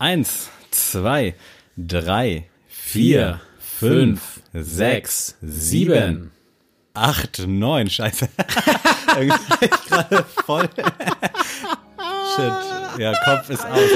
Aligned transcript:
Eins, 0.00 0.48
zwei, 0.70 1.34
drei, 1.76 2.44
vier, 2.68 3.40
fünf, 3.58 4.40
sechs, 4.54 5.34
sieben, 5.42 6.30
acht, 6.94 7.42
neun. 7.44 7.90
Scheiße. 7.90 8.28
Irgendwie 9.18 9.56
bin 9.58 9.68
ich 9.72 9.88
gerade 9.90 10.24
voll. 10.46 10.68
Shit. 12.36 12.52
Ja, 13.00 13.12
Kopf 13.24 13.50
ist 13.50 13.66
aus. 13.66 13.90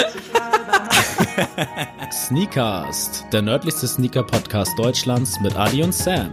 Sneakast, 2.27 3.25
der 3.33 3.43
nördlichste 3.43 3.87
Sneaker-Podcast 3.87 4.77
Deutschlands 4.77 5.39
mit 5.39 5.55
Adi 5.55 5.85
und 5.85 5.95
Sam. 5.95 6.29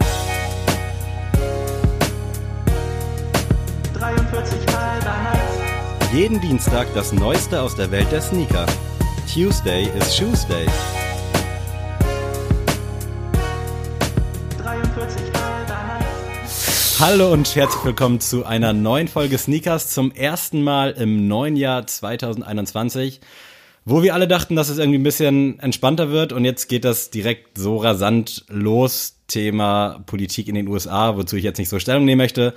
43 3.94 4.66
halber 4.74 5.16
Nights. 5.22 6.12
Jeden 6.12 6.40
Dienstag 6.40 6.92
das 6.94 7.12
Neueste 7.12 7.62
aus 7.62 7.76
der 7.76 7.92
Welt 7.92 8.10
der 8.10 8.20
Sneaker. 8.20 8.66
Tuesday 9.32 9.84
is 9.96 10.16
Shoesday. 10.16 10.66
43 14.58 15.32
halber 15.34 15.98
Nights. 16.40 16.98
Hallo 16.98 17.32
und 17.32 17.54
herzlich 17.54 17.84
willkommen 17.84 18.18
zu 18.18 18.44
einer 18.44 18.72
neuen 18.72 19.06
Folge 19.06 19.38
Sneakers 19.38 19.90
zum 19.90 20.10
ersten 20.10 20.64
Mal 20.64 20.90
im 20.90 21.28
neuen 21.28 21.54
Jahr 21.54 21.86
2021, 21.86 23.20
wo 23.84 24.02
wir 24.02 24.14
alle 24.14 24.26
dachten, 24.26 24.56
dass 24.56 24.68
es 24.68 24.78
irgendwie 24.78 24.98
ein 24.98 25.04
bisschen 25.04 25.60
entspannter 25.60 26.10
wird 26.10 26.32
und 26.32 26.44
jetzt 26.44 26.66
geht 26.66 26.84
das 26.84 27.10
direkt 27.10 27.56
so 27.56 27.76
rasant 27.76 28.44
los. 28.48 29.20
Thema 29.28 30.02
Politik 30.06 30.48
in 30.48 30.56
den 30.56 30.66
USA, 30.66 31.16
wozu 31.16 31.36
ich 31.36 31.44
jetzt 31.44 31.58
nicht 31.58 31.68
so 31.68 31.78
Stellung 31.78 32.04
nehmen 32.04 32.18
möchte. 32.18 32.52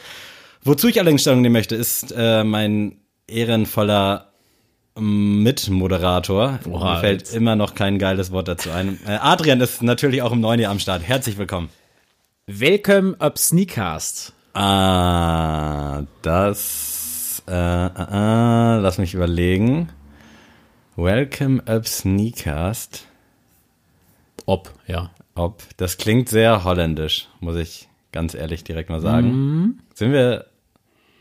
Wozu 0.64 0.88
ich 0.88 1.00
allerdings 1.00 1.22
Stellung 1.22 1.42
nehmen 1.42 1.54
möchte, 1.54 1.76
ist 1.76 2.12
äh, 2.18 2.44
mein 2.44 2.98
ehrenvoller 3.28 4.33
Mitmoderator. 4.96 6.60
Oha, 6.70 6.94
Mir 6.96 7.00
fällt 7.00 7.22
jetzt. 7.22 7.36
immer 7.36 7.56
noch 7.56 7.76
kein 7.76 7.98
geiles 8.00 8.32
Wort 8.32 8.48
dazu 8.48 8.70
ein. 8.72 9.00
Äh, 9.08 9.18
Adrian 9.22 9.60
ist 9.62 9.82
natürlich 9.82 10.22
auch 10.22 10.32
im 10.32 10.40
neuen 10.42 10.60
Jahr 10.60 10.72
am 10.72 10.80
Start. 10.80 11.02
Herzlich 11.04 11.38
willkommen. 11.38 11.70
Welcome 12.48 13.16
up 13.20 13.38
Sneakast. 13.38 14.34
Ah, 14.54 16.04
das. 16.22 17.42
Äh, 17.48 17.54
äh, 17.54 17.88
äh, 17.88 18.80
lass 18.80 18.98
mich 19.00 19.14
überlegen. 19.14 19.90
Welcome 20.96 21.64
up 21.66 21.88
Sneakast. 21.88 23.08
Ob, 24.46 24.72
ja. 24.86 25.10
Ob. 25.36 25.64
Das 25.78 25.98
klingt 25.98 26.30
sehr 26.30 26.64
holländisch, 26.64 27.30
muss 27.40 27.56
ich 27.56 27.88
ganz 28.12 28.36
ehrlich 28.36 28.64
direkt 28.64 28.90
mal 28.92 29.02
sagen. 29.02 29.80
Sind 29.96 30.12
wir. 30.12 30.46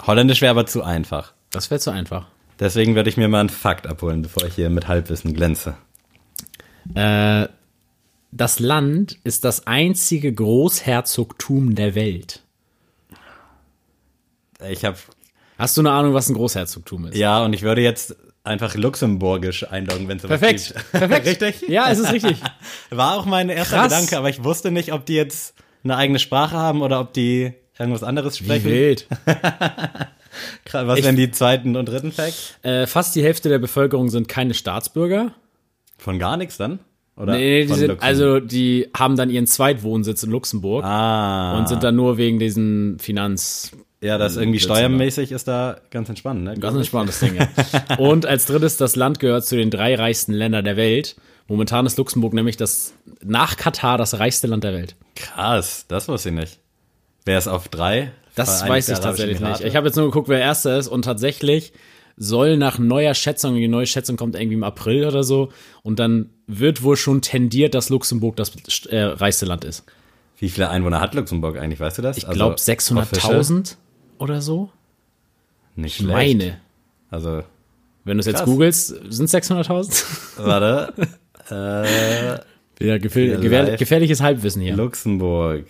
Holländisch 0.06 0.42
wäre 0.42 0.50
aber 0.50 0.66
zu 0.66 0.82
einfach. 0.82 1.32
Das 1.50 1.70
wäre 1.70 1.80
zu 1.80 1.90
einfach. 1.90 2.26
Deswegen 2.62 2.94
werde 2.94 3.10
ich 3.10 3.16
mir 3.16 3.26
mal 3.26 3.40
einen 3.40 3.48
Fakt 3.48 3.88
abholen, 3.88 4.22
bevor 4.22 4.44
ich 4.44 4.54
hier 4.54 4.70
mit 4.70 4.86
Halbwissen 4.86 5.34
glänze. 5.34 5.74
Äh, 6.94 7.48
das 8.30 8.60
Land 8.60 9.18
ist 9.24 9.44
das 9.44 9.66
einzige 9.66 10.32
Großherzogtum 10.32 11.74
der 11.74 11.96
Welt. 11.96 12.40
Ich 14.70 14.84
habe 14.84 14.96
Hast 15.58 15.76
du 15.76 15.80
eine 15.80 15.90
Ahnung, 15.90 16.14
was 16.14 16.28
ein 16.28 16.34
Großherzogtum 16.34 17.06
ist? 17.06 17.16
ja 17.16 17.44
und 17.44 17.52
ich 17.52 17.62
würde 17.62 17.80
jetzt 17.82 18.14
einfach 18.44 18.76
luxemburgisch 18.76 19.68
einloggen, 19.68 20.06
wenn 20.06 20.18
es 20.18 20.22
Perfekt. 20.22 20.66
gibt. 20.68 20.92
Perfekt. 20.92 21.26
Richtig? 21.26 21.68
Ja, 21.68 21.90
es 21.90 21.98
ist 21.98 22.12
richtig. 22.12 22.36
War 22.90 23.16
auch 23.18 23.26
mein 23.26 23.48
erster 23.48 23.76
Krass. 23.76 23.92
Gedanke, 23.92 24.18
aber 24.18 24.28
ich 24.30 24.44
wusste 24.44 24.70
nicht, 24.70 24.92
ob 24.92 25.04
die 25.04 25.14
jetzt 25.14 25.54
eine 25.82 25.96
eigene 25.96 26.20
Sprache 26.20 26.56
haben 26.56 26.80
oder 26.80 27.00
ob 27.00 27.12
die 27.12 27.54
irgendwas 27.76 28.04
anderes 28.04 28.40
Wie 28.40 28.44
sprechen. 28.44 28.70
wild. 28.70 29.08
Was 30.72 30.98
Ich- 30.98 31.04
wären 31.04 31.16
die 31.16 31.30
zweiten 31.30 31.76
und 31.76 31.86
dritten 31.86 32.12
Facts? 32.12 32.54
Äh, 32.62 32.86
fast 32.86 33.14
die 33.14 33.22
Hälfte 33.22 33.48
der 33.48 33.58
Bevölkerung 33.58 34.08
sind 34.08 34.28
keine 34.28 34.54
Staatsbürger. 34.54 35.32
Von 35.98 36.18
gar 36.18 36.36
nichts 36.36 36.56
dann? 36.56 36.80
Oder 37.16 37.34
Nee, 37.34 37.66
die 37.66 37.74
sind, 37.74 38.02
also 38.02 38.40
die 38.40 38.88
haben 38.96 39.16
dann 39.16 39.28
ihren 39.28 39.46
Zweitwohnsitz 39.46 40.22
in 40.22 40.30
Luxemburg 40.30 40.82
ah, 40.84 41.58
und 41.58 41.68
sind 41.68 41.82
dann 41.82 41.94
nur 41.94 42.16
wegen 42.16 42.38
diesen 42.38 42.98
Finanz 42.98 43.72
ja, 44.02 44.18
das 44.18 44.36
irgendwie 44.36 44.58
steuermäßig 44.58 45.30
ist 45.30 45.46
da 45.46 45.76
ganz 45.90 46.08
entspannt, 46.08 46.42
ne? 46.42 46.54
Ganz 46.58 46.76
ein 46.76 46.84
spannendes 46.84 47.20
Ding, 47.20 47.36
ja. 47.36 47.48
Und 47.98 48.26
als 48.26 48.46
drittes, 48.46 48.76
das 48.76 48.96
Land 48.96 49.20
gehört 49.20 49.46
zu 49.46 49.54
den 49.56 49.70
drei 49.70 49.94
reichsten 49.94 50.32
Ländern 50.32 50.64
der 50.64 50.76
Welt. 50.76 51.14
Momentan 51.46 51.86
ist 51.86 51.98
Luxemburg 51.98 52.32
nämlich 52.32 52.56
das, 52.56 52.94
nach 53.22 53.56
Katar 53.56 53.98
das 53.98 54.18
reichste 54.18 54.48
Land 54.48 54.64
der 54.64 54.72
Welt. 54.72 54.96
Krass, 55.14 55.84
das 55.86 56.08
wusste 56.08 56.30
ich 56.30 56.34
nicht. 56.34 56.58
Wer 57.24 57.38
ist 57.38 57.48
auf 57.48 57.68
drei? 57.68 58.12
Das 58.34 58.62
Vereinigte 58.62 58.72
weiß 58.72 58.88
ich 58.88 58.98
tatsächlich 59.04 59.34
nicht. 59.40 59.46
Emirate? 59.46 59.66
Ich 59.68 59.76
habe 59.76 59.86
jetzt 59.86 59.96
nur 59.96 60.06
geguckt, 60.06 60.28
wer 60.28 60.40
erster 60.40 60.78
ist 60.78 60.88
und 60.88 61.02
tatsächlich 61.04 61.72
soll 62.16 62.56
nach 62.56 62.78
neuer 62.78 63.14
Schätzung, 63.14 63.54
die 63.54 63.68
neue 63.68 63.86
Schätzung 63.86 64.16
kommt 64.16 64.34
irgendwie 64.36 64.54
im 64.54 64.64
April 64.64 65.06
oder 65.06 65.22
so 65.24 65.50
und 65.82 65.98
dann 65.98 66.30
wird 66.46 66.82
wohl 66.82 66.96
schon 66.96 67.22
tendiert, 67.22 67.74
dass 67.74 67.88
Luxemburg 67.88 68.36
das 68.36 68.52
äh, 68.86 69.00
reichste 69.02 69.46
Land 69.46 69.64
ist. 69.64 69.84
Wie 70.38 70.48
viele 70.48 70.68
Einwohner 70.70 71.00
hat 71.00 71.14
Luxemburg 71.14 71.56
eigentlich, 71.58 71.80
weißt 71.80 71.98
du 71.98 72.02
das? 72.02 72.16
Ich 72.18 72.28
glaube 72.28 72.54
official? 72.54 73.40
600.000 73.40 73.76
oder 74.18 74.42
so. 74.42 74.70
Nicht 75.76 76.00
Ich 76.00 76.04
schlecht. 76.06 76.12
meine. 76.38 76.58
Also, 77.10 77.42
Wenn 78.04 78.16
du 78.16 78.20
es 78.20 78.26
jetzt 78.26 78.44
googelst, 78.44 78.88
sind 79.08 79.26
es 79.26 79.34
600.000? 79.34 80.04
warte. 80.38 80.92
äh, 82.80 82.86
Ja, 82.86 82.98
gefähr 82.98 83.76
gefährliches 83.76 84.20
Halbwissen 84.20 84.62
hier. 84.62 84.74
Luxemburg. 84.76 85.66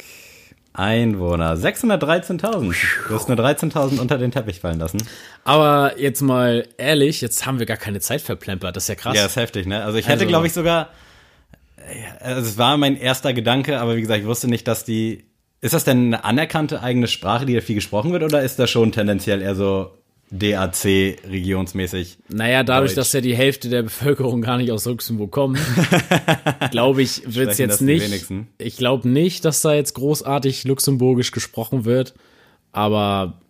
Einwohner. 0.75 1.55
613.000. 1.56 2.75
Du 3.09 3.15
hast 3.15 3.28
nur 3.28 3.37
13.000 3.38 4.00
unter 4.00 4.19
den 4.19 4.31
Teppich 4.31 4.60
fallen 4.60 4.78
lassen. 4.78 4.99
Aber 5.44 5.99
jetzt 5.99 6.22
mal 6.22 6.66
ehrlich, 6.78 7.21
jetzt 7.21 7.44
haben 7.47 7.59
wir 7.59 7.66
gar 7.66 7.77
keine 7.77 8.00
Zeit 8.00 8.21
verplempert. 8.22 8.75
Das 8.77 8.84
ist 8.84 8.88
ja 8.88 8.94
krass. 8.94 9.16
Ja, 9.16 9.27
ist 9.27 9.37
heftig, 9.37 9.66
ne? 9.66 9.83
Also 9.84 9.99
ich 9.99 10.06
hätte, 10.06 10.21
Also- 10.21 10.28
glaube 10.28 10.47
ich, 10.47 10.53
sogar. 10.53 10.88
Also 12.21 12.41
es 12.49 12.59
war 12.59 12.77
mein 12.77 12.97
erster 12.97 13.33
Gedanke, 13.34 13.81
aber 13.81 13.97
wie 13.97 14.00
gesagt, 14.00 14.21
ich 14.21 14.27
wusste 14.27 14.49
nicht, 14.49 14.66
dass 14.69 14.84
die. 14.84 15.27
Ist 15.60 15.75
das 15.75 15.84
denn 15.84 16.06
eine 16.15 16.25
anerkannte 16.25 16.83
eigene 16.83 17.06
Sprache, 17.06 17.47
die 17.47 17.54
da 17.54 17.60
viel 17.60 17.75
gesprochen 17.77 18.12
wird, 18.12 18.22
oder 18.25 18.43
ist 18.43 18.59
das 18.59 18.69
schon 18.71 18.91
tendenziell 18.93 19.43
eher 19.43 19.54
so 19.54 19.97
DAC 20.32 21.19
regionsmäßig? 21.28 22.19
Naja, 22.28 22.65
dadurch, 22.65 22.93
Deutsch. 22.93 22.97
dass 22.97 23.12
ja 23.12 23.20
die 23.20 23.37
Hälfte 23.37 23.69
der 23.69 23.82
Bevölkerung 23.82 24.41
gar 24.41 24.56
nicht 24.56 24.72
aus 24.72 24.87
Luxemburg 24.87 25.31
kommt, 25.31 25.59
glaube 26.70 27.03
ich, 27.03 27.22
wird 27.34 27.50
es 27.50 27.59
jetzt 27.59 27.82
nicht. 27.82 28.26
Ich 28.59 28.76
glaube 28.76 29.09
nicht, 29.09 29.44
dass 29.44 29.60
da 29.60 29.75
jetzt 29.75 29.94
großartig 29.94 30.65
luxemburgisch 30.65 31.32
gesprochen 31.32 31.84
wird. 31.84 32.15
Aber 32.72 33.41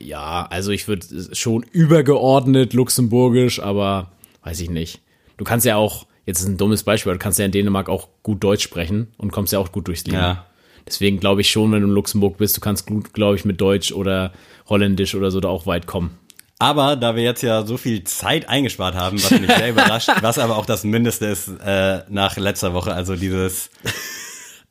ja, 0.00 0.46
also 0.48 0.70
ich 0.70 0.86
würde 0.86 1.06
schon 1.32 1.64
übergeordnet 1.72 2.72
luxemburgisch, 2.72 3.60
aber 3.60 4.12
weiß 4.44 4.60
ich 4.60 4.70
nicht. 4.70 5.00
Du 5.36 5.44
kannst 5.44 5.66
ja 5.66 5.76
auch, 5.76 6.06
jetzt 6.24 6.40
ist 6.40 6.46
ein 6.46 6.56
dummes 6.56 6.84
Beispiel, 6.84 7.12
du 7.12 7.18
kannst 7.18 7.40
ja 7.40 7.44
in 7.44 7.52
Dänemark 7.52 7.88
auch 7.88 8.08
gut 8.22 8.44
Deutsch 8.44 8.62
sprechen 8.62 9.08
und 9.16 9.32
kommst 9.32 9.52
ja 9.52 9.58
auch 9.58 9.72
gut 9.72 9.88
durchs 9.88 10.04
Leben. 10.04 10.18
Ja. 10.18 10.46
Deswegen 10.86 11.20
glaube 11.20 11.40
ich 11.40 11.50
schon, 11.50 11.72
wenn 11.72 11.82
du 11.82 11.88
in 11.88 11.94
Luxemburg 11.94 12.38
bist, 12.38 12.56
du 12.56 12.60
kannst 12.60 12.86
gut, 12.86 13.12
glaube 13.12 13.36
ich, 13.36 13.44
mit 13.44 13.60
Deutsch 13.60 13.92
oder 13.92 14.32
Holländisch 14.68 15.14
oder 15.14 15.30
so 15.30 15.40
da 15.40 15.48
auch 15.48 15.66
weit 15.66 15.86
kommen. 15.86 16.18
Aber 16.58 16.94
da 16.94 17.16
wir 17.16 17.24
jetzt 17.24 17.42
ja 17.42 17.66
so 17.66 17.76
viel 17.76 18.04
Zeit 18.04 18.48
eingespart 18.48 18.94
haben, 18.94 19.20
was 19.20 19.32
mich 19.32 19.50
sehr 19.50 19.70
überrascht, 19.70 20.10
was 20.20 20.38
aber 20.38 20.56
auch 20.56 20.66
das 20.66 20.84
Mindeste 20.84 21.26
ist 21.26 21.48
äh, 21.64 22.02
nach 22.08 22.36
letzter 22.36 22.72
Woche, 22.72 22.94
also 22.94 23.16
dieses 23.16 23.70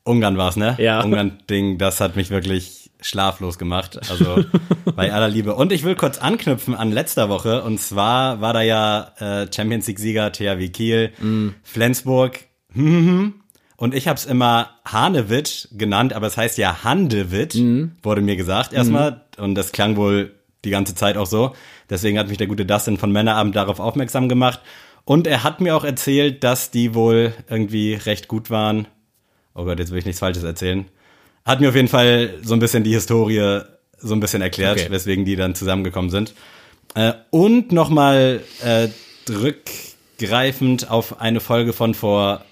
Ungarn 0.02 0.38
war's, 0.38 0.56
ne? 0.56 0.74
Ja. 0.78 1.02
Ungarn-Ding, 1.02 1.76
das 1.76 2.00
hat 2.00 2.16
mich 2.16 2.30
wirklich 2.30 2.90
schlaflos 3.02 3.58
gemacht. 3.58 4.00
Also 4.10 4.42
bei 4.96 5.12
aller 5.12 5.28
Liebe. 5.28 5.54
Und 5.54 5.70
ich 5.70 5.82
will 5.82 5.94
kurz 5.94 6.18
anknüpfen 6.18 6.74
an 6.74 6.92
letzter 6.92 7.28
Woche. 7.28 7.62
Und 7.62 7.78
zwar 7.78 8.40
war 8.40 8.54
da 8.54 8.62
ja 8.62 9.12
äh, 9.18 9.46
Champions 9.54 9.86
League-Sieger 9.86 10.32
THW 10.32 10.68
Kiel, 10.70 11.12
Flensburg. 11.62 12.40
Und 13.82 13.94
ich 13.96 14.06
habe 14.06 14.16
es 14.16 14.26
immer 14.26 14.70
Hanewitsch 14.84 15.66
genannt, 15.72 16.12
aber 16.12 16.28
es 16.28 16.36
heißt 16.36 16.56
ja 16.56 16.84
Handewitsch, 16.84 17.56
wurde 18.04 18.20
mir 18.20 18.36
gesagt 18.36 18.72
erstmal. 18.72 19.22
Und 19.38 19.56
das 19.56 19.72
klang 19.72 19.96
wohl 19.96 20.30
die 20.64 20.70
ganze 20.70 20.94
Zeit 20.94 21.16
auch 21.16 21.26
so. 21.26 21.56
Deswegen 21.90 22.16
hat 22.16 22.28
mich 22.28 22.38
der 22.38 22.46
gute 22.46 22.64
Dustin 22.64 22.96
von 22.96 23.10
Männerabend 23.10 23.56
darauf 23.56 23.80
aufmerksam 23.80 24.28
gemacht. 24.28 24.60
Und 25.04 25.26
er 25.26 25.42
hat 25.42 25.60
mir 25.60 25.74
auch 25.74 25.82
erzählt, 25.82 26.44
dass 26.44 26.70
die 26.70 26.94
wohl 26.94 27.34
irgendwie 27.50 27.94
recht 27.94 28.28
gut 28.28 28.50
waren. 28.50 28.86
Oh 29.52 29.64
Gott, 29.64 29.80
jetzt 29.80 29.90
will 29.90 29.98
ich 29.98 30.06
nichts 30.06 30.20
Falsches 30.20 30.44
erzählen. 30.44 30.84
Hat 31.44 31.60
mir 31.60 31.70
auf 31.70 31.74
jeden 31.74 31.88
Fall 31.88 32.34
so 32.44 32.54
ein 32.54 32.60
bisschen 32.60 32.84
die 32.84 32.94
Historie 32.94 33.62
so 33.98 34.14
ein 34.14 34.20
bisschen 34.20 34.42
erklärt, 34.42 34.78
Okay. 34.78 34.92
weswegen 34.92 35.24
die 35.24 35.34
dann 35.34 35.56
zusammengekommen 35.56 36.12
sind. 36.12 36.34
Äh, 36.94 37.14
und 37.30 37.72
nochmal 37.72 38.42
äh, 38.64 38.86
rückgreifend 39.28 40.88
auf 40.88 41.20
eine 41.20 41.40
Folge 41.40 41.72
von 41.72 41.94
vor 41.94 42.44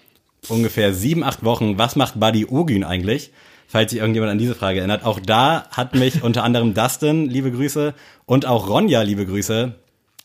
ungefähr 0.48 0.94
sieben, 0.94 1.22
acht 1.24 1.44
Wochen. 1.44 1.78
Was 1.78 1.96
macht 1.96 2.18
Buddy 2.18 2.46
Ogün 2.46 2.84
eigentlich? 2.84 3.30
Falls 3.68 3.92
sich 3.92 4.00
irgendjemand 4.00 4.32
an 4.32 4.38
diese 4.38 4.54
Frage 4.56 4.78
erinnert. 4.80 5.04
Auch 5.04 5.20
da 5.20 5.68
hat 5.70 5.94
mich 5.94 6.22
unter 6.24 6.42
anderem 6.42 6.74
Dustin, 6.74 7.28
liebe 7.28 7.52
Grüße, 7.52 7.94
und 8.26 8.46
auch 8.46 8.68
Ronja, 8.68 9.02
liebe 9.02 9.26
Grüße, 9.26 9.74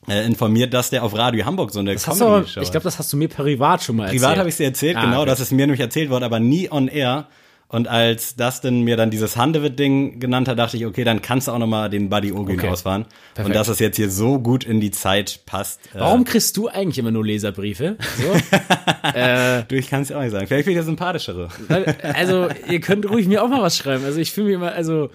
äh, 0.08 0.26
informiert, 0.26 0.74
dass 0.74 0.90
der 0.90 1.04
auf 1.04 1.16
Radio 1.16 1.46
Hamburg 1.46 1.72
so 1.72 1.80
eine 1.80 1.96
Comedy-Show 1.96 2.62
ich 2.62 2.72
glaube, 2.72 2.84
das 2.84 2.98
hast 3.00 3.12
du 3.14 3.18
mir 3.18 3.28
privat 3.28 3.84
schon 3.84 3.98
mal 3.98 4.06
erzählt. 4.06 4.22
Privat 4.22 4.38
habe 4.40 4.50
ich 4.50 4.56
dir 4.58 4.66
erzählt, 4.66 4.98
Ah, 4.98 5.02
genau, 5.06 5.22
okay. 5.22 5.30
das 5.30 5.40
ist 5.40 5.52
mir 5.52 5.66
nämlich 5.66 5.80
erzählt 5.80 6.10
worden, 6.10 6.24
aber 6.24 6.40
nie 6.40 6.72
on 6.72 6.88
air. 6.88 7.28
Und 7.68 7.88
als 7.88 8.36
Dustin 8.36 8.84
mir 8.84 8.96
dann 8.96 9.10
dieses 9.10 9.36
Handewitt-Ding 9.38 10.20
genannt 10.20 10.48
hat, 10.48 10.60
dachte 10.60 10.78
ich, 10.78 10.86
okay, 10.86 11.04
dann 11.04 11.22
kannst 11.22 11.48
du 11.48 11.52
auch 11.52 11.58
nochmal 11.58 11.90
den 11.90 12.10
Buddy 12.10 12.32
Ogin 12.32 12.60
Okay. 12.60 12.70
ausfahren. 12.70 13.06
Perfekt. 13.34 13.48
Und 13.48 13.56
dass 13.56 13.68
es 13.68 13.80
jetzt 13.80 13.98
hier 13.98 14.10
so 14.12 14.40
gut 14.40 14.64
in 14.64 14.80
die 14.80 14.92
Zeit 14.92 15.42
passt. 15.46 15.80
äh, 15.94 16.00
Warum 16.00 16.24
kriegst 16.26 16.56
du 16.58 16.68
eigentlich 16.68 17.00
immer 17.00 17.12
nur 17.12 17.26
Leserbriefe? 17.26 17.98
So? 18.18 18.34
Du, 19.68 19.76
ich 19.76 19.88
kann 19.90 20.02
es 20.02 20.10
ja 20.10 20.18
auch 20.18 20.22
nicht 20.22 20.32
sagen. 20.32 20.48
Vielleicht 20.48 20.66
bin 20.66 20.72
ich 20.74 20.78
der 20.78 20.84
sympathischere. 20.84 21.50
Also, 22.02 22.50
ihr 22.70 22.80
könnt 22.82 23.08
ruhig 23.10 23.28
mir 23.28 23.44
auch 23.44 23.48
mal 23.50 23.62
was 23.62 23.78
schreiben. 23.78 24.04
Also, 24.04 24.20
ich 24.20 24.32
fühle 24.32 24.48
mich 24.48 24.56
immer, 24.56 24.72
also, 24.72 25.10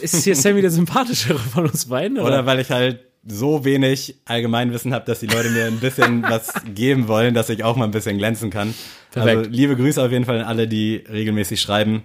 ist 0.00 0.24
hier 0.24 0.34
Sammy 0.34 0.60
der 0.60 0.70
sympathischere 0.70 1.38
von 1.38 1.64
uns 1.66 1.86
beiden? 1.86 2.18
Oder? 2.18 2.26
Oder 2.28 2.46
weil 2.46 2.60
ich 2.60 2.70
halt 2.70 3.00
so 3.26 3.64
wenig 3.64 4.16
Allgemeinwissen 4.24 4.94
habe, 4.94 5.04
dass 5.04 5.20
die 5.20 5.26
Leute 5.26 5.50
mir 5.50 5.66
ein 5.66 5.80
bisschen 5.80 6.22
was 6.28 6.52
geben 6.74 7.08
wollen, 7.08 7.34
dass 7.34 7.48
ich 7.48 7.64
auch 7.64 7.76
mal 7.76 7.84
ein 7.84 7.90
bisschen 7.90 8.18
glänzen 8.18 8.50
kann. 8.50 8.74
Perfekt. 9.10 9.38
Also 9.38 9.50
liebe 9.50 9.76
Grüße 9.76 10.02
auf 10.02 10.12
jeden 10.12 10.24
Fall 10.24 10.40
an 10.40 10.44
alle, 10.46 10.68
die 10.68 11.04
regelmäßig 11.10 11.60
schreiben. 11.60 12.04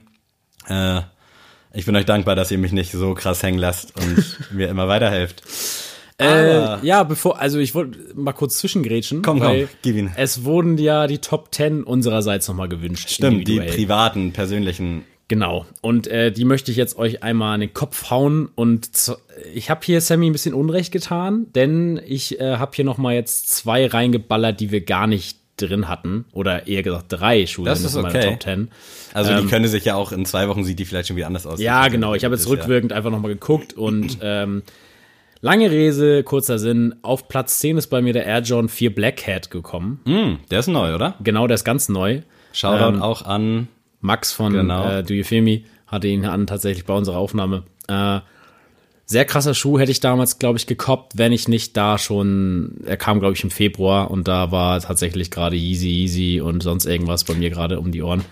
Äh, 0.67 1.01
ich 1.73 1.85
bin 1.85 1.95
euch 1.95 2.05
dankbar, 2.05 2.35
dass 2.35 2.51
ihr 2.51 2.57
mich 2.57 2.71
nicht 2.71 2.91
so 2.91 3.13
krass 3.13 3.43
hängen 3.43 3.59
lasst 3.59 3.93
und 3.95 4.37
mir 4.51 4.69
immer 4.69 4.87
weiterhelft. 4.87 5.43
Äh, 6.21 6.85
ja, 6.85 7.03
bevor, 7.03 7.39
also 7.39 7.57
ich 7.57 7.73
wollte 7.73 7.97
mal 8.13 8.33
kurz 8.33 8.59
zwischengrätschen. 8.59 9.23
Komm, 9.23 9.39
komm, 9.39 9.67
gib 9.81 9.95
ihn. 9.95 10.11
Es 10.15 10.43
wurden 10.43 10.77
ja 10.77 11.07
die 11.07 11.17
Top 11.17 11.53
10 11.53 11.83
unsererseits 11.83 12.47
nochmal 12.47 12.69
gewünscht. 12.69 13.09
Stimmt, 13.09 13.47
die 13.47 13.59
privaten, 13.59 14.31
persönlichen. 14.31 15.05
Genau. 15.31 15.65
Und 15.79 16.07
äh, 16.07 16.29
die 16.29 16.43
möchte 16.43 16.71
ich 16.71 16.77
jetzt 16.77 16.97
euch 16.97 17.23
einmal 17.23 17.53
an 17.53 17.61
den 17.61 17.73
Kopf 17.73 18.09
hauen. 18.09 18.49
Und 18.53 18.89
ich 19.53 19.69
habe 19.69 19.79
hier 19.81 20.01
Sammy 20.01 20.25
ein 20.29 20.33
bisschen 20.33 20.53
Unrecht 20.53 20.91
getan, 20.91 21.45
denn 21.55 22.01
ich 22.05 22.41
äh, 22.41 22.57
habe 22.57 22.73
hier 22.75 22.83
nochmal 22.83 23.13
jetzt 23.13 23.47
zwei 23.47 23.87
reingeballert, 23.87 24.59
die 24.59 24.71
wir 24.71 24.81
gar 24.81 25.07
nicht 25.07 25.37
drin 25.55 25.87
hatten. 25.87 26.25
Oder 26.33 26.67
eher 26.67 26.83
gesagt 26.83 27.05
drei 27.07 27.45
Schuhe 27.47 27.63
Das 27.63 27.81
ist 27.81 27.95
in 27.95 28.01
meiner 28.01 28.13
okay. 28.19 28.29
Top 28.31 28.43
10. 28.43 28.67
Also 29.13 29.33
die 29.39 29.47
können 29.47 29.69
sich 29.69 29.85
ja 29.85 29.95
auch 29.95 30.11
in 30.11 30.25
zwei 30.25 30.49
Wochen 30.49 30.65
sieht 30.65 30.79
die 30.79 30.83
vielleicht 30.83 31.07
schon 31.07 31.15
wieder 31.15 31.27
anders 31.27 31.47
aus. 31.47 31.59
Ähm, 31.59 31.65
Ja, 31.65 31.87
genau. 31.87 32.13
Ich 32.13 32.25
habe 32.25 32.35
jetzt 32.35 32.43
ist 32.43 32.51
ja- 32.51 32.57
rückwirkend 32.57 32.91
einfach 32.91 33.09
nochmal 33.09 33.31
geguckt 33.31 33.71
und 33.71 34.17
ähm, 34.21 34.63
lange 35.39 35.71
Rede, 35.71 36.23
kurzer 36.23 36.59
Sinn. 36.59 36.95
Auf 37.03 37.29
Platz 37.29 37.59
10 37.59 37.77
ist 37.77 37.87
bei 37.87 38.01
mir 38.01 38.11
der 38.11 38.25
Air 38.25 38.41
Jordan 38.41 38.67
4 38.67 38.93
Black 38.93 39.25
Hat 39.27 39.49
gekommen. 39.49 40.01
Hm, 40.03 40.39
der 40.51 40.59
ist 40.59 40.67
neu, 40.67 40.93
oder? 40.93 41.15
Genau, 41.23 41.47
der 41.47 41.55
ist 41.55 41.63
ganz 41.63 41.87
neu. 41.87 42.19
Shoutout 42.51 42.95
Ähm, 42.95 43.01
auch 43.01 43.21
an. 43.21 43.69
Max 44.01 44.31
von 44.31 44.53
Genau. 44.53 44.89
äh, 44.89 45.03
Do 45.03 45.13
You 45.13 45.23
Feel 45.23 45.41
Me 45.41 45.61
hatte 45.87 46.07
ihn 46.07 46.25
an 46.25 46.47
tatsächlich 46.47 46.85
bei 46.85 46.93
unserer 46.93 47.17
Aufnahme. 47.17 47.63
Äh, 47.87 48.19
sehr 49.05 49.25
krasser 49.25 49.53
Schuh 49.53 49.77
hätte 49.77 49.91
ich 49.91 49.99
damals, 49.99 50.39
glaube 50.39 50.57
ich, 50.57 50.67
gekoppt, 50.67 51.17
wenn 51.17 51.33
ich 51.33 51.49
nicht 51.49 51.75
da 51.75 51.97
schon, 51.97 52.77
er 52.85 52.95
kam, 52.95 53.19
glaube 53.19 53.35
ich, 53.35 53.43
im 53.43 53.51
Februar 53.51 54.09
und 54.09 54.27
da 54.29 54.51
war 54.51 54.79
tatsächlich 54.79 55.31
gerade 55.31 55.57
Easy 55.57 55.89
Easy 55.89 56.39
und 56.41 56.63
sonst 56.63 56.85
irgendwas 56.85 57.25
bei 57.25 57.33
mir 57.33 57.49
gerade 57.49 57.79
um 57.79 57.91
die 57.91 58.01
Ohren. 58.01 58.23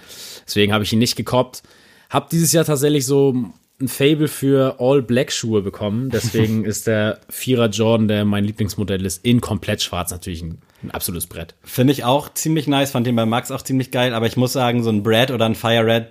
Deswegen 0.48 0.72
habe 0.72 0.86
ich 0.86 0.94
ihn 0.94 1.00
nicht 1.00 1.18
gekoppt. 1.18 1.64
Hab 2.10 2.30
dieses 2.30 2.54
Jahr 2.54 2.64
tatsächlich 2.64 3.06
so 3.06 3.34
ein 3.82 3.88
Fable 3.90 4.30
für 4.30 4.78
All-Black-Schuhe 4.80 5.62
bekommen. 5.62 6.10
Deswegen 6.10 6.64
ist 6.66 6.88
der 6.88 7.20
Vierer 7.30 7.68
Jordan, 7.68 8.08
der 8.08 8.24
mein 8.24 8.46
Lieblingsmodell 8.46 9.06
ist, 9.06 9.26
in 9.26 9.42
komplett 9.42 9.84
schwarz 9.84 10.12
natürlich 10.12 10.42
ein, 10.42 10.60
ein 10.84 10.92
absolutes 10.92 11.28
Brett. 11.28 11.56
Finde 11.64 11.94
ich 11.94 12.04
auch 12.04 12.34
ziemlich 12.34 12.68
nice, 12.68 12.92
fand 12.92 13.08
den 13.08 13.16
bei 13.16 13.26
Max 13.26 13.52
auch 13.52 13.62
ziemlich 13.62 13.92
geil, 13.92 14.14
aber 14.14 14.28
ich 14.28 14.38
muss 14.38 14.54
sagen, 14.54 14.84
so 14.84 14.90
ein 14.90 15.04
Brad 15.04 15.32
oder 15.32 15.46
ein 15.46 15.56
Fire 15.56 15.86
Red 15.86 16.08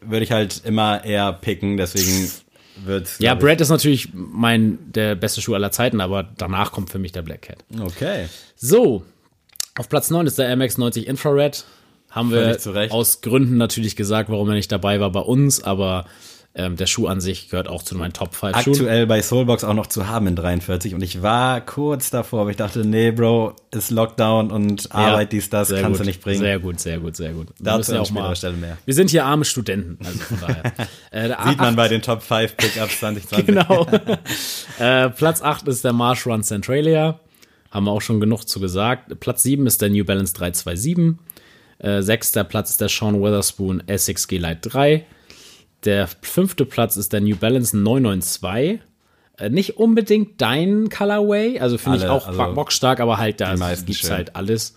würde 0.00 0.24
ich 0.24 0.32
halt 0.32 0.62
immer 0.64 1.04
eher 1.04 1.32
picken, 1.32 1.76
deswegen 1.76 2.30
wird's. 2.84 3.18
Ja, 3.18 3.34
Brad 3.34 3.60
ist 3.60 3.68
natürlich 3.68 4.10
mein 4.12 4.78
der 4.92 5.14
beste 5.14 5.40
Schuh 5.42 5.54
aller 5.54 5.72
Zeiten, 5.72 6.00
aber 6.00 6.22
danach 6.36 6.72
kommt 6.72 6.90
für 6.90 6.98
mich 6.98 7.12
der 7.12 7.22
Black 7.22 7.42
Cat. 7.42 7.58
Okay. 7.80 8.26
So, 8.56 9.04
auf 9.78 9.88
Platz 9.88 10.10
9 10.10 10.26
ist 10.26 10.38
der 10.38 10.54
MX90 10.56 11.02
Infrared. 11.04 11.64
Haben 12.10 12.30
wir 12.30 12.42
Völlig 12.44 12.60
zu 12.60 12.70
Recht. 12.70 12.92
aus 12.92 13.20
Gründen 13.20 13.58
natürlich 13.58 13.94
gesagt, 13.96 14.30
warum 14.30 14.48
er 14.48 14.54
nicht 14.54 14.72
dabei 14.72 15.00
war 15.00 15.10
bei 15.10 15.20
uns, 15.20 15.62
aber 15.62 16.06
ähm, 16.58 16.76
der 16.76 16.86
Schuh 16.86 17.06
an 17.06 17.20
sich 17.20 17.50
gehört 17.50 17.68
auch 17.68 17.82
zu 17.82 17.94
meinen 17.96 18.14
Top 18.14 18.34
5 18.34 18.62
Schuhen. 18.62 18.72
Aktuell 18.72 19.06
bei 19.06 19.20
Soulbox 19.20 19.62
auch 19.62 19.74
noch 19.74 19.88
zu 19.88 20.08
haben 20.08 20.26
in 20.26 20.36
43 20.36 20.94
und 20.94 21.02
ich 21.02 21.20
war 21.20 21.60
kurz 21.60 22.08
davor, 22.08 22.40
aber 22.40 22.50
ich 22.50 22.56
dachte, 22.56 22.86
nee, 22.86 23.10
Bro, 23.10 23.56
ist 23.72 23.90
Lockdown 23.90 24.50
und 24.50 24.90
Arbeit, 24.90 25.32
dies, 25.32 25.50
das, 25.50 25.68
kannst 25.68 25.86
gut, 25.86 26.00
du 26.00 26.04
nicht 26.04 26.22
bringen. 26.22 26.40
Sehr 26.40 26.58
gut, 26.58 26.80
sehr 26.80 26.98
gut, 26.98 27.14
sehr 27.14 27.32
gut. 27.32 27.48
Dazu 27.60 27.78
müssen 27.78 27.94
ja 27.96 28.00
auch 28.00 28.10
mal, 28.10 28.34
Stelle 28.34 28.56
mehr. 28.56 28.78
Wir 28.86 28.94
sind 28.94 29.10
hier 29.10 29.26
arme 29.26 29.44
Studenten, 29.44 29.98
also 30.02 30.18
von 30.18 30.40
daher. 30.40 30.62
äh, 31.10 31.28
Sieht 31.28 31.58
man 31.58 31.74
A8 31.74 31.76
bei 31.76 31.88
den 31.88 32.00
Top 32.00 32.22
5 32.22 32.56
Pickups 32.56 33.00
2020. 33.00 33.46
Genau. 33.46 33.86
äh, 34.78 35.10
Platz 35.10 35.42
8 35.42 35.68
ist 35.68 35.84
der 35.84 35.92
Marsh 35.92 36.26
Run 36.26 36.42
Centralia. 36.42 37.20
Haben 37.70 37.84
wir 37.84 37.90
auch 37.90 38.00
schon 38.00 38.18
genug 38.18 38.48
zu 38.48 38.60
gesagt. 38.60 39.20
Platz 39.20 39.42
7 39.42 39.66
ist 39.66 39.82
der 39.82 39.90
New 39.90 40.06
Balance 40.06 40.32
327. 40.32 41.18
Äh, 41.78 42.00
sechster 42.00 42.44
Platz 42.44 42.70
ist 42.70 42.80
der 42.80 42.88
Sean 42.88 43.20
Witherspoon 43.20 43.82
S6G 43.82 44.38
Lite 44.38 44.70
3. 44.70 45.04
Der 45.84 46.08
fünfte 46.22 46.64
Platz 46.64 46.96
ist 46.96 47.12
der 47.12 47.20
New 47.20 47.36
Balance 47.36 47.76
992. 47.76 48.80
Äh, 49.38 49.50
nicht 49.50 49.76
unbedingt 49.76 50.40
dein 50.40 50.88
Colorway, 50.88 51.60
also 51.60 51.78
finde 51.78 51.98
ich 51.98 52.06
auch 52.06 52.26
also 52.26 52.54
bockstark, 52.54 53.00
aber 53.00 53.18
halt 53.18 53.40
da 53.40 53.54
gibt's 53.54 54.00
schön. 54.00 54.10
halt 54.10 54.36
alles. 54.36 54.74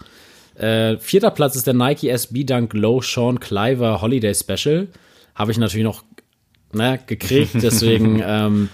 Äh, 0.55 0.97
vierter 0.97 1.31
Platz 1.31 1.55
ist 1.55 1.67
der 1.67 1.73
Nike 1.73 2.09
SB 2.09 2.43
Dunk 2.43 2.73
Low 2.73 3.01
Sean 3.01 3.39
Cliver 3.39 4.01
Holiday 4.01 4.35
Special. 4.35 4.87
Habe 5.33 5.51
ich 5.51 5.57
natürlich 5.57 5.85
noch 5.85 6.03
ne, 6.73 6.99
gekriegt, 7.07 7.51
deswegen 7.61 8.21
ähm, 8.23 8.69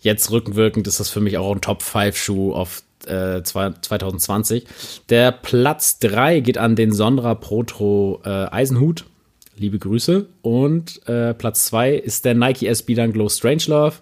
jetzt 0.00 0.30
rückwirkend 0.30 0.86
ist 0.86 1.00
das 1.00 1.08
für 1.08 1.20
mich 1.20 1.38
auch 1.38 1.54
ein 1.54 1.62
Top 1.62 1.82
5 1.82 2.16
Schuh 2.16 2.52
auf 2.52 2.82
äh, 3.06 3.42
zwei- 3.42 3.70
2020. 3.70 4.66
Der 5.08 5.32
Platz 5.32 5.98
3 6.00 6.40
geht 6.40 6.58
an 6.58 6.76
den 6.76 6.92
Sondra 6.92 7.34
Protro 7.34 8.20
äh, 8.24 8.28
Eisenhut. 8.28 9.06
Liebe 9.56 9.78
Grüße. 9.78 10.26
Und 10.42 11.06
äh, 11.08 11.34
Platz 11.34 11.66
2 11.66 11.94
ist 11.94 12.24
der 12.24 12.34
Nike 12.34 12.66
SB 12.66 12.94
Dunk 12.94 13.14
Glow 13.14 13.28
Strangelove. 13.28 13.96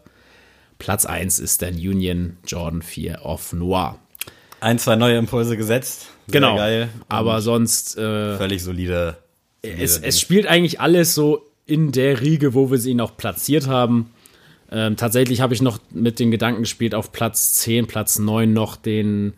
Platz 0.79 1.05
1 1.07 1.39
ist 1.39 1.63
der 1.63 1.71
Union 1.71 2.37
Jordan 2.47 2.83
4 2.83 3.21
Off 3.25 3.53
Noir. 3.53 3.99
Ein, 4.61 4.79
zwei 4.79 4.97
neue 4.97 5.17
Impulse 5.17 5.57
gesetzt. 5.57 6.09
Sehr 6.27 6.41
Genau. 6.41 6.57
geil. 6.57 6.89
Aber 7.09 7.41
sonst 7.41 7.97
äh, 7.99 8.37
Völlig 8.37 8.63
solide. 8.63 9.17
solide 9.63 9.83
es, 9.83 9.99
es 9.99 10.21
spielt 10.21 10.47
eigentlich 10.47 10.81
alles 10.81 11.15
so 11.15 11.47
in 11.67 11.93
der 11.93 12.21
Riege, 12.21 12.55
wo 12.55 12.71
wir 12.71 12.79
sie 12.79 12.95
noch 12.95 13.17
platziert 13.17 13.67
haben. 13.67 14.11
Ähm, 14.71 14.97
tatsächlich 14.97 15.41
habe 15.41 15.53
ich 15.55 15.63
noch 15.63 15.79
mit 15.91 16.19
den 16.19 16.31
Gedanken 16.31 16.63
gespielt, 16.63 16.95
auf 16.95 17.13
Platz 17.13 17.55
10, 17.55 17.87
Platz 17.87 18.19
9 18.19 18.53
noch 18.53 18.77
den, 18.77 19.35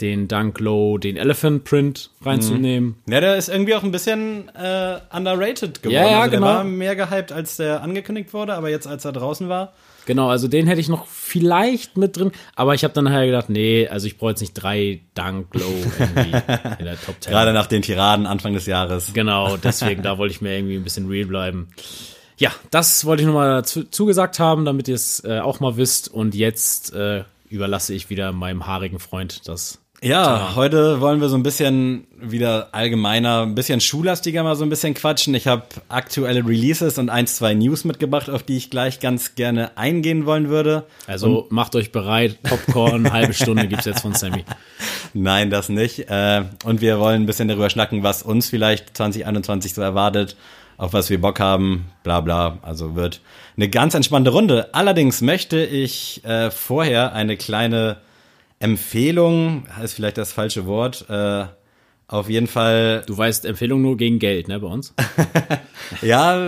den 0.00 0.28
Dunk 0.28 0.60
Low, 0.60 0.98
den 0.98 1.16
Elephant 1.16 1.64
Print 1.64 2.10
reinzunehmen. 2.24 2.96
Ja, 3.08 3.20
der 3.20 3.36
ist 3.36 3.48
irgendwie 3.48 3.74
auch 3.74 3.82
ein 3.82 3.90
bisschen 3.90 4.48
äh, 4.54 4.98
underrated 5.12 5.82
geworden. 5.82 5.94
Ja, 5.94 6.10
ja, 6.10 6.20
also 6.20 6.30
der 6.30 6.40
genau. 6.40 6.46
war 6.46 6.64
mehr 6.64 6.96
gehypt, 6.96 7.32
als 7.32 7.56
der 7.56 7.82
angekündigt 7.82 8.32
wurde, 8.32 8.54
aber 8.54 8.70
jetzt, 8.70 8.86
als 8.86 9.04
er 9.04 9.12
draußen 9.12 9.48
war. 9.48 9.72
Genau, 10.06 10.28
also 10.28 10.48
den 10.48 10.66
hätte 10.66 10.80
ich 10.80 10.88
noch 10.88 11.06
vielleicht 11.06 11.96
mit 11.96 12.16
drin, 12.16 12.32
aber 12.56 12.74
ich 12.74 12.84
habe 12.84 12.94
dann 12.94 13.04
nachher 13.04 13.26
gedacht, 13.26 13.50
nee, 13.50 13.86
also 13.86 14.06
ich 14.06 14.18
brauche 14.18 14.30
jetzt 14.30 14.40
nicht 14.40 14.54
drei 14.54 15.00
Dunk 15.14 15.54
Low 15.54 15.74
irgendwie 15.98 16.30
in 16.78 16.84
der 16.84 17.00
Top 17.00 17.16
10. 17.20 17.30
Gerade 17.30 17.52
nach 17.52 17.66
den 17.66 17.82
Tiraden 17.82 18.26
Anfang 18.26 18.54
des 18.54 18.66
Jahres. 18.66 19.12
Genau, 19.12 19.56
deswegen, 19.56 20.02
da 20.02 20.18
wollte 20.18 20.34
ich 20.34 20.40
mir 20.40 20.56
irgendwie 20.56 20.76
ein 20.76 20.84
bisschen 20.84 21.08
real 21.08 21.26
bleiben. 21.26 21.68
Ja, 22.38 22.50
das 22.70 23.04
wollte 23.04 23.22
ich 23.22 23.26
nochmal 23.26 23.64
zu, 23.66 23.84
zugesagt 23.84 24.38
haben, 24.38 24.64
damit 24.64 24.88
ihr 24.88 24.94
es 24.94 25.22
äh, 25.24 25.40
auch 25.40 25.60
mal 25.60 25.76
wisst. 25.76 26.08
Und 26.08 26.34
jetzt 26.34 26.94
äh, 26.94 27.24
überlasse 27.50 27.92
ich 27.92 28.08
wieder 28.08 28.32
meinem 28.32 28.66
haarigen 28.66 28.98
Freund 28.98 29.46
das. 29.46 29.79
Ja, 30.02 30.54
heute 30.56 31.02
wollen 31.02 31.20
wir 31.20 31.28
so 31.28 31.36
ein 31.36 31.42
bisschen 31.42 32.06
wieder 32.18 32.68
allgemeiner, 32.72 33.42
ein 33.42 33.54
bisschen 33.54 33.82
schullastiger 33.82 34.42
mal 34.42 34.56
so 34.56 34.64
ein 34.64 34.70
bisschen 34.70 34.94
quatschen. 34.94 35.34
Ich 35.34 35.46
habe 35.46 35.64
aktuelle 35.90 36.40
Releases 36.40 36.96
und 36.96 37.10
eins, 37.10 37.36
zwei 37.36 37.52
News 37.52 37.84
mitgebracht, 37.84 38.30
auf 38.30 38.42
die 38.42 38.56
ich 38.56 38.70
gleich 38.70 39.00
ganz 39.00 39.34
gerne 39.34 39.76
eingehen 39.76 40.24
wollen 40.24 40.48
würde. 40.48 40.84
Also 41.06 41.46
macht 41.50 41.76
euch 41.76 41.92
bereit, 41.92 42.42
Popcorn, 42.42 43.12
halbe 43.12 43.34
Stunde 43.34 43.68
gibt's 43.68 43.84
jetzt 43.84 44.00
von 44.00 44.14
Sammy. 44.14 44.46
Nein, 45.12 45.50
das 45.50 45.68
nicht. 45.68 46.08
Äh, 46.08 46.44
Und 46.64 46.80
wir 46.80 46.98
wollen 46.98 47.22
ein 47.22 47.26
bisschen 47.26 47.48
darüber 47.48 47.68
schnacken, 47.68 48.02
was 48.02 48.22
uns 48.22 48.48
vielleicht 48.48 48.96
2021 48.96 49.74
so 49.74 49.82
erwartet, 49.82 50.34
auf 50.78 50.94
was 50.94 51.10
wir 51.10 51.20
Bock 51.20 51.40
haben, 51.40 51.90
bla 52.04 52.22
bla. 52.22 52.56
Also 52.62 52.94
wird 52.94 53.20
eine 53.58 53.68
ganz 53.68 53.92
entspannte 53.94 54.30
Runde. 54.30 54.70
Allerdings 54.72 55.20
möchte 55.20 55.62
ich 55.62 56.24
äh, 56.24 56.50
vorher 56.50 57.12
eine 57.12 57.36
kleine 57.36 57.98
Empfehlung, 58.60 59.64
ist 59.82 59.94
vielleicht 59.94 60.18
das 60.18 60.32
falsche 60.32 60.66
Wort, 60.66 61.06
äh, 61.08 61.46
auf 62.06 62.28
jeden 62.28 62.46
Fall 62.46 63.04
Du 63.06 63.16
weißt, 63.16 63.44
Empfehlung 63.44 63.82
nur 63.82 63.96
gegen 63.96 64.18
Geld, 64.18 64.48
ne, 64.48 64.60
bei 64.60 64.66
uns. 64.66 64.94
Ja, 66.02 66.38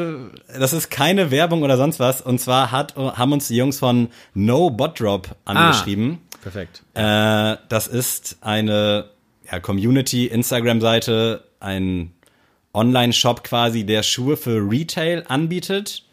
das 0.56 0.72
ist 0.72 0.90
keine 0.90 1.30
Werbung 1.32 1.62
oder 1.62 1.76
sonst 1.76 1.98
was. 1.98 2.20
Und 2.20 2.38
zwar 2.40 2.70
hat, 2.70 2.96
haben 2.96 3.32
uns 3.32 3.48
die 3.48 3.56
Jungs 3.56 3.80
von 3.80 4.08
No 4.34 4.70
Bot 4.70 5.00
Drop 5.00 5.34
angeschrieben. 5.44 6.18
Perfekt. 6.42 6.82
Äh, 6.94 7.56
das 7.68 7.88
ist 7.88 8.38
eine 8.40 9.10
ja, 9.50 9.58
Community-Instagram-Seite, 9.60 11.44
ein 11.60 12.12
Online-Shop 12.72 13.42
quasi, 13.44 13.84
der 13.84 14.02
Schuhe 14.02 14.36
für 14.36 14.58
Retail 14.58 15.24
anbietet, 15.28 16.04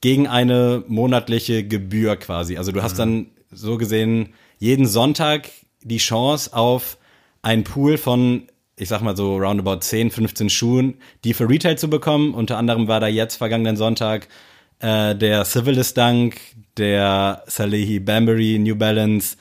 gegen 0.00 0.26
eine 0.28 0.84
monatliche 0.86 1.66
Gebühr 1.66 2.16
quasi. 2.16 2.58
Also 2.58 2.72
du 2.72 2.82
hast 2.82 2.98
dann 2.98 3.26
so 3.50 3.78
gesehen 3.78 4.34
jeden 4.58 4.86
Sonntag 4.86 5.50
die 5.82 5.98
Chance 5.98 6.52
auf 6.52 6.98
einen 7.42 7.64
Pool 7.64 7.98
von 7.98 8.48
ich 8.78 8.88
sag 8.88 9.00
mal 9.00 9.16
so 9.16 9.36
roundabout 9.36 9.80
10, 9.80 10.10
15 10.10 10.50
Schuhen, 10.50 10.94
die 11.24 11.32
für 11.32 11.48
Retail 11.48 11.76
zu 11.76 11.88
bekommen. 11.88 12.34
Unter 12.34 12.58
anderem 12.58 12.88
war 12.88 13.00
da 13.00 13.06
jetzt 13.06 13.36
vergangenen 13.36 13.76
Sonntag 13.76 14.28
äh, 14.80 15.14
der 15.14 15.44
Civilis 15.44 15.94
Dunk, 15.94 16.36
der 16.76 17.42
Salehi 17.46 18.00
Bambury 18.00 18.58
New 18.58 18.76
Balance, 18.76 19.36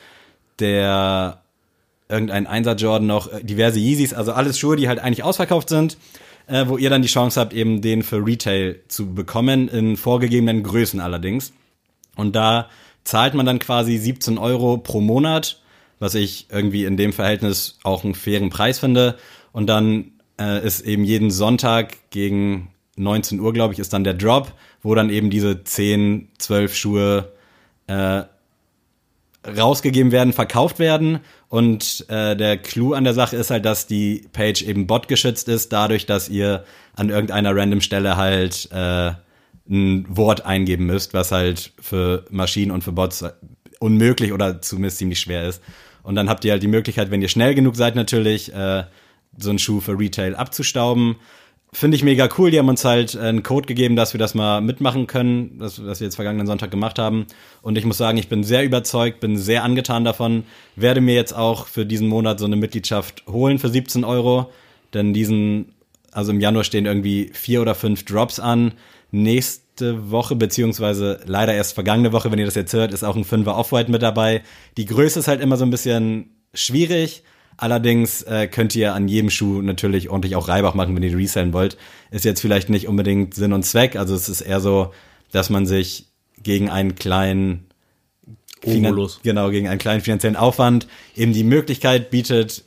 der 0.59 1.41
irgendein 2.07 2.47
Einser 2.47 2.75
Jordan 2.75 3.07
noch, 3.07 3.31
äh, 3.31 3.43
diverse 3.43 3.79
Yeezys, 3.79 4.13
also 4.13 4.31
alles 4.31 4.57
Schuhe, 4.57 4.77
die 4.77 4.87
halt 4.87 4.99
eigentlich 4.99 5.23
ausverkauft 5.23 5.67
sind, 5.67 5.97
äh, 6.47 6.65
wo 6.67 6.77
ihr 6.77 6.89
dann 6.89 7.01
die 7.01 7.09
Chance 7.09 7.39
habt, 7.39 7.53
eben 7.53 7.81
den 7.81 8.03
für 8.03 8.25
Retail 8.25 8.79
zu 8.87 9.13
bekommen, 9.13 9.67
in 9.67 9.97
vorgegebenen 9.97 10.63
Größen 10.63 11.01
allerdings. 11.01 11.51
Und 12.15 12.37
da 12.37 12.69
zahlt 13.05 13.33
man 13.35 13.45
dann 13.45 13.59
quasi 13.59 13.97
17 13.97 14.37
Euro 14.37 14.77
pro 14.77 14.99
Monat, 14.99 15.61
was 15.99 16.15
ich 16.15 16.47
irgendwie 16.51 16.83
in 16.83 16.97
dem 16.97 17.13
Verhältnis 17.13 17.79
auch 17.83 18.03
einen 18.03 18.15
fairen 18.15 18.49
Preis 18.49 18.79
finde. 18.79 19.17
Und 19.53 19.67
dann 19.67 20.11
äh, 20.39 20.65
ist 20.65 20.81
eben 20.81 21.05
jeden 21.05 21.31
Sonntag 21.31 22.09
gegen 22.09 22.71
19 22.97 23.39
Uhr, 23.39 23.53
glaube 23.53 23.73
ich, 23.73 23.79
ist 23.79 23.93
dann 23.93 24.03
der 24.03 24.13
Drop, 24.13 24.53
wo 24.81 24.95
dann 24.95 25.09
eben 25.09 25.29
diese 25.29 25.63
10, 25.63 26.29
12 26.37 26.75
Schuhe 26.75 27.31
äh, 27.87 28.23
rausgegeben 29.45 30.11
werden, 30.11 30.33
verkauft 30.33 30.79
werden. 30.79 31.19
Und 31.49 32.05
äh, 32.09 32.35
der 32.35 32.57
Clou 32.57 32.93
an 32.93 33.03
der 33.03 33.13
Sache 33.13 33.35
ist 33.37 33.51
halt, 33.51 33.65
dass 33.65 33.87
die 33.87 34.27
Page 34.33 34.63
eben 34.63 34.87
botgeschützt 34.87 35.47
ist, 35.47 35.71
dadurch, 35.71 36.05
dass 36.05 36.29
ihr 36.29 36.65
an 36.95 37.09
irgendeiner 37.09 37.55
random 37.55 37.81
Stelle 37.81 38.17
halt 38.17 38.69
äh, 38.71 39.11
ein 39.69 40.05
Wort 40.09 40.45
eingeben 40.45 40.85
müsst, 40.85 41.13
was 41.13 41.31
halt 41.31 41.71
für 41.81 42.25
Maschinen 42.29 42.71
und 42.71 42.83
für 42.83 42.91
Bots 42.91 43.23
unmöglich 43.79 44.31
oder 44.33 44.61
zumindest 44.61 44.97
ziemlich 44.97 45.19
schwer 45.19 45.47
ist. 45.47 45.61
Und 46.03 46.15
dann 46.15 46.29
habt 46.29 46.45
ihr 46.45 46.51
halt 46.51 46.63
die 46.63 46.67
Möglichkeit, 46.67 47.09
wenn 47.09 47.21
ihr 47.21 47.29
schnell 47.29 47.55
genug 47.55 47.75
seid 47.75 47.95
natürlich, 47.95 48.53
äh, 48.53 48.83
so 49.37 49.49
einen 49.49 49.59
Schuh 49.59 49.81
für 49.81 49.97
Retail 49.97 50.35
abzustauben. 50.35 51.15
Finde 51.73 51.97
ich 51.97 52.03
mega 52.03 52.29
cool. 52.37 52.51
Die 52.51 52.59
haben 52.59 52.69
uns 52.69 52.85
halt 52.85 53.17
einen 53.17 53.43
Code 53.43 53.67
gegeben, 53.67 53.97
dass 53.97 54.13
wir 54.13 54.17
das 54.17 54.33
mal 54.33 54.61
mitmachen 54.61 55.07
können, 55.07 55.59
das, 55.59 55.83
was 55.83 55.99
wir 55.99 56.05
jetzt 56.05 56.15
vergangenen 56.15 56.47
Sonntag 56.47 56.71
gemacht 56.71 56.99
haben. 56.99 57.25
Und 57.61 57.77
ich 57.77 57.83
muss 57.85 57.97
sagen, 57.97 58.17
ich 58.17 58.29
bin 58.29 58.45
sehr 58.45 58.63
überzeugt, 58.63 59.19
bin 59.19 59.35
sehr 59.35 59.63
angetan 59.63 60.05
davon. 60.05 60.45
Werde 60.77 61.01
mir 61.01 61.15
jetzt 61.15 61.33
auch 61.33 61.67
für 61.67 61.85
diesen 61.85 62.07
Monat 62.07 62.39
so 62.39 62.45
eine 62.45 62.55
Mitgliedschaft 62.55 63.23
holen 63.27 63.59
für 63.59 63.67
17 63.67 64.05
Euro. 64.05 64.51
Denn 64.93 65.13
diesen, 65.13 65.73
also 66.13 66.31
im 66.31 66.39
Januar 66.39 66.63
stehen 66.63 66.85
irgendwie 66.85 67.31
vier 67.33 67.61
oder 67.61 67.75
fünf 67.75 68.05
Drops 68.05 68.39
an. 68.39 68.71
Nächste 69.11 70.11
Woche, 70.11 70.35
beziehungsweise 70.35 71.19
leider 71.25 71.53
erst 71.53 71.73
vergangene 71.73 72.11
Woche, 72.11 72.31
wenn 72.31 72.39
ihr 72.39 72.45
das 72.45 72.55
jetzt 72.55 72.73
hört, 72.73 72.93
ist 72.93 73.03
auch 73.03 73.15
ein 73.15 73.23
Fünfer 73.25 73.57
Off-White 73.57 73.91
mit 73.91 74.01
dabei. 74.01 74.41
Die 74.77 74.85
Größe 74.85 75.19
ist 75.19 75.27
halt 75.27 75.41
immer 75.41 75.57
so 75.57 75.65
ein 75.65 75.71
bisschen 75.71 76.29
schwierig. 76.53 77.23
Allerdings 77.57 78.21
äh, 78.23 78.47
könnt 78.47 78.75
ihr 78.75 78.93
an 78.93 79.07
jedem 79.07 79.29
Schuh 79.29 79.61
natürlich 79.61 80.09
ordentlich 80.09 80.35
auch 80.35 80.49
Reibach 80.49 80.73
machen, 80.73 80.93
wenn 80.95 81.03
ihr 81.03 81.17
resellen 81.17 81.53
wollt. 81.53 81.77
Ist 82.11 82.25
jetzt 82.25 82.41
vielleicht 82.41 82.69
nicht 82.69 82.87
unbedingt 82.87 83.33
Sinn 83.33 83.53
und 83.53 83.63
Zweck. 83.63 83.95
Also 83.95 84.13
es 84.13 84.27
ist 84.27 84.41
eher 84.41 84.59
so, 84.59 84.91
dass 85.31 85.49
man 85.49 85.65
sich 85.65 86.07
gegen 86.43 86.69
einen 86.69 86.95
kleinen 86.95 87.67
Finan- 88.61 88.91
Obolus. 88.93 89.19
genau, 89.23 89.49
gegen 89.51 89.69
einen 89.69 89.79
kleinen 89.79 90.01
finanziellen 90.01 90.35
Aufwand 90.35 90.87
eben 91.15 91.31
die 91.31 91.43
Möglichkeit 91.45 92.09
bietet, 92.09 92.63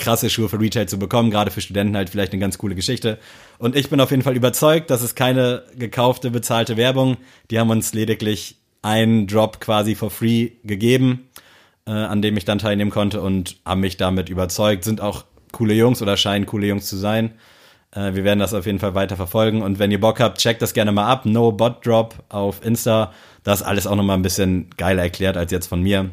krasse 0.00 0.30
Schuhe 0.30 0.48
für 0.48 0.58
Retail 0.58 0.86
zu 0.86 0.98
bekommen, 0.98 1.30
gerade 1.30 1.50
für 1.50 1.60
Studenten 1.60 1.96
halt 1.96 2.10
vielleicht 2.10 2.32
eine 2.32 2.40
ganz 2.40 2.58
coole 2.58 2.74
Geschichte. 2.74 3.18
Und 3.58 3.76
ich 3.76 3.88
bin 3.90 4.00
auf 4.00 4.10
jeden 4.10 4.22
Fall 4.22 4.34
überzeugt, 4.34 4.90
das 4.90 5.02
ist 5.02 5.14
keine 5.14 5.62
gekaufte, 5.76 6.30
bezahlte 6.30 6.76
Werbung. 6.76 7.18
Die 7.50 7.60
haben 7.60 7.70
uns 7.70 7.94
lediglich 7.94 8.56
einen 8.82 9.26
Drop 9.26 9.60
quasi 9.60 9.94
for 9.94 10.10
free 10.10 10.52
gegeben, 10.64 11.28
äh, 11.86 11.92
an 11.92 12.22
dem 12.22 12.36
ich 12.36 12.44
dann 12.44 12.58
teilnehmen 12.58 12.90
konnte 12.90 13.20
und 13.20 13.56
haben 13.64 13.80
mich 13.80 13.96
damit 13.96 14.28
überzeugt. 14.28 14.82
Sind 14.82 15.00
auch 15.00 15.24
coole 15.52 15.74
Jungs 15.74 16.02
oder 16.02 16.16
scheinen 16.16 16.46
coole 16.46 16.66
Jungs 16.66 16.86
zu 16.86 16.96
sein. 16.96 17.32
Äh, 17.92 18.14
wir 18.14 18.24
werden 18.24 18.38
das 18.38 18.54
auf 18.54 18.66
jeden 18.66 18.78
Fall 18.78 18.94
weiter 18.94 19.16
verfolgen. 19.16 19.62
Und 19.62 19.78
wenn 19.78 19.90
ihr 19.90 20.00
Bock 20.00 20.20
habt, 20.20 20.38
checkt 20.38 20.62
das 20.62 20.74
gerne 20.74 20.92
mal 20.92 21.06
ab. 21.06 21.26
No 21.26 21.52
Bot 21.52 21.86
Drop 21.86 22.14
auf 22.28 22.64
Insta. 22.64 23.12
Das 23.44 23.62
alles 23.62 23.86
auch 23.86 23.96
nochmal 23.96 24.16
ein 24.16 24.22
bisschen 24.22 24.70
geiler 24.76 25.02
erklärt 25.02 25.36
als 25.36 25.52
jetzt 25.52 25.66
von 25.66 25.82
mir. 25.82 26.10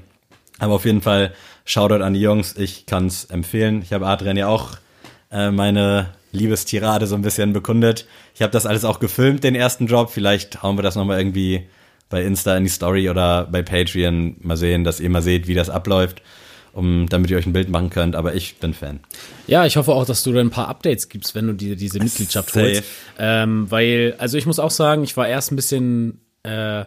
Aber 0.60 0.74
auf 0.74 0.86
jeden 0.86 1.02
Fall 1.02 1.34
Shoutout 1.68 2.02
an 2.02 2.14
die 2.14 2.22
Jungs. 2.22 2.56
Ich 2.58 2.86
kann 2.86 3.08
es 3.08 3.26
empfehlen. 3.26 3.82
Ich 3.82 3.92
habe 3.92 4.08
Adrian 4.08 4.38
ja 4.38 4.48
auch 4.48 4.78
äh, 5.30 5.52
meine 5.52 6.14
Liebestirade 6.32 7.08
so 7.08 7.16
ein 7.16 7.22
bisschen 7.22 7.52
bekundet. 7.52 8.08
Ich 8.34 8.42
habe 8.42 8.52
das 8.52 8.66
alles 8.66 8.86
auch 8.86 9.00
gefilmt, 9.00 9.44
den 9.44 9.54
ersten 9.54 9.86
Drop. 9.86 10.10
Vielleicht 10.10 10.64
hauen 10.64 10.78
wir 10.78 10.82
das 10.82 10.96
nochmal 10.96 11.20
irgendwie 11.20 11.68
bei 12.10 12.24
Insta 12.24 12.56
in 12.56 12.64
die 12.64 12.70
Story 12.70 13.10
oder 13.10 13.46
bei 13.52 13.64
Patreon 13.64 14.38
mal 14.40 14.56
sehen, 14.56 14.86
dass 14.86 15.02
ihr 15.02 15.10
mal 15.10 15.22
seht, 15.22 15.48
wie 15.48 15.56
das 15.56 15.70
abläuft, 15.70 16.22
um, 16.72 17.06
damit 17.10 17.30
ihr 17.32 17.38
euch 17.38 17.46
ein 17.46 17.52
Bild 17.54 17.68
machen 17.68 17.90
könnt. 17.90 18.16
Aber 18.16 18.34
ich 18.34 18.60
bin 18.60 18.74
Fan. 18.74 19.02
Ja, 19.48 19.66
ich 19.66 19.76
hoffe 19.76 19.92
auch, 19.92 20.06
dass 20.06 20.24
du 20.24 20.32
dann 20.32 20.48
ein 20.48 20.52
paar 20.52 20.70
Updates 20.70 21.10
gibst, 21.10 21.36
wenn 21.36 21.48
du 21.48 21.54
dir 21.54 21.76
diese 21.76 22.00
Mitgliedschaft 22.00 22.52
Safe. 22.52 22.66
holst. 22.66 22.84
Ähm, 23.20 23.70
weil, 23.70 24.16
also 24.20 24.38
ich 24.38 24.46
muss 24.46 24.60
auch 24.60 24.72
sagen, 24.72 25.04
ich 25.04 25.18
war 25.18 25.28
erst 25.28 25.52
ein 25.52 25.58
bisschen 25.58 26.22
äh, 26.44 26.86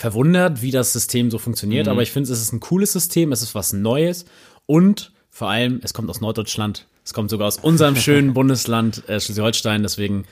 verwundert, 0.00 0.62
wie 0.62 0.70
das 0.70 0.92
System 0.92 1.30
so 1.30 1.38
funktioniert, 1.38 1.86
aber 1.86 2.00
ich 2.02 2.10
finde, 2.10 2.32
es 2.32 2.40
ist 2.40 2.52
ein 2.52 2.60
cooles 2.60 2.92
System, 2.92 3.32
es 3.32 3.42
ist 3.42 3.54
was 3.54 3.74
Neues 3.74 4.24
und 4.64 5.12
vor 5.28 5.50
allem, 5.50 5.80
es 5.84 5.92
kommt 5.92 6.08
aus 6.08 6.22
Norddeutschland, 6.22 6.86
es 7.04 7.12
kommt 7.12 7.28
sogar 7.28 7.46
aus 7.46 7.58
unserem 7.58 7.96
schönen 7.96 8.32
Bundesland 8.32 9.08
äh, 9.08 9.20
Schleswig-Holstein, 9.20 9.82
deswegen 9.82 10.24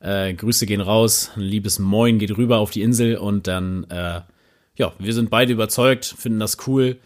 äh, 0.00 0.34
Grüße 0.34 0.66
gehen 0.66 0.80
raus, 0.80 1.30
ein 1.36 1.42
liebes 1.42 1.78
Moin 1.78 2.18
geht 2.18 2.36
rüber 2.36 2.58
auf 2.58 2.72
die 2.72 2.82
Insel 2.82 3.16
und 3.16 3.46
dann, 3.46 3.84
äh, 3.90 4.22
ja, 4.74 4.92
wir 4.98 5.14
sind 5.14 5.30
beide 5.30 5.52
überzeugt, 5.52 6.04
finden 6.18 6.40
das 6.40 6.56
cool. 6.66 6.98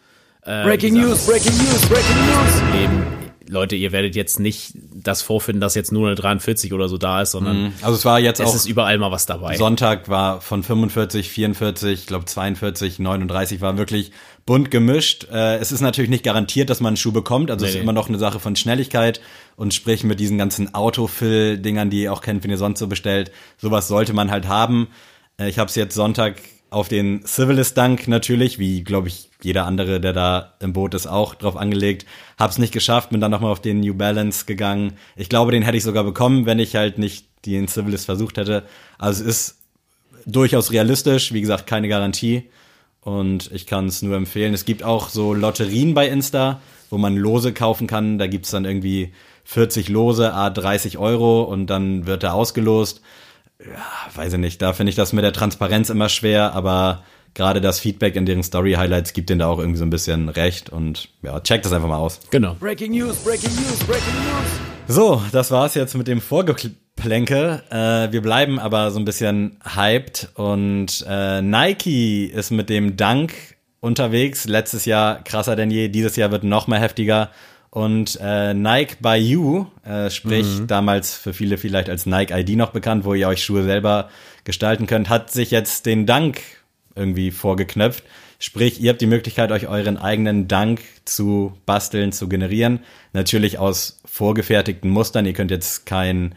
Äh, 0.43 0.65
Breaking 0.65 0.95
News, 0.95 1.27
Breaking 1.27 1.57
News, 1.59 1.87
Breaking 1.87 2.17
News. 2.17 2.81
Leben. 2.81 3.26
Leute, 3.49 3.77
ihr 3.77 3.93
werdet 3.93 4.17
jetzt 4.17 4.41
nicht 4.41 4.73
das 4.95 5.23
vorfinden, 5.23 5.61
dass 5.61 5.75
jetzt 5.75 5.93
nur 5.93 6.07
eine 6.07 6.15
43 6.17 6.73
oder 6.73 6.89
so 6.89 6.99
da 6.99 7.23
ist, 7.23 7.31
sondern 7.33 7.73
Also 7.83 7.97
es 7.97 8.05
war 8.05 8.19
jetzt 8.21 8.41
es 8.41 8.47
auch 8.49 8.55
ist 8.55 8.67
überall 8.67 8.99
mal 8.99 9.11
was 9.11 9.27
dabei. 9.27 9.57
Sonntag 9.57 10.09
war 10.09 10.41
von 10.41 10.63
45, 10.63 11.31
44, 11.31 11.93
ich 12.01 12.07
glaube 12.07 12.25
42, 12.25 12.99
39 12.99 13.61
war 13.61 13.79
wirklich 13.79 14.13
bunt 14.47 14.71
gemischt. 14.71 15.27
Äh, 15.33 15.57
es 15.57 15.73
ist 15.73 15.81
natürlich 15.81 16.11
nicht 16.11 16.25
garantiert, 16.25 16.71
dass 16.71 16.81
man 16.81 16.91
einen 16.91 16.97
Schuh 16.97 17.13
bekommt. 17.13 17.51
Also 17.51 17.65
es 17.65 17.71
Nee, 17.73 17.79
ist 17.79 17.79
nee. 17.79 17.83
immer 17.83 17.93
noch 17.93 18.09
eine 18.09 18.19
Sache 18.19 18.39
von 18.41 18.55
Schnelligkeit 18.57 19.21
und 19.57 19.75
sprich 19.75 20.05
mit 20.05 20.21
diesen 20.21 20.39
ganzen 20.39 20.75
Autofill-Dingern, 20.75 21.91
die 21.91 22.03
ihr 22.03 22.13
auch 22.13 22.21
kennt, 22.23 22.45
wenn 22.45 22.51
ihr 22.51 22.59
sonst 22.59 22.79
so 22.79 22.87
bestellt. 22.87 23.31
Sowas 23.59 23.89
sollte 23.89 24.13
man 24.13 24.31
halt 24.31 24.47
haben. 24.49 24.89
Äh, 25.39 25.49
ich 25.49 25.59
habe 25.59 25.69
es 25.69 25.75
jetzt 25.75 25.95
Sonntag 25.95 26.37
auf 26.77 26.89
den 26.89 27.25
Civilis 27.25 27.73
Dunk 27.73 28.07
natürlich, 28.07 28.59
wie 28.59 28.85
glaube 28.85 29.09
ich 29.09 29.31
jeder 29.43 29.65
andere, 29.65 29.99
der 29.99 30.13
da 30.13 30.53
im 30.61 30.75
Boot 30.75 30.93
ist, 30.93 31.07
auch 31.07 31.35
drauf 31.35 31.57
angelegt. 31.57 32.05
Hab's 32.39 32.59
nicht 32.59 32.75
geschafft, 32.75 33.09
bin 33.09 33.21
dann 33.23 33.31
nochmal 33.31 33.51
auf 33.51 33.63
den 33.63 33.81
New 33.81 33.95
Balance 33.95 34.45
gegangen. 34.45 34.93
Ich 35.17 35.31
glaube, 35.31 35.53
den 35.53 35.63
hätte 35.63 35.79
ich 35.79 35.85
sogar 35.85 36.05
bekommen, 36.05 36.45
wenn 36.45 36.59
ich 36.59 36.77
halt 36.77 36.99
nicht 36.99 37.29
den 37.47 37.67
Civilis 37.67 38.05
versucht 38.05 38.37
hätte. 38.37 38.63
Also 38.99 39.25
es 39.25 39.29
ist 39.29 39.59
durchaus 40.27 40.71
realistisch, 40.71 41.33
wie 41.33 41.41
gesagt, 41.41 41.67
keine 41.67 41.89
Garantie. 41.89 42.51
Und 43.01 43.51
ich 43.53 43.67
kann 43.67 43.87
es 43.87 44.03
nur 44.03 44.15
empfehlen. 44.15 44.53
Es 44.53 44.67
gibt 44.67 44.83
auch 44.83 45.09
so 45.09 45.33
Lotterien 45.33 45.95
bei 45.95 46.07
Insta, 46.07 46.61
wo 46.91 46.99
man 46.99 47.17
Lose 47.17 47.55
kaufen 47.55 47.87
kann. 47.87 48.19
Da 48.19 48.27
gibt's 48.27 48.51
dann 48.51 48.67
irgendwie 48.67 49.15
40 49.45 49.89
Lose, 49.89 50.35
a 50.35 50.51
30 50.51 50.99
Euro 50.99 51.41
und 51.41 51.69
dann 51.69 52.07
wird 52.07 52.23
er 52.23 52.35
ausgelost. 52.35 53.01
Ja, 53.61 53.87
weiß 54.15 54.35
ich 54.35 54.39
nicht. 54.39 54.61
Da 54.61 54.73
finde 54.73 54.91
ich 54.91 54.97
das 54.97 55.13
mit 55.13 55.25
der 55.25 55.33
Transparenz 55.33 55.91
immer 55.91 56.09
schwer, 56.09 56.55
aber 56.55 57.03
gerade 57.35 57.61
das 57.61 57.81
Feedback 57.81 58.17
in 58.17 58.27
deren 58.27 58.43
Story-Highlights 58.43 59.13
gibt 59.13 59.31
denen 59.31 59.41
da 59.41 59.47
auch 59.47 59.59
irgendwie 59.59 59.79
so 59.79 59.85
ein 59.85 59.91
bisschen 59.91 60.29
recht. 60.29 60.71
Und 60.71 61.09
ja, 61.23 61.41
checkt 61.41 61.65
das 61.65 61.73
einfach 61.73 61.89
mal 61.89 61.99
aus. 61.99 62.21
Genau. 62.31 62.55
Breaking 62.55 62.93
News, 62.93 63.17
Breaking 63.19 63.55
News, 63.55 63.79
Breaking 63.81 64.15
News. 64.15 64.77
So, 64.89 65.23
das 65.33 65.51
war's 65.51 65.75
jetzt 65.75 65.95
mit 65.95 66.07
dem 66.07 66.21
Vorgeplänke. 66.21 67.63
Äh, 67.71 68.13
wir 68.13 68.23
bleiben 68.23 68.59
aber 68.59 68.91
so 68.91 68.99
ein 68.99 69.05
bisschen 69.05 69.59
hyped 69.65 70.29
und 70.35 71.05
äh, 71.09 71.43
Nike 71.43 72.27
ist 72.27 72.51
mit 72.51 72.69
dem 72.69 72.97
Dunk 72.97 73.33
unterwegs. 73.81 74.47
Letztes 74.47 74.85
Jahr 74.85 75.23
krasser 75.25 75.57
denn 75.57 75.71
je, 75.71 75.89
dieses 75.89 76.17
Jahr 76.17 76.31
wird 76.31 76.45
noch 76.45 76.67
mal 76.67 76.81
heftiger. 76.81 77.31
Und 77.77 78.19
äh, 78.23 78.55
Nike 78.55 78.97
by 79.03 79.17
You, 79.17 79.67
äh, 79.85 80.09
sprich 80.09 80.47
damals 80.67 81.15
für 81.15 81.35
viele 81.35 81.59
vielleicht 81.59 81.91
als 81.91 82.07
Nike 82.07 82.33
ID 82.33 82.57
noch 82.57 82.71
bekannt, 82.71 83.05
wo 83.05 83.13
ihr 83.13 83.29
euch 83.29 83.45
Schuhe 83.45 83.65
selber 83.65 84.09
gestalten 84.45 84.87
könnt, 84.87 85.11
hat 85.11 85.31
sich 85.31 85.51
jetzt 85.51 85.85
den 85.85 86.07
Dunk 86.07 86.41
irgendwie 86.95 87.31
vorgeknöpft. 87.31 88.03
Sprich, 88.39 88.81
ihr 88.81 88.89
habt 88.89 89.03
die 89.03 89.07
Möglichkeit, 89.07 89.53
euch 89.53 89.69
euren 89.69 89.99
eigenen 89.99 90.49
Dunk 90.49 90.81
zu 91.05 91.53
basteln, 91.67 92.13
zu 92.13 92.31
generieren. 92.31 92.81
Natürlich 93.13 93.59
aus 93.59 94.01
vorgefertigten 94.07 94.89
Mustern. 94.89 95.27
Ihr 95.27 95.35
könnt 95.35 95.51
jetzt 95.51 95.85
kein 95.85 96.35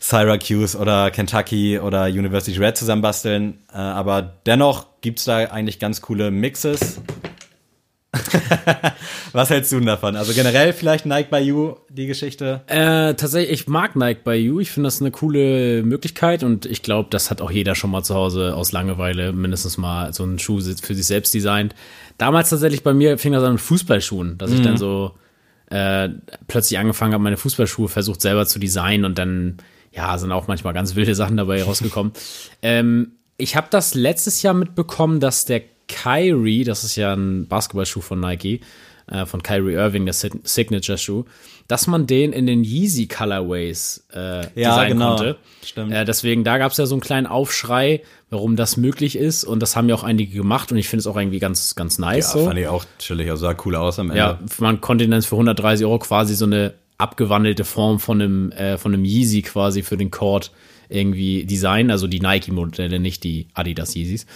Syracuse 0.00 0.76
oder 0.76 1.12
Kentucky 1.12 1.78
oder 1.78 2.06
University 2.06 2.58
Red 2.58 2.76
zusammenbasteln. 2.76 3.58
Äh, 3.72 3.76
aber 3.76 4.20
dennoch 4.46 4.86
gibt's 5.00 5.26
da 5.26 5.36
eigentlich 5.36 5.78
ganz 5.78 6.00
coole 6.00 6.32
Mixes. 6.32 7.00
Was 9.32 9.50
hältst 9.50 9.72
du 9.72 9.76
denn 9.76 9.86
davon? 9.86 10.16
Also 10.16 10.32
generell 10.32 10.72
vielleicht 10.72 11.06
Nike 11.06 11.30
by 11.30 11.38
You, 11.38 11.74
die 11.88 12.06
Geschichte? 12.06 12.62
Äh, 12.66 13.14
tatsächlich, 13.14 13.50
ich 13.60 13.68
mag 13.68 13.96
Nike 13.96 14.22
by 14.24 14.32
You. 14.32 14.60
Ich 14.60 14.70
finde 14.70 14.86
das 14.86 15.00
eine 15.00 15.10
coole 15.10 15.82
Möglichkeit 15.82 16.42
und 16.42 16.66
ich 16.66 16.82
glaube, 16.82 17.08
das 17.10 17.30
hat 17.30 17.40
auch 17.40 17.50
jeder 17.50 17.74
schon 17.74 17.90
mal 17.90 18.02
zu 18.02 18.14
Hause 18.14 18.54
aus 18.54 18.72
Langeweile 18.72 19.32
mindestens 19.32 19.76
mal 19.76 20.12
so 20.12 20.22
einen 20.22 20.38
Schuh 20.38 20.60
für 20.60 20.94
sich 20.94 21.06
selbst 21.06 21.34
designt. 21.34 21.74
Damals 22.18 22.50
tatsächlich 22.50 22.82
bei 22.82 22.94
mir 22.94 23.18
fing 23.18 23.32
das 23.32 23.44
an 23.44 23.52
mit 23.52 23.60
Fußballschuhen, 23.60 24.38
dass 24.38 24.50
ich 24.50 24.62
dann 24.62 24.78
so 24.78 25.12
äh, 25.70 26.08
plötzlich 26.46 26.78
angefangen 26.78 27.12
habe, 27.12 27.22
meine 27.22 27.36
Fußballschuhe 27.36 27.88
versucht 27.88 28.20
selber 28.20 28.46
zu 28.46 28.58
designen 28.58 29.04
und 29.04 29.18
dann, 29.18 29.58
ja, 29.92 30.16
sind 30.16 30.32
auch 30.32 30.46
manchmal 30.46 30.72
ganz 30.72 30.94
wilde 30.94 31.14
Sachen 31.14 31.36
dabei 31.36 31.62
rausgekommen. 31.62 32.12
ähm, 32.62 33.12
ich 33.36 33.56
habe 33.56 33.66
das 33.70 33.94
letztes 33.94 34.42
Jahr 34.42 34.54
mitbekommen, 34.54 35.20
dass 35.20 35.44
der 35.44 35.62
Kyrie, 35.88 36.64
das 36.64 36.84
ist 36.84 36.96
ja 36.96 37.12
ein 37.14 37.46
Basketballschuh 37.46 38.00
von 38.00 38.20
Nike, 38.20 38.60
äh, 39.08 39.24
von 39.26 39.42
Kyrie 39.42 39.74
Irving, 39.74 40.04
der 40.04 40.14
Sig- 40.14 40.40
Signature-Schuh, 40.42 41.24
dass 41.68 41.86
man 41.86 42.06
den 42.06 42.32
in 42.32 42.46
den 42.46 42.64
Yeezy 42.64 43.06
Colorways 43.06 44.04
äh, 44.14 44.40
Ja, 44.60 44.70
designen 44.70 44.98
genau. 44.98 45.16
konnte. 45.16 45.36
Stimmt. 45.64 45.92
Äh, 45.92 46.04
deswegen, 46.04 46.44
da 46.44 46.58
gab 46.58 46.72
es 46.72 46.78
ja 46.78 46.86
so 46.86 46.94
einen 46.94 47.00
kleinen 47.02 47.26
Aufschrei, 47.26 48.02
warum 48.30 48.56
das 48.56 48.76
möglich 48.76 49.16
ist. 49.16 49.44
Und 49.44 49.60
das 49.60 49.76
haben 49.76 49.88
ja 49.88 49.94
auch 49.94 50.04
einige 50.04 50.36
gemacht 50.36 50.70
und 50.72 50.78
ich 50.78 50.88
finde 50.88 51.00
es 51.00 51.06
auch 51.06 51.16
irgendwie 51.16 51.38
ganz, 51.38 51.74
ganz 51.76 51.98
nice 51.98 52.34
Ja, 52.34 52.40
so. 52.40 52.46
fand 52.46 52.58
ich 52.58 52.66
auch 52.68 52.84
chillig, 52.98 53.30
also 53.30 53.42
sah 53.46 53.56
cool 53.64 53.76
aus 53.76 53.98
am 53.98 54.08
Ende. 54.10 54.18
Ja, 54.18 54.38
man 54.58 54.80
konnte 54.80 55.04
ihn 55.04 55.10
dann 55.10 55.22
für 55.22 55.36
130 55.36 55.86
Euro 55.86 55.98
quasi 56.00 56.34
so 56.34 56.44
eine 56.46 56.74
abgewandelte 56.98 57.64
Form 57.64 57.98
von 58.00 58.20
einem, 58.22 58.52
äh, 58.52 58.78
von 58.78 58.92
einem 58.94 59.04
Yeezy 59.04 59.42
quasi 59.42 59.82
für 59.82 59.96
den 59.96 60.10
Court 60.10 60.50
irgendwie 60.88 61.44
designen. 61.44 61.90
Also 61.90 62.06
die 62.06 62.20
Nike-Modelle, 62.20 62.98
nicht 63.00 63.22
die 63.24 63.48
Adidas 63.54 63.94
Yeezys. 63.94 64.26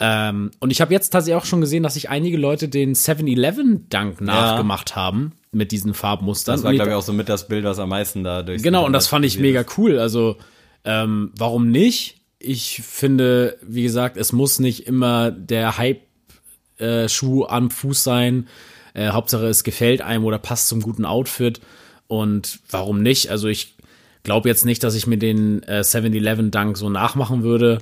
Ähm, 0.00 0.50
und 0.60 0.70
ich 0.70 0.80
habe 0.80 0.92
jetzt 0.92 1.10
tatsächlich 1.10 1.40
auch 1.40 1.46
schon 1.46 1.60
gesehen, 1.60 1.82
dass 1.82 1.94
sich 1.94 2.08
einige 2.08 2.36
Leute 2.36 2.68
den 2.68 2.94
7-Eleven-Dunk 2.94 4.20
nachgemacht 4.20 4.94
haben 4.94 5.32
mit 5.50 5.72
diesen 5.72 5.94
Farbmustern. 5.94 6.54
Das 6.54 6.64
war, 6.64 6.72
glaube 6.72 6.90
ich, 6.90 6.96
auch 6.96 7.02
so 7.02 7.12
mit 7.12 7.28
das 7.28 7.48
Bild, 7.48 7.64
was 7.64 7.78
am 7.78 7.88
meisten 7.88 8.22
da 8.22 8.42
durch 8.42 8.62
Genau, 8.62 8.86
und 8.86 8.92
das 8.92 9.08
fand 9.08 9.24
ich 9.24 9.38
mega 9.38 9.64
cool. 9.76 9.98
Also, 9.98 10.36
ähm, 10.84 11.32
warum 11.36 11.70
nicht? 11.70 12.20
Ich 12.38 12.82
finde, 12.82 13.58
wie 13.62 13.82
gesagt, 13.82 14.16
es 14.16 14.32
muss 14.32 14.60
nicht 14.60 14.86
immer 14.86 15.32
der 15.32 15.78
Hype-Schuh 15.78 17.46
am 17.46 17.70
Fuß 17.70 18.04
sein. 18.04 18.46
Äh, 18.94 19.08
Hauptsache, 19.08 19.46
es 19.46 19.64
gefällt 19.64 20.00
einem 20.02 20.24
oder 20.24 20.38
passt 20.38 20.68
zum 20.68 20.80
guten 20.80 21.04
Outfit. 21.04 21.60
Und 22.06 22.60
warum 22.70 23.02
nicht? 23.02 23.30
Also, 23.30 23.48
ich 23.48 23.74
glaube 24.22 24.48
jetzt 24.48 24.64
nicht, 24.64 24.84
dass 24.84 24.94
ich 24.94 25.08
mir 25.08 25.18
den 25.18 25.64
äh, 25.64 25.80
7-Eleven-Dunk 25.80 26.76
so 26.76 26.88
nachmachen 26.88 27.42
würde. 27.42 27.78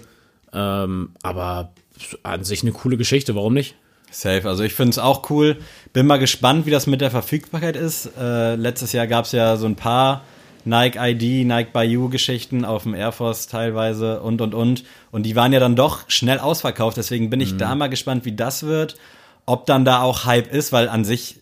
Ähm, 0.52 1.11
aber 1.23 1.73
an 2.22 2.44
sich 2.44 2.62
eine 2.62 2.72
coole 2.72 2.96
Geschichte, 2.96 3.34
warum 3.34 3.54
nicht? 3.54 3.74
Safe. 4.10 4.48
Also 4.48 4.62
ich 4.62 4.74
finde 4.74 4.90
es 4.90 4.98
auch 4.98 5.30
cool. 5.30 5.56
Bin 5.92 6.06
mal 6.06 6.18
gespannt, 6.18 6.66
wie 6.66 6.70
das 6.70 6.86
mit 6.86 7.00
der 7.00 7.10
Verfügbarkeit 7.10 7.76
ist. 7.76 8.10
Äh, 8.18 8.54
letztes 8.54 8.92
Jahr 8.92 9.06
gab 9.06 9.24
es 9.24 9.32
ja 9.32 9.56
so 9.56 9.66
ein 9.66 9.76
paar 9.76 10.22
Nike 10.64 10.98
ID, 10.98 11.46
Nike 11.46 11.72
Bayou 11.72 12.08
Geschichten 12.08 12.64
auf 12.64 12.84
dem 12.84 12.94
Air 12.94 13.12
Force 13.12 13.46
teilweise 13.46 14.20
und 14.20 14.40
und 14.40 14.54
und. 14.54 14.84
Und 15.12 15.22
die 15.24 15.36
waren 15.36 15.52
ja 15.52 15.60
dann 15.60 15.76
doch 15.76 16.08
schnell 16.08 16.38
ausverkauft. 16.38 16.96
Deswegen 16.96 17.30
bin 17.30 17.40
ich 17.40 17.56
da 17.56 17.74
mal 17.74 17.88
gespannt, 17.88 18.24
wie 18.24 18.34
das 18.34 18.64
wird. 18.64 18.96
Ob 19.44 19.66
dann 19.66 19.84
da 19.84 20.02
auch 20.02 20.24
Hype 20.24 20.52
ist, 20.52 20.72
weil 20.72 20.88
an 20.88 21.04
sich 21.04 21.40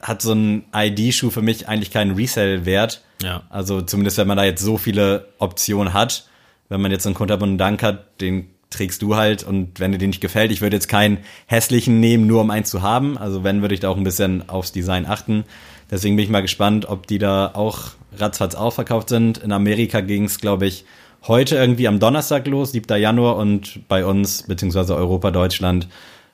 hat 0.00 0.22
so 0.22 0.32
ein 0.32 0.64
ID-Schuh 0.74 1.30
für 1.30 1.42
mich 1.42 1.68
eigentlich 1.68 1.90
keinen 1.90 2.16
Resell-Wert. 2.16 3.02
Ja. 3.22 3.42
Also 3.50 3.82
zumindest, 3.82 4.18
wenn 4.18 4.26
man 4.26 4.36
da 4.36 4.44
jetzt 4.44 4.62
so 4.62 4.78
viele 4.78 5.28
Optionen 5.38 5.92
hat. 5.92 6.28
Wenn 6.68 6.80
man 6.80 6.90
jetzt 6.90 7.04
einen 7.06 7.14
kunterbunten 7.14 7.58
Dank 7.58 7.82
hat, 7.82 8.20
den 8.22 8.48
trägst 8.72 9.02
du 9.02 9.16
halt 9.16 9.44
und 9.44 9.78
wenn 9.78 9.92
dir 9.92 9.98
den 9.98 10.10
nicht 10.10 10.20
gefällt, 10.20 10.50
ich 10.50 10.60
würde 10.60 10.76
jetzt 10.76 10.88
keinen 10.88 11.18
hässlichen 11.46 12.00
nehmen, 12.00 12.26
nur 12.26 12.40
um 12.40 12.50
einen 12.50 12.64
zu 12.64 12.82
haben. 12.82 13.16
Also 13.18 13.44
wenn, 13.44 13.62
würde 13.62 13.74
ich 13.74 13.80
da 13.80 13.88
auch 13.88 13.96
ein 13.96 14.04
bisschen 14.04 14.48
aufs 14.48 14.72
Design 14.72 15.06
achten. 15.06 15.44
Deswegen 15.90 16.16
bin 16.16 16.24
ich 16.24 16.30
mal 16.30 16.42
gespannt, 16.42 16.88
ob 16.88 17.06
die 17.06 17.18
da 17.18 17.52
auch 17.54 17.90
ratzfatz 18.16 18.54
ausverkauft 18.54 19.08
sind. 19.08 19.38
In 19.38 19.52
Amerika 19.52 20.00
ging 20.00 20.24
es, 20.24 20.38
glaube 20.38 20.66
ich, 20.66 20.84
heute 21.26 21.56
irgendwie 21.56 21.86
am 21.88 22.00
Donnerstag 22.00 22.46
los, 22.46 22.72
7. 22.72 22.98
Januar 23.00 23.36
und 23.36 23.88
bei 23.88 24.04
uns, 24.04 24.44
beziehungsweise 24.44 24.96
Europa, 24.96 25.30
Deutschland, 25.30 25.88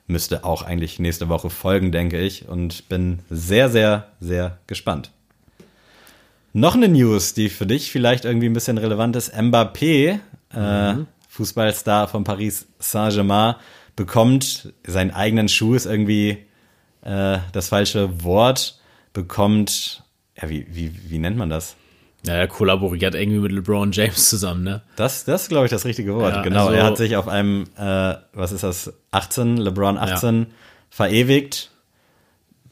müsste 0.07 0.43
auch 0.43 0.63
eigentlich 0.63 0.99
nächste 0.99 1.29
Woche 1.29 1.49
folgen, 1.49 1.91
denke 1.91 2.19
ich. 2.19 2.47
Und 2.47 2.89
bin 2.89 3.19
sehr, 3.29 3.69
sehr, 3.69 4.07
sehr 4.19 4.57
gespannt. 4.67 5.11
Noch 6.53 6.75
eine 6.75 6.87
News, 6.87 7.33
die 7.33 7.49
für 7.49 7.67
dich 7.67 7.91
vielleicht 7.91 8.25
irgendwie 8.25 8.47
ein 8.47 8.53
bisschen 8.53 8.79
relevant 8.79 9.15
ist. 9.15 9.35
Mbappé, 9.35 10.19
äh, 10.53 10.95
Fußballstar 11.39 12.09
von 12.09 12.25
Paris 12.25 12.67
Saint-Germain, 12.79 13.55
bekommt 13.95 14.73
seinen 14.85 15.11
eigenen 15.11 15.47
Schuh, 15.47 15.73
ist 15.73 15.85
irgendwie 15.85 16.37
äh, 17.01 17.37
das 17.53 17.69
falsche 17.69 18.25
Wort, 18.25 18.77
bekommt, 19.13 20.03
ja, 20.41 20.49
wie, 20.49 20.67
wie, 20.69 20.91
wie 21.09 21.17
nennt 21.17 21.37
man 21.37 21.49
das? 21.49 21.77
Ja, 22.25 22.33
er 22.33 22.49
kollaboriert 22.49 23.15
irgendwie 23.15 23.39
mit 23.39 23.53
LeBron 23.53 23.93
James 23.93 24.27
zusammen, 24.27 24.63
ne? 24.63 24.81
Das, 24.97 25.23
das 25.23 25.43
ist, 25.43 25.47
glaube 25.47 25.65
ich, 25.65 25.71
das 25.71 25.85
richtige 25.85 26.13
Wort. 26.13 26.35
Ja, 26.35 26.41
genau, 26.41 26.65
also- 26.67 26.73
er 26.73 26.83
hat 26.83 26.97
sich 26.97 27.15
auf 27.15 27.29
einem, 27.29 27.67
äh, 27.77 28.15
was 28.33 28.51
ist 28.51 28.63
das, 28.63 28.91
18, 29.11 29.55
LeBron 29.55 29.97
18 29.97 30.47
verewigt. 30.89 31.71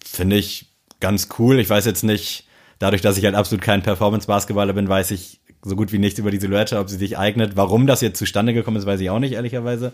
Finde 0.05 0.35
ich 0.35 0.65
ganz 0.99 1.29
cool. 1.39 1.59
Ich 1.59 1.69
weiß 1.69 1.85
jetzt 1.85 2.03
nicht, 2.03 2.45
dadurch, 2.79 3.01
dass 3.01 3.17
ich 3.17 3.23
halt 3.23 3.35
absolut 3.35 3.63
kein 3.63 3.81
Performance-Basketballer 3.81 4.73
bin, 4.73 4.89
weiß 4.89 5.11
ich 5.11 5.39
so 5.67 5.75
gut 5.75 5.91
wie 5.91 5.99
nichts 5.99 6.19
über 6.19 6.31
die 6.31 6.39
Silhouette, 6.39 6.79
ob 6.79 6.89
sie 6.89 6.97
sich 6.97 7.17
eignet. 7.17 7.55
Warum 7.55 7.87
das 7.87 8.01
jetzt 8.01 8.19
zustande 8.19 8.53
gekommen 8.53 8.77
ist, 8.77 8.85
weiß 8.85 8.99
ich 8.99 9.09
auch 9.09 9.19
nicht, 9.19 9.33
ehrlicherweise. 9.33 9.93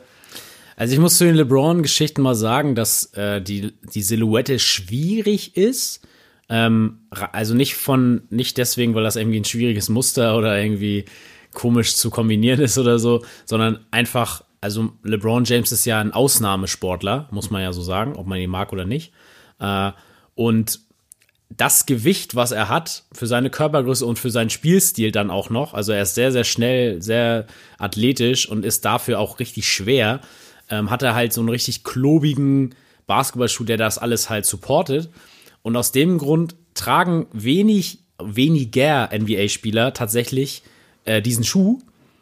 Also 0.75 0.93
ich 0.93 0.99
muss 0.99 1.17
zu 1.17 1.25
den 1.25 1.35
LeBron-Geschichten 1.35 2.21
mal 2.21 2.35
sagen, 2.35 2.75
dass 2.75 3.13
äh, 3.13 3.41
die, 3.41 3.73
die 3.93 4.01
Silhouette 4.01 4.59
schwierig 4.59 5.55
ist. 5.55 6.07
Ähm, 6.49 6.99
also 7.11 7.53
nicht 7.53 7.75
von, 7.75 8.23
nicht 8.29 8.57
deswegen, 8.57 8.95
weil 8.95 9.03
das 9.03 9.15
irgendwie 9.15 9.39
ein 9.39 9.45
schwieriges 9.45 9.89
Muster 9.89 10.37
oder 10.37 10.59
irgendwie 10.59 11.05
komisch 11.53 11.95
zu 11.95 12.09
kombinieren 12.09 12.59
ist 12.59 12.77
oder 12.77 12.97
so, 12.99 13.23
sondern 13.45 13.79
einfach, 13.91 14.43
also 14.61 14.91
LeBron 15.03 15.45
James 15.45 15.71
ist 15.71 15.85
ja 15.85 15.99
ein 15.99 16.11
Ausnahmesportler, 16.11 17.27
muss 17.31 17.51
man 17.51 17.61
ja 17.61 17.71
so 17.71 17.81
sagen, 17.81 18.15
ob 18.15 18.25
man 18.25 18.39
ihn 18.39 18.49
mag 18.49 18.73
oder 18.73 18.85
nicht. 18.85 19.13
Äh, 19.59 19.91
und 20.35 20.79
das 21.57 21.85
Gewicht, 21.85 22.35
was 22.35 22.51
er 22.51 22.69
hat, 22.69 23.03
für 23.11 23.27
seine 23.27 23.49
Körpergröße 23.49 24.05
und 24.05 24.19
für 24.19 24.29
seinen 24.29 24.49
Spielstil 24.49 25.11
dann 25.11 25.29
auch 25.29 25.49
noch, 25.49 25.73
also 25.73 25.91
er 25.91 26.03
ist 26.03 26.15
sehr, 26.15 26.31
sehr 26.31 26.43
schnell, 26.43 27.01
sehr 27.01 27.45
athletisch 27.77 28.47
und 28.47 28.65
ist 28.65 28.85
dafür 28.85 29.19
auch 29.19 29.39
richtig 29.39 29.67
schwer, 29.67 30.21
ähm, 30.69 30.89
hat 30.89 31.03
er 31.03 31.15
halt 31.15 31.33
so 31.33 31.41
einen 31.41 31.49
richtig 31.49 31.83
klobigen 31.83 32.75
Basketballschuh, 33.07 33.65
der 33.65 33.77
das 33.77 33.97
alles 33.97 34.29
halt 34.29 34.45
supportet. 34.45 35.09
Und 35.61 35.75
aus 35.75 35.91
dem 35.91 36.17
Grund 36.17 36.55
tragen 36.73 37.27
wenig, 37.33 37.99
weniger 38.21 39.09
NBA-Spieler 39.13 39.93
tatsächlich 39.93 40.63
äh, 41.05 41.21
diesen 41.21 41.43
Schuh. 41.43 41.79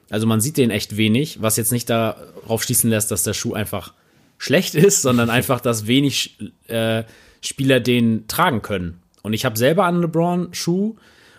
Also 0.09 0.27
man 0.27 0.41
sieht 0.41 0.57
den 0.57 0.71
echt 0.71 0.97
wenig, 0.97 1.41
was 1.41 1.57
jetzt 1.57 1.71
nicht 1.71 1.89
darauf 1.89 2.63
schließen 2.63 2.89
lässt, 2.89 3.11
dass 3.11 3.23
der 3.23 3.33
Schuh 3.33 3.53
einfach 3.53 3.93
schlecht 4.37 4.75
ist, 4.75 5.01
sondern 5.01 5.29
einfach, 5.29 5.61
dass 5.61 5.87
wenig 5.87 6.37
äh, 6.67 7.03
Spieler 7.41 7.79
den 7.79 8.27
tragen 8.27 8.61
können. 8.61 9.00
Und 9.21 9.33
ich 9.33 9.45
habe 9.45 9.57
selber 9.57 9.85
einen 9.85 10.01
LeBron-Schuh 10.01 10.95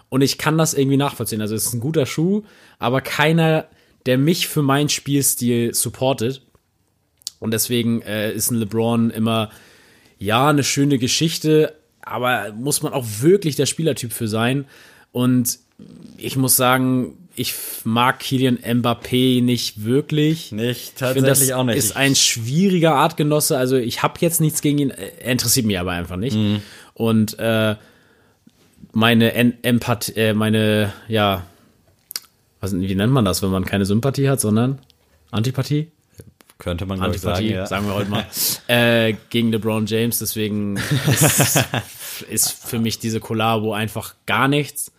und 0.08 0.20
ich 0.22 0.38
kann 0.38 0.58
das 0.58 0.74
irgendwie 0.74 0.96
nachvollziehen. 0.96 1.40
Also 1.40 1.54
es 1.54 1.66
ist 1.66 1.74
ein 1.74 1.80
guter 1.80 2.06
Schuh, 2.06 2.42
aber 2.78 3.00
keiner, 3.00 3.66
der 4.06 4.18
mich 4.18 4.46
für 4.48 4.62
meinen 4.62 4.88
Spielstil 4.88 5.74
supportet. 5.74 6.42
Und 7.40 7.52
deswegen 7.52 8.02
äh, 8.02 8.32
ist 8.32 8.50
ein 8.50 8.58
LeBron 8.58 9.10
immer, 9.10 9.50
ja, 10.18 10.48
eine 10.48 10.62
schöne 10.64 10.98
Geschichte, 10.98 11.74
aber 12.02 12.52
muss 12.52 12.82
man 12.82 12.92
auch 12.92 13.06
wirklich 13.20 13.56
der 13.56 13.66
Spielertyp 13.66 14.12
für 14.12 14.28
sein. 14.28 14.66
Und 15.10 15.58
ich 16.16 16.36
muss 16.36 16.56
sagen, 16.56 17.16
ich 17.34 17.54
mag 17.84 18.20
Kylian 18.20 18.58
Mbappé 18.58 19.42
nicht 19.42 19.84
wirklich. 19.84 20.52
Nicht, 20.52 20.70
Ich 20.82 20.92
tatsächlich 20.94 21.48
das 21.48 21.50
auch 21.52 21.64
nicht. 21.64 21.76
ist 21.76 21.96
ein 21.96 22.14
schwieriger 22.14 22.94
Artgenosse. 22.94 23.56
Also 23.56 23.76
ich 23.76 24.02
habe 24.02 24.14
jetzt 24.20 24.40
nichts 24.40 24.60
gegen 24.60 24.78
ihn. 24.78 24.90
Er 24.90 25.32
interessiert 25.32 25.66
mich 25.66 25.78
aber 25.78 25.92
einfach 25.92 26.16
nicht. 26.16 26.36
Mhm. 26.36 26.60
Und 26.94 27.38
äh, 27.38 27.76
meine 28.92 29.34
en 29.34 29.62
Empathie, 29.62 30.12
äh, 30.16 30.34
meine, 30.34 30.92
ja, 31.08 31.44
was, 32.60 32.74
wie 32.74 32.94
nennt 32.94 33.12
man 33.12 33.24
das, 33.24 33.42
wenn 33.42 33.50
man 33.50 33.64
keine 33.64 33.84
Sympathie 33.84 34.28
hat, 34.28 34.40
sondern 34.40 34.78
Antipathie? 35.30 35.90
Könnte 36.58 36.86
man, 36.86 36.98
ich, 37.12 37.20
sagen, 37.20 37.36
Antipathie, 37.36 37.54
ja. 37.54 37.66
sagen 37.66 37.86
wir 37.86 37.94
heute 37.94 38.10
mal, 38.10 38.24
äh, 38.68 39.14
gegen 39.30 39.50
LeBron 39.50 39.86
James. 39.86 40.20
Deswegen 40.20 40.76
ist, 41.08 41.64
ist 42.30 42.50
für 42.52 42.78
mich 42.78 43.00
diese 43.00 43.18
Kollabo 43.18 43.72
einfach 43.72 44.14
gar 44.26 44.46
nichts. 44.46 44.92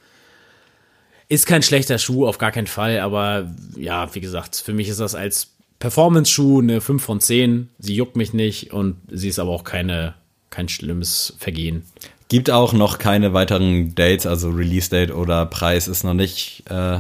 Ist 1.30 1.46
kein 1.46 1.64
schlechter 1.64 2.00
Schuh, 2.00 2.28
auf 2.28 2.38
gar 2.38 2.52
keinen 2.52 2.68
Fall, 2.68 3.00
aber 3.00 3.50
ja, 3.78 4.14
wie 4.14 4.20
gesagt, 4.20 4.58
für 4.58 4.74
mich 4.74 4.90
ist 4.90 5.00
das 5.00 5.16
als 5.16 5.54
Performance-Schuh 5.80 6.62
eine 6.62 6.82
5 6.82 7.02
von 7.02 7.22
10. 7.22 7.70
Sie 7.80 7.96
juckt 7.96 8.18
mich 8.18 8.34
nicht 8.34 8.74
und 8.74 8.98
sie 9.10 9.30
ist 9.30 9.40
aber 9.40 9.52
auch 9.52 9.64
keine, 9.64 10.16
kein 10.54 10.70
schlimmes 10.70 11.34
Vergehen. 11.40 11.84
Gibt 12.30 12.50
auch 12.50 12.74
noch 12.74 13.00
keine 13.00 13.34
weiteren 13.34 13.96
Dates, 13.96 14.28
also 14.28 14.50
Release-Date 14.50 15.12
oder 15.12 15.46
Preis 15.48 15.88
ist 15.88 16.04
noch 16.04 16.14
nicht 16.14 16.64
äh, 16.70 17.00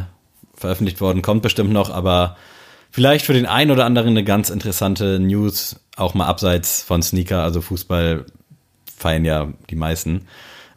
veröffentlicht 0.56 1.02
worden, 1.02 1.22
kommt 1.22 1.44
bestimmt 1.44 1.72
noch, 1.72 1.90
aber 1.90 2.36
vielleicht 2.90 3.26
für 3.26 3.34
den 3.34 3.46
einen 3.46 3.72
oder 3.72 3.86
anderen 3.86 4.10
eine 4.10 4.24
ganz 4.24 4.50
interessante 4.50 5.20
News, 5.20 5.80
auch 5.96 6.16
mal 6.16 6.26
abseits 6.26 6.82
von 6.82 7.04
Sneaker, 7.04 7.44
also 7.44 7.62
Fußball 7.62 8.26
feiern 8.98 9.26
ja 9.26 9.54
die 9.70 9.76
meisten. 9.76 10.28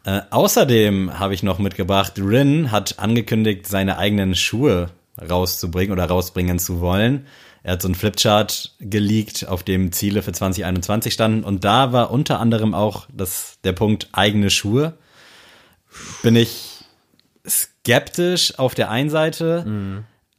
Äh, 0.05 0.21
außerdem 0.29 1.19
habe 1.19 1.33
ich 1.33 1.41
noch 1.41 1.57
mitgebracht, 1.59 2.13
Rin 2.17 2.71
hat 2.71 2.99
angekündigt, 2.99 3.67
seine 3.67 3.97
eigenen 3.97 4.35
Schuhe 4.35 4.91
rauszubringen 5.19 5.91
oder 5.91 6.05
rausbringen 6.05 6.59
zu 6.59 6.79
wollen. 6.79 7.25
Er 7.67 7.73
hat 7.73 7.81
so 7.81 7.89
einen 7.89 7.95
Flipchart 7.95 8.75
geleakt, 8.79 9.45
auf 9.45 9.61
dem 9.61 9.91
Ziele 9.91 10.21
für 10.21 10.31
2021 10.31 11.13
standen 11.13 11.43
und 11.43 11.65
da 11.65 11.91
war 11.91 12.11
unter 12.11 12.39
anderem 12.39 12.73
auch 12.73 13.07
das, 13.11 13.59
der 13.65 13.73
Punkt 13.73 14.07
eigene 14.13 14.49
Schuhe. 14.49 14.93
bin 16.23 16.37
ich 16.37 16.85
skeptisch 17.45 18.57
auf 18.57 18.73
der 18.73 18.89
einen 18.89 19.09
Seite. 19.09 19.65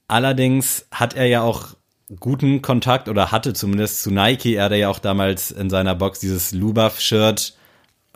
Allerdings 0.06 0.86
hat 0.90 1.16
er 1.16 1.26
ja 1.26 1.42
auch 1.42 1.76
guten 2.18 2.62
Kontakt 2.62 3.10
oder 3.10 3.30
hatte 3.30 3.52
zumindest 3.52 4.02
zu 4.02 4.10
Nike. 4.10 4.54
Er 4.54 4.64
hatte 4.64 4.76
ja 4.76 4.88
auch 4.88 4.98
damals 4.98 5.50
in 5.50 5.68
seiner 5.68 5.94
Box 5.94 6.20
dieses 6.20 6.52
Lubaf-Shirt, 6.52 7.58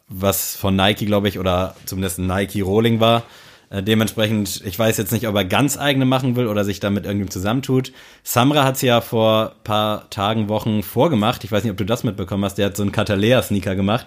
was 0.09 0.57
von 0.57 0.75
Nike, 0.75 1.05
glaube 1.05 1.29
ich, 1.29 1.39
oder 1.39 1.77
zumindest 1.85 2.19
ein 2.19 2.29
Nike 2.29 2.63
Rolling 2.63 2.99
war. 2.99 3.25
Äh, 3.73 3.83
dementsprechend, 3.83 4.61
ich 4.67 4.79
weiß 4.79 4.99
jetzt 4.99 5.13
nicht, 5.13 5.27
ob 5.27 5.35
er 5.35 5.47
ganz 5.47 5.79
eigene 5.79 6.05
machen 6.05 6.37
will 6.37 6.47
oder 6.47 6.63
sich 6.63 6.79
damit 6.79 7.07
irgendwie 7.07 7.31
zusammentut. 7.31 7.91
Samra 8.23 8.65
hat 8.65 8.77
es 8.77 8.83
ja 8.83 9.01
vor 9.01 9.55
paar 9.65 10.11
Tagen, 10.11 10.51
Wochen 10.51 10.83
vorgemacht. 10.83 11.43
Ich 11.45 11.51
weiß 11.51 11.65
nicht, 11.65 11.71
ob 11.71 11.79
du 11.79 11.87
das 11.87 12.05
mitbekommen 12.05 12.45
hast. 12.45 12.59
Der 12.59 12.67
hat 12.67 12.77
so 12.77 12.83
einen 12.83 12.93
Catalea-Sneaker 12.93 13.75
gemacht. 13.75 14.07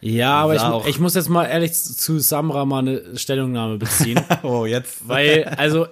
Ja, 0.00 0.34
aber 0.34 0.54
ich, 0.54 0.60
auch- 0.60 0.86
ich 0.86 1.00
muss 1.00 1.14
jetzt 1.14 1.28
mal 1.28 1.46
ehrlich 1.46 1.72
zu 1.72 2.20
Samra 2.20 2.64
mal 2.66 2.80
eine 2.80 3.16
Stellungnahme 3.18 3.78
beziehen. 3.78 4.20
Oh, 4.44 4.64
jetzt. 4.64 5.08
Weil, 5.08 5.44
also, 5.44 5.86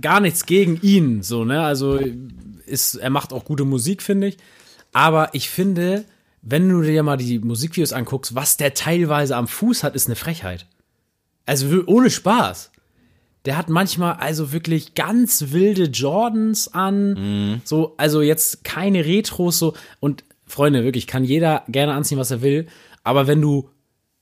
gar 0.00 0.20
nichts 0.20 0.46
gegen 0.46 0.78
ihn, 0.80 1.22
so, 1.22 1.44
ne? 1.44 1.62
Also, 1.62 1.98
ist, 2.64 2.94
er 2.94 3.10
macht 3.10 3.32
auch 3.34 3.44
gute 3.44 3.64
Musik, 3.64 4.02
finde 4.02 4.28
ich. 4.28 4.36
Aber 4.94 5.30
ich 5.34 5.50
finde, 5.50 6.04
wenn 6.40 6.68
du 6.68 6.80
dir 6.80 7.02
mal 7.02 7.16
die 7.18 7.40
Musikvideos 7.40 7.92
anguckst, 7.92 8.34
was 8.34 8.56
der 8.56 8.72
teilweise 8.72 9.36
am 9.36 9.48
Fuß 9.48 9.82
hat, 9.82 9.94
ist 9.94 10.06
eine 10.06 10.16
Frechheit. 10.16 10.64
Also, 11.48 11.82
ohne 11.86 12.10
Spaß. 12.10 12.70
Der 13.44 13.56
hat 13.56 13.68
manchmal 13.70 14.14
also 14.14 14.52
wirklich 14.52 14.94
ganz 14.94 15.46
wilde 15.52 15.84
Jordans 15.84 16.72
an. 16.74 17.14
So, 17.64 17.94
also 17.96 18.20
jetzt 18.20 18.64
keine 18.64 19.06
Retros, 19.06 19.58
so. 19.58 19.74
Und 20.00 20.24
Freunde, 20.46 20.84
wirklich, 20.84 21.06
kann 21.06 21.24
jeder 21.24 21.62
gerne 21.68 21.94
anziehen, 21.94 22.18
was 22.18 22.30
er 22.30 22.42
will. 22.42 22.66
Aber 23.04 23.26
wenn 23.26 23.40
du 23.40 23.70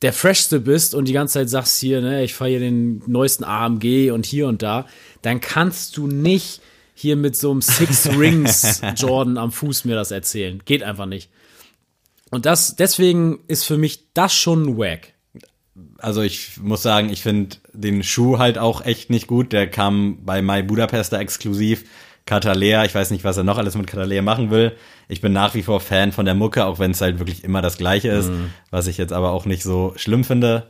der 0.02 0.12
Freshste 0.12 0.60
bist 0.60 0.94
und 0.94 1.08
die 1.08 1.12
ganze 1.12 1.34
Zeit 1.34 1.48
sagst 1.48 1.80
hier, 1.80 2.00
ne, 2.00 2.22
ich 2.22 2.34
fahre 2.34 2.50
hier 2.50 2.60
den 2.60 3.02
neuesten 3.06 3.44
AMG 3.44 4.10
und 4.12 4.26
hier 4.26 4.46
und 4.46 4.62
da, 4.62 4.86
dann 5.22 5.40
kannst 5.40 5.96
du 5.96 6.06
nicht 6.06 6.60
hier 6.94 7.16
mit 7.16 7.34
so 7.34 7.50
einem 7.50 7.62
Six 7.62 8.08
Rings 8.18 8.80
Jordan 8.96 9.38
am 9.38 9.52
Fuß 9.52 9.84
mir 9.86 9.94
das 9.94 10.10
erzählen. 10.10 10.62
Geht 10.64 10.82
einfach 10.82 11.06
nicht. 11.06 11.30
Und 12.30 12.46
das, 12.46 12.76
deswegen 12.76 13.40
ist 13.48 13.64
für 13.64 13.78
mich 13.78 14.12
das 14.12 14.34
schon 14.34 14.76
wack. 14.76 15.14
Also 15.98 16.22
ich 16.22 16.58
muss 16.62 16.82
sagen, 16.82 17.10
ich 17.10 17.22
finde 17.22 17.56
den 17.72 18.02
Schuh 18.02 18.38
halt 18.38 18.58
auch 18.58 18.84
echt 18.84 19.10
nicht 19.10 19.26
gut. 19.26 19.52
Der 19.52 19.68
kam 19.70 20.18
bei 20.24 20.42
My 20.42 20.62
Budapester 20.62 21.18
exklusiv. 21.18 21.84
Catalea, 22.26 22.84
ich 22.84 22.94
weiß 22.94 23.12
nicht, 23.12 23.22
was 23.22 23.36
er 23.36 23.44
noch 23.44 23.56
alles 23.56 23.76
mit 23.76 23.86
Catalea 23.86 24.20
machen 24.20 24.50
will. 24.50 24.72
Ich 25.08 25.20
bin 25.20 25.32
nach 25.32 25.54
wie 25.54 25.62
vor 25.62 25.78
Fan 25.80 26.10
von 26.10 26.24
der 26.24 26.34
Mucke, 26.34 26.64
auch 26.64 26.80
wenn 26.80 26.90
es 26.90 27.00
halt 27.00 27.20
wirklich 27.20 27.44
immer 27.44 27.62
das 27.62 27.78
Gleiche 27.78 28.08
ist, 28.08 28.30
was 28.72 28.88
ich 28.88 28.98
jetzt 28.98 29.12
aber 29.12 29.30
auch 29.30 29.44
nicht 29.44 29.62
so 29.62 29.92
schlimm 29.94 30.24
finde. 30.24 30.66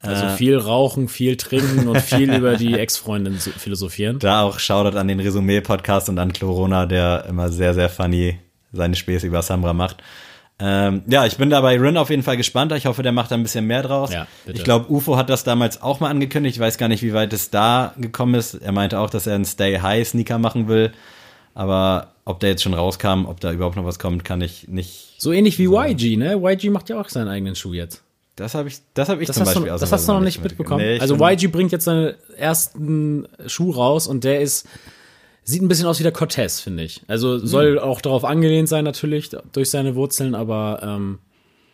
Also 0.00 0.28
viel 0.30 0.58
rauchen, 0.58 1.08
viel 1.08 1.36
trinken 1.36 1.86
und 1.88 2.00
viel 2.00 2.32
über 2.34 2.56
die 2.56 2.74
Ex-Freundin 2.78 3.38
so- 3.38 3.50
philosophieren. 3.52 4.18
Da 4.18 4.42
auch 4.42 4.58
Shoutout 4.58 4.98
an 4.98 5.06
den 5.08 5.20
Resümee-Podcast 5.20 6.08
und 6.08 6.18
an 6.18 6.32
Corona, 6.32 6.86
der 6.86 7.24
immer 7.28 7.50
sehr, 7.50 7.72
sehr 7.72 7.88
funny 7.88 8.38
seine 8.72 8.96
Späße 8.96 9.26
über 9.28 9.42
Samra 9.42 9.72
macht. 9.72 10.02
Ähm, 10.58 11.02
ja, 11.06 11.26
ich 11.26 11.36
bin 11.36 11.50
da 11.50 11.60
bei 11.60 11.78
Rin 11.78 11.96
auf 11.98 12.08
jeden 12.08 12.22
Fall 12.22 12.36
gespannt. 12.38 12.72
Ich 12.72 12.86
hoffe, 12.86 13.02
der 13.02 13.12
macht 13.12 13.30
da 13.30 13.34
ein 13.34 13.42
bisschen 13.42 13.66
mehr 13.66 13.82
draus. 13.82 14.12
Ja, 14.12 14.26
ich 14.46 14.64
glaube, 14.64 14.90
UFO 14.90 15.16
hat 15.16 15.28
das 15.28 15.44
damals 15.44 15.82
auch 15.82 16.00
mal 16.00 16.08
angekündigt. 16.08 16.56
Ich 16.56 16.60
weiß 16.60 16.78
gar 16.78 16.88
nicht, 16.88 17.02
wie 17.02 17.12
weit 17.12 17.32
es 17.32 17.50
da 17.50 17.94
gekommen 17.98 18.34
ist. 18.34 18.54
Er 18.54 18.72
meinte 18.72 18.98
auch, 18.98 19.10
dass 19.10 19.26
er 19.26 19.34
einen 19.34 19.44
Stay 19.44 19.78
High 19.80 20.08
Sneaker 20.08 20.38
machen 20.38 20.68
will. 20.68 20.92
Aber 21.54 22.12
ob 22.24 22.40
der 22.40 22.50
jetzt 22.50 22.62
schon 22.62 22.74
rauskam, 22.74 23.26
ob 23.26 23.40
da 23.40 23.52
überhaupt 23.52 23.76
noch 23.76 23.84
was 23.84 23.98
kommt, 23.98 24.24
kann 24.24 24.40
ich 24.40 24.68
nicht. 24.68 25.14
So 25.18 25.32
ähnlich 25.32 25.58
wie 25.58 25.66
YG, 25.66 26.16
ne? 26.16 26.34
YG 26.42 26.70
macht 26.70 26.88
ja 26.88 27.00
auch 27.00 27.08
seinen 27.08 27.28
eigenen 27.28 27.54
Schuh 27.54 27.74
jetzt. 27.74 28.02
Das 28.36 28.54
habe 28.54 28.68
ich, 28.68 28.80
das 28.92 29.08
habe 29.08 29.22
ich 29.22 29.26
Das 29.26 29.36
zum 29.36 29.46
Beispiel 29.46 29.64
du, 29.64 29.78
das 29.78 29.90
hast 29.92 30.08
du 30.08 30.12
noch 30.12 30.20
nicht 30.20 30.42
mitbekommen. 30.42 30.84
Nee, 30.84 31.00
also 31.00 31.16
YG 31.16 31.48
bringt 31.48 31.72
jetzt 31.72 31.86
seinen 31.86 32.14
ersten 32.36 33.26
Schuh 33.46 33.70
raus 33.70 34.06
und 34.06 34.24
der 34.24 34.40
ist 34.40 34.66
sieht 35.46 35.62
ein 35.62 35.68
bisschen 35.68 35.86
aus 35.86 36.00
wie 36.00 36.02
der 36.02 36.12
Cortez, 36.12 36.60
finde 36.60 36.82
ich. 36.82 37.02
Also 37.06 37.38
soll 37.38 37.78
auch 37.78 38.00
darauf 38.00 38.24
angelehnt 38.24 38.68
sein 38.68 38.84
natürlich 38.84 39.30
durch 39.52 39.70
seine 39.70 39.94
Wurzeln, 39.94 40.34
aber 40.34 40.80
ähm, 40.82 41.20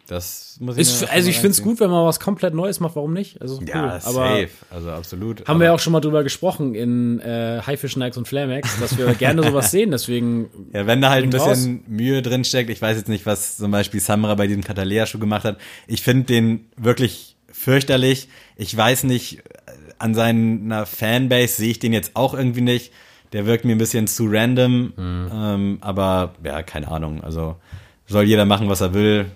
Das 0.08 0.58
muss 0.60 0.76
ich 0.76 0.82
ist, 0.82 1.10
also 1.10 1.30
ich 1.30 1.36
finde 1.36 1.52
es 1.52 1.62
gut, 1.62 1.80
wenn 1.80 1.88
man 1.88 2.04
was 2.04 2.20
komplett 2.20 2.52
Neues 2.52 2.80
macht. 2.80 2.96
Warum 2.96 3.14
nicht? 3.14 3.40
Also 3.40 3.60
cool. 3.60 3.68
Ja, 3.68 3.98
aber 4.04 4.40
safe. 4.40 4.50
Also 4.70 4.90
absolut. 4.90 5.48
haben 5.48 5.58
wir 5.58 5.68
ja 5.68 5.72
auch 5.72 5.78
schon 5.78 5.94
mal 5.94 6.00
drüber 6.00 6.22
gesprochen 6.22 6.74
in 6.74 7.18
äh, 7.20 7.62
Haifisch, 7.66 7.96
Nikes 7.96 8.18
und 8.18 8.28
Flamax, 8.28 8.78
dass 8.78 8.98
wir 8.98 9.06
gerne 9.14 9.42
sowas 9.48 9.70
sehen. 9.70 9.90
Deswegen 9.90 10.50
Ja, 10.74 10.86
wenn 10.86 11.00
da 11.00 11.08
halt 11.08 11.24
ein 11.24 11.30
bisschen 11.30 11.82
Mühe 11.88 12.20
drin 12.20 12.44
steckt, 12.44 12.68
ich 12.68 12.82
weiß 12.82 12.98
jetzt 12.98 13.08
nicht, 13.08 13.24
was 13.24 13.56
zum 13.56 13.70
Beispiel 13.70 14.00
Samra 14.00 14.34
bei 14.34 14.46
diesem 14.46 14.62
Catalea-Schuh 14.62 15.18
gemacht 15.18 15.44
hat. 15.44 15.56
Ich 15.86 16.02
finde 16.02 16.24
den 16.24 16.66
wirklich 16.76 17.36
fürchterlich. 17.50 18.28
Ich 18.56 18.76
weiß 18.76 19.04
nicht, 19.04 19.38
äh, 19.38 19.42
an 19.98 20.14
seiner 20.14 20.84
Fanbase 20.84 21.54
sehe 21.54 21.70
ich 21.70 21.78
den 21.78 21.94
jetzt 21.94 22.10
auch 22.14 22.34
irgendwie 22.34 22.60
nicht. 22.60 22.92
Der 23.32 23.46
wirkt 23.46 23.64
mir 23.64 23.72
ein 23.74 23.78
bisschen 23.78 24.06
zu 24.06 24.26
random. 24.28 24.92
Ähm, 24.98 25.78
aber 25.80 26.34
ja, 26.44 26.62
keine 26.62 26.88
Ahnung. 26.88 27.22
Also 27.24 27.56
soll 28.06 28.24
jeder 28.24 28.44
machen, 28.44 28.68
was 28.68 28.80
er 28.80 28.94
will. 28.94 29.26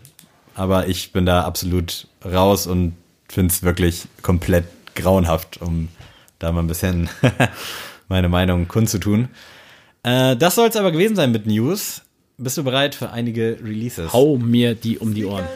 Aber 0.54 0.88
ich 0.88 1.12
bin 1.12 1.26
da 1.26 1.42
absolut 1.42 2.06
raus 2.24 2.66
und 2.66 2.94
finde 3.28 3.52
es 3.52 3.62
wirklich 3.62 4.04
komplett 4.22 4.64
grauenhaft, 4.94 5.60
um 5.60 5.88
da 6.38 6.52
mal 6.52 6.60
ein 6.60 6.66
bisschen 6.66 7.08
meine 8.08 8.28
Meinung 8.28 8.68
kundzutun. 8.68 9.28
Äh, 10.02 10.36
das 10.36 10.54
soll 10.54 10.68
es 10.68 10.76
aber 10.76 10.92
gewesen 10.92 11.16
sein 11.16 11.32
mit 11.32 11.46
News. 11.46 12.02
Bist 12.38 12.58
du 12.58 12.64
bereit 12.64 12.94
für 12.94 13.10
einige 13.10 13.58
Releases? 13.62 14.12
hau 14.12 14.36
mir 14.36 14.74
die 14.74 14.98
um 14.98 15.14
die 15.14 15.24
Ohren. 15.24 15.46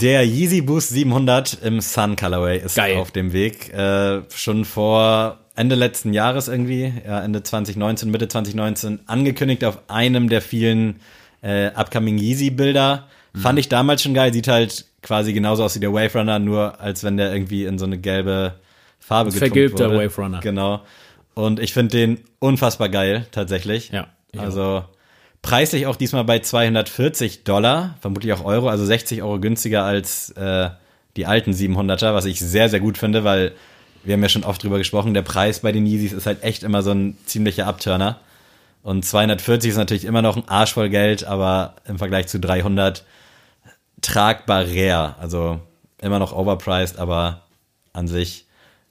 Der 0.00 0.24
Yeezy 0.26 0.60
Boost 0.62 0.90
700 0.90 1.58
im 1.62 1.80
Sun 1.80 2.16
Colorway 2.16 2.58
ist 2.58 2.74
Geil. 2.74 2.96
auf 2.96 3.12
dem 3.12 3.32
Weg. 3.32 3.72
Äh, 3.72 4.22
schon 4.34 4.64
vor 4.64 5.38
Ende 5.58 5.74
letzten 5.74 6.12
Jahres 6.12 6.48
irgendwie, 6.48 6.92
ja, 7.04 7.20
Ende 7.20 7.42
2019, 7.42 8.10
Mitte 8.10 8.28
2019, 8.28 9.00
angekündigt 9.06 9.64
auf 9.64 9.80
einem 9.88 10.28
der 10.28 10.40
vielen 10.40 11.00
äh, 11.42 11.66
upcoming 11.74 12.16
Yeezy 12.16 12.50
Bilder. 12.50 13.08
Mhm. 13.32 13.40
Fand 13.40 13.58
ich 13.58 13.68
damals 13.68 14.02
schon 14.02 14.14
geil. 14.14 14.32
Sieht 14.32 14.48
halt 14.48 14.86
quasi 15.02 15.32
genauso 15.32 15.64
aus 15.64 15.74
wie 15.74 15.80
der 15.80 15.92
Wave 15.92 16.16
Runner, 16.18 16.38
nur 16.38 16.80
als 16.80 17.02
wenn 17.02 17.16
der 17.16 17.32
irgendwie 17.32 17.64
in 17.64 17.78
so 17.78 17.86
eine 17.86 17.98
gelbe 17.98 18.54
Farbe 19.00 19.30
getunkt 19.30 19.38
vergilbter 19.38 19.90
wurde. 19.90 20.06
Wave 20.06 20.22
Runner. 20.22 20.40
Genau. 20.40 20.82
Und 21.34 21.60
ich 21.60 21.72
finde 21.72 21.96
den 21.96 22.20
unfassbar 22.38 22.88
geil, 22.88 23.26
tatsächlich. 23.30 23.90
Ja, 23.90 24.08
Also 24.36 24.84
preislich 25.42 25.86
auch 25.86 25.96
diesmal 25.96 26.24
bei 26.24 26.38
240 26.40 27.44
Dollar, 27.44 27.96
vermutlich 28.00 28.32
auch 28.32 28.44
Euro, 28.44 28.68
also 28.68 28.84
60 28.84 29.22
Euro 29.22 29.40
günstiger 29.40 29.84
als 29.84 30.30
äh, 30.30 30.70
die 31.16 31.26
alten 31.26 31.52
700er, 31.52 32.14
was 32.14 32.24
ich 32.26 32.40
sehr, 32.40 32.68
sehr 32.68 32.80
gut 32.80 32.98
finde, 32.98 33.24
weil 33.24 33.52
wir 34.04 34.14
haben 34.14 34.22
ja 34.22 34.28
schon 34.28 34.44
oft 34.44 34.62
drüber 34.62 34.78
gesprochen, 34.78 35.14
der 35.14 35.22
Preis 35.22 35.60
bei 35.60 35.72
den 35.72 35.86
Yeezys 35.86 36.12
ist 36.12 36.26
halt 36.26 36.42
echt 36.42 36.62
immer 36.62 36.82
so 36.82 36.92
ein 36.92 37.16
ziemlicher 37.26 37.66
Abturner. 37.66 38.20
Und 38.82 39.04
240 39.04 39.70
ist 39.70 39.76
natürlich 39.76 40.04
immer 40.04 40.22
noch 40.22 40.36
ein 40.36 40.48
Arsch 40.48 40.72
voll 40.72 40.88
Geld, 40.88 41.24
aber 41.24 41.74
im 41.86 41.98
Vergleich 41.98 42.28
zu 42.28 42.40
300 42.40 43.04
tragbar 44.00 44.64
rare. 44.66 45.16
Also 45.18 45.60
immer 46.00 46.18
noch 46.18 46.32
overpriced, 46.32 46.98
aber 46.98 47.42
an 47.92 48.08
sich 48.08 48.46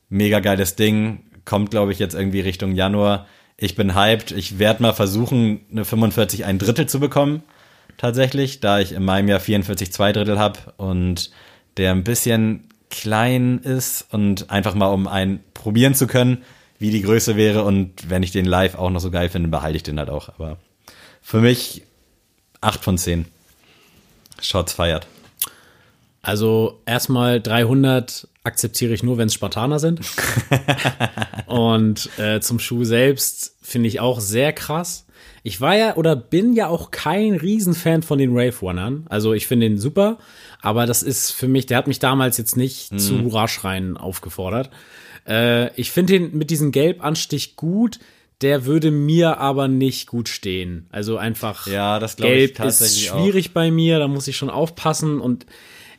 mega 0.10 0.40
geiles 0.40 0.76
Ding. 0.76 1.24
Kommt, 1.46 1.72
glaube 1.72 1.94
ich, 1.94 2.00
jetzt 2.00 2.14
irgendwie 2.14 2.42
Richtung 2.42 2.76
Januar. 2.76 3.26
Ich 3.56 3.76
bin 3.76 3.96
hyped. 3.96 4.32
Ich 4.32 4.60
werde 4.60 4.84
mal 4.84 4.94
versuchen, 4.94 5.62
eine 5.72 5.86
45 5.86 6.46
ein 6.46 6.60
Drittel 6.60 6.88
zu 6.88 7.00
bekommen. 7.00 7.42
Tatsächlich, 7.98 8.60
da 8.60 8.80
ich 8.80 8.92
in 8.92 9.04
meinem 9.04 9.28
Jahr 9.28 9.40
44 9.40 9.92
zwei 9.92 10.12
Drittel 10.12 10.38
habe 10.38 10.60
und 10.78 11.32
der 11.78 11.92
ein 11.92 12.04
bisschen 12.04 12.70
klein 12.90 13.60
ist 13.60 14.06
und 14.12 14.50
einfach 14.50 14.76
mal 14.76 14.88
um 14.88 15.08
einen 15.08 15.44
probieren 15.54 15.94
zu 15.94 16.08
können, 16.08 16.44
wie 16.80 16.92
die 16.92 17.02
Größe 17.02 17.36
wäre 17.36 17.64
und 17.64 18.10
wenn 18.10 18.24
ich 18.24 18.32
den 18.32 18.46
live 18.46 18.76
auch 18.76 18.90
noch 18.90 19.00
so 19.00 19.12
geil 19.12 19.30
finde, 19.30 19.50
behalte 19.50 19.78
ich 19.78 19.84
den 19.84 20.00
halt 20.00 20.10
auch. 20.10 20.30
Aber 20.30 20.58
für 21.22 21.42
mich 21.42 21.84
8 22.62 22.84
von 22.84 22.98
10. 22.98 23.26
Shots 24.42 24.74
feiert. 24.74 25.08
Also 26.22 26.82
erstmal 26.86 27.42
300 27.42 28.28
akzeptiere 28.44 28.94
ich 28.94 29.02
nur, 29.02 29.18
wenn 29.18 29.28
es 29.28 29.34
Spartaner 29.34 29.80
sind. 29.80 30.02
Und 31.48 32.10
äh, 32.20 32.40
zum 32.42 32.60
Schuh 32.60 32.84
selbst 32.84 33.56
finde 33.62 33.88
ich 33.88 34.00
auch 34.00 34.20
sehr 34.20 34.54
krass. 34.54 35.07
Ich 35.48 35.62
war 35.62 35.78
ja 35.78 35.96
oder 35.96 36.18
bin 36.18 36.52
ja 36.52 36.68
auch 36.68 36.92
kein 36.92 37.36
Riesenfan 37.36 38.04
von 38.04 38.20
den 38.20 38.32
Rave 38.38 38.54
Runnern. 38.62 39.06
Also 39.08 39.32
ich 39.32 39.48
finde 39.48 39.70
den 39.70 39.78
super, 39.78 40.18
aber 40.62 40.86
das 40.86 41.04
ist 41.04 41.32
für 41.32 41.48
mich, 41.48 41.66
der 41.68 41.78
hat 41.78 41.88
mich 41.88 42.00
damals 42.00 42.38
jetzt 42.38 42.58
nicht 42.58 43.00
zu 43.00 43.24
Hurra-Schreien 43.24 43.96
aufgefordert. 43.96 44.70
Äh, 45.26 45.74
ich 45.80 45.92
finde 45.92 46.20
den 46.20 46.38
mit 46.38 46.50
diesem 46.50 46.74
Gelbanstich 46.74 47.56
gut. 47.56 48.00
Der 48.42 48.66
würde 48.66 48.92
mir 48.92 49.38
aber 49.40 49.70
nicht 49.70 50.08
gut 50.08 50.28
stehen. 50.28 50.86
Also 50.92 51.16
einfach 51.18 51.66
Ja, 51.66 51.98
das 51.98 52.18
Gelb 52.18 52.60
ist 52.60 52.82
auch. 53.10 53.22
schwierig 53.24 53.54
bei 53.54 53.72
mir, 53.72 54.00
da 54.00 54.10
muss 54.10 54.28
ich 54.28 54.36
schon 54.36 54.50
aufpassen 54.50 55.22
und 55.22 55.46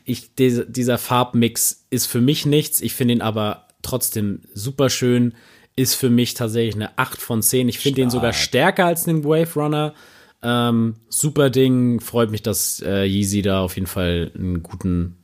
ich, 0.04 0.34
diese, 0.34 0.66
dieser 0.66 0.98
Farbmix 0.98 1.86
ist 1.88 2.04
für 2.04 2.20
mich 2.20 2.44
nichts. 2.44 2.82
Ich 2.82 2.92
finde 2.92 3.14
ihn 3.14 3.22
aber 3.22 3.66
trotzdem 3.80 4.42
super 4.52 4.90
schön. 4.90 5.32
Ist 5.78 5.94
für 5.94 6.10
mich 6.10 6.34
tatsächlich 6.34 6.74
eine 6.74 6.98
8 6.98 7.20
von 7.20 7.42
10. 7.42 7.68
Ich 7.68 7.78
finde 7.78 8.02
den 8.02 8.10
sogar 8.10 8.32
stärker 8.32 8.86
als 8.86 9.04
den 9.04 9.24
Wave 9.24 9.54
Runner. 9.54 9.94
Ähm, 10.42 10.96
super 11.08 11.50
Ding. 11.50 12.00
Freut 12.00 12.30
mich, 12.30 12.42
dass 12.42 12.82
äh, 12.84 13.04
Yeezy 13.04 13.42
da 13.42 13.60
auf 13.60 13.74
jeden 13.74 13.86
Fall 13.86 14.32
einen 14.34 14.62
guten 14.62 15.18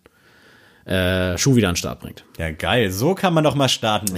äh, 0.87 1.39
Schuh 1.39 1.57
wieder 1.57 1.69
an 1.69 1.75
den 1.75 1.79
Start 1.79 2.01
bringt. 2.01 2.25
Ja, 2.39 2.51
geil. 2.51 2.91
So 2.91 3.15
kann 3.15 3.33
man 3.33 3.45
doch 3.45 3.55
mal 3.55 3.69
starten. 3.69 4.15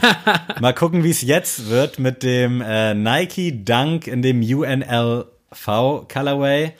mal 0.60 0.72
gucken, 0.72 1.02
wie 1.02 1.10
es 1.10 1.22
jetzt 1.22 1.68
wird 1.68 1.98
mit 1.98 2.22
dem 2.22 2.60
äh, 2.60 2.94
Nike 2.94 3.64
Dunk 3.64 4.06
in 4.06 4.22
dem 4.22 4.40
UNLV 4.40 6.08
Colorway. 6.08 6.72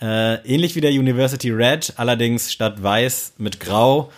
Äh, 0.00 0.34
ähnlich 0.46 0.76
wie 0.76 0.80
der 0.80 0.92
University 0.92 1.50
Red, 1.50 1.92
allerdings 1.96 2.50
statt 2.50 2.82
weiß 2.82 3.34
mit 3.38 3.60
grau. 3.60 4.10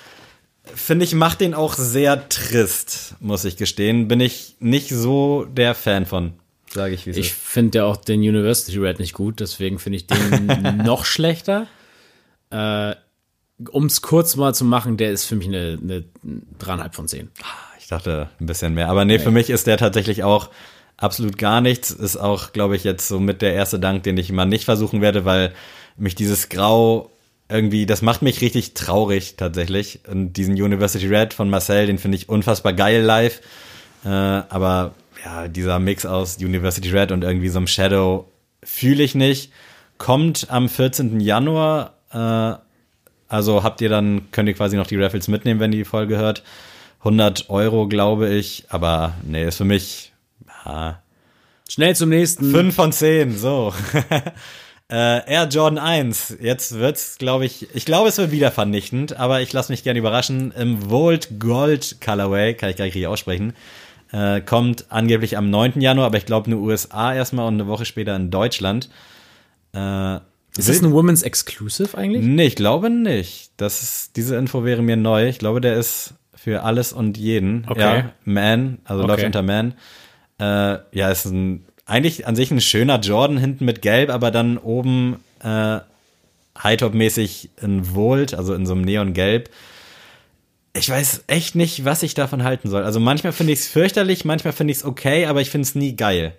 Finde 0.65 1.05
ich, 1.05 1.15
macht 1.15 1.41
den 1.41 1.55
auch 1.55 1.75
sehr 1.75 2.29
trist, 2.29 3.17
muss 3.21 3.45
ich 3.45 3.57
gestehen. 3.57 4.09
Bin 4.09 4.21
ich 4.21 4.57
nicht 4.61 4.91
so 4.91 5.45
der 5.45 5.75
Fan 5.75 6.07
von, 6.07 6.35
sage 6.71 6.95
ich 6.95 7.07
wie 7.07 7.11
Ich 7.11 7.33
finde 7.35 7.79
ja 7.79 7.85
auch 7.85 7.97
den 7.97 8.21
University 8.21 8.79
Red 8.79 9.01
nicht 9.01 9.13
gut, 9.13 9.41
deswegen 9.41 9.79
finde 9.79 9.97
ich 9.97 10.07
den 10.07 10.77
noch 10.85 11.05
schlechter. 11.05 11.67
Äh, 12.51 12.95
um 13.71 13.87
es 13.87 14.03
kurz 14.03 14.37
mal 14.37 14.55
zu 14.55 14.65
machen, 14.65 14.97
der 14.97 15.11
ist 15.11 15.25
für 15.25 15.37
mich 15.37 15.49
eine, 15.49 15.79
eine 15.81 16.05
dreieinhalb 16.59 16.95
von 16.95 17.09
zehn. 17.09 17.31
Ich 17.79 17.89
dachte 17.89 18.29
ein 18.41 18.47
bisschen 18.47 18.75
mehr. 18.75 18.89
Aber 18.89 19.05
nee, 19.05 19.19
für 19.19 19.31
mich 19.31 19.51
ist 19.51 19.67
der 19.67 19.77
tatsächlich 19.77 20.23
auch 20.23 20.51
absolut 20.97 21.39
gar 21.39 21.61
nichts. 21.61 21.91
Ist 21.91 22.17
auch, 22.17 22.53
glaube 22.53 22.77
ich, 22.77 22.85
jetzt 22.85 23.09
so 23.09 23.21
mit 23.21 23.43
der 23.43 23.55
erste 23.55 23.79
Dank, 23.79 24.03
den 24.05 24.17
ich 24.17 24.33
mal 24.33 24.47
nicht 24.47 24.65
versuchen 24.65 25.01
werde, 25.01 25.25
weil 25.25 25.53
mich 25.97 26.15
dieses 26.15 26.49
Grau 26.49 27.12
irgendwie, 27.53 27.87
das 27.87 28.03
macht 28.03 28.23
mich 28.23 28.41
richtig 28.41 28.75
traurig 28.75 29.37
tatsächlich. 29.37 30.01
Und 30.09 30.35
diesen 30.35 30.55
University 30.55 31.07
Red 31.07 31.35
von 31.35 31.51
Marcel, 31.51 31.87
den 31.87 31.99
finde 31.99 32.17
ich 32.17 32.29
unfassbar 32.29 32.73
geil 32.73 33.03
live. 33.03 33.41
Äh, 34.05 34.09
aber 34.09 34.95
ja, 35.25 35.49
dieser 35.49 35.79
Mix 35.79 36.07
aus 36.07 36.39
University 36.39 36.91
Red 36.91 37.13
und 37.13 37.23
irgendwie 37.23 37.49
so 37.49 37.59
einem 37.59 37.67
Shadow 37.67 38.31
fühle 38.63 39.03
ich 39.03 39.15
nicht. 39.15 39.53
Kommt 39.99 40.47
am 40.51 40.69
14. 40.69 41.21
Januar. 41.21 41.95
Äh, 42.11 42.61
also 43.29 43.63
habt 43.63 43.81
ihr 43.81 43.89
dann, 43.89 44.31
könnt 44.33 44.49
ihr 44.49 44.55
quasi 44.55 44.77
noch 44.77 44.87
die 44.87 44.97
Raffles 44.97 45.29
mitnehmen, 45.29 45.61
wenn 45.61 45.71
die 45.71 45.85
Folge 45.85 46.19
hört. 46.19 46.43
100 47.01 47.51
Euro, 47.51 47.89
glaube 47.89 48.29
ich. 48.29 48.65
Aber 48.69 49.15
nee, 49.25 49.45
ist 49.45 49.57
für 49.57 49.65
mich 49.65 50.13
ja, 50.65 51.03
Schnell 51.73 51.97
zum 51.97 52.11
nächsten. 52.11 52.51
5 52.51 52.75
von 52.75 52.93
10, 52.93 53.39
so. 53.39 53.73
äh, 54.93 55.27
Air 55.27 55.49
Jordan 55.51 55.79
1. 55.79 56.37
Jetzt 56.41 56.75
wird's, 56.75 57.17
glaube 57.17 57.47
ich, 57.47 57.75
ich 57.75 57.87
glaube, 57.87 58.11
es 58.11 58.19
wird 58.19 58.31
wieder 58.31 58.51
vernichtend, 58.51 59.17
aber 59.17 59.41
ich 59.41 59.53
lasse 59.53 59.73
mich 59.73 59.83
gerne 59.85 59.99
überraschen. 59.99 60.53
Im 60.53 60.91
Volt 60.91 61.41
Gold 61.41 61.97
Colorway, 62.05 62.53
kann 62.55 62.69
ich 62.69 62.77
gar 62.77 62.85
nicht 62.85 62.95
richtig 62.95 63.07
aussprechen, 63.07 63.55
äh, 64.13 64.43
kommt 64.43 64.87
angeblich 64.91 65.39
am 65.39 65.49
9. 65.49 65.81
Januar, 65.81 66.07
aber 66.07 66.19
ich 66.19 66.27
glaube 66.27 66.51
nur 66.51 66.61
USA 66.61 67.15
erstmal 67.15 67.49
und 67.49 67.55
eine 67.55 67.67
Woche 67.67 67.87
später 67.87 68.15
in 68.15 68.31
Deutschland. 68.31 68.91
Äh, 69.75 70.17
ist 70.59 70.69
das 70.69 70.83
ein 70.83 70.93
Women's 70.93 71.23
Exclusive 71.23 71.97
eigentlich? 71.97 72.23
Nee, 72.23 72.45
ich 72.45 72.57
glaube 72.57 72.91
nicht. 72.91 73.53
Das 73.57 73.83
ist, 73.83 74.17
diese 74.17 74.37
Info 74.37 74.65
wäre 74.65 74.83
mir 74.83 74.99
neu. 74.99 75.27
Ich 75.29 75.39
glaube, 75.39 75.63
der 75.63 75.77
ist 75.77 76.13
für 76.35 76.63
alles 76.65 76.93
und 76.93 77.17
jeden. 77.17 77.65
Okay. 77.67 77.81
Ja, 77.81 78.13
Man, 78.25 78.79
also 78.85 79.03
läuft 79.03 79.21
Okay. 79.21 79.27
unter 79.27 79.43
Man. 79.43 79.73
Äh, 80.39 80.79
ja, 80.93 81.11
ist 81.11 81.25
ein, 81.25 81.65
eigentlich 81.93 82.27
an 82.27 82.35
sich 82.35 82.51
ein 82.51 82.61
schöner 82.61 82.99
Jordan 83.01 83.37
hinten 83.37 83.67
mit 83.67 83.83
Gelb, 83.83 84.09
aber 84.09 84.31
dann 84.31 84.57
oben 84.57 85.17
äh, 85.41 85.81
Hightop-mäßig 86.59 87.51
in 87.61 87.95
Volt, 87.95 88.33
also 88.33 88.55
in 88.55 88.65
so 88.65 88.73
einem 88.73 88.83
Neongelb. 88.83 89.51
Ich 90.75 90.89
weiß 90.89 91.25
echt 91.27 91.55
nicht, 91.55 91.85
was 91.85 92.03
ich 92.03 92.15
davon 92.15 92.45
halten 92.45 92.71
soll. 92.71 92.83
Also 92.83 92.99
manchmal 92.99 93.33
finde 93.33 93.53
ich 93.53 93.61
es 93.61 93.69
fürchterlich, 93.69 94.25
manchmal 94.25 94.55
finde 94.55 94.73
ich 94.73 94.79
es 94.79 94.85
okay, 94.87 95.27
aber 95.27 95.43
ich 95.43 95.51
finde 95.51 95.67
es 95.67 95.75
nie 95.75 95.95
geil. 95.95 96.35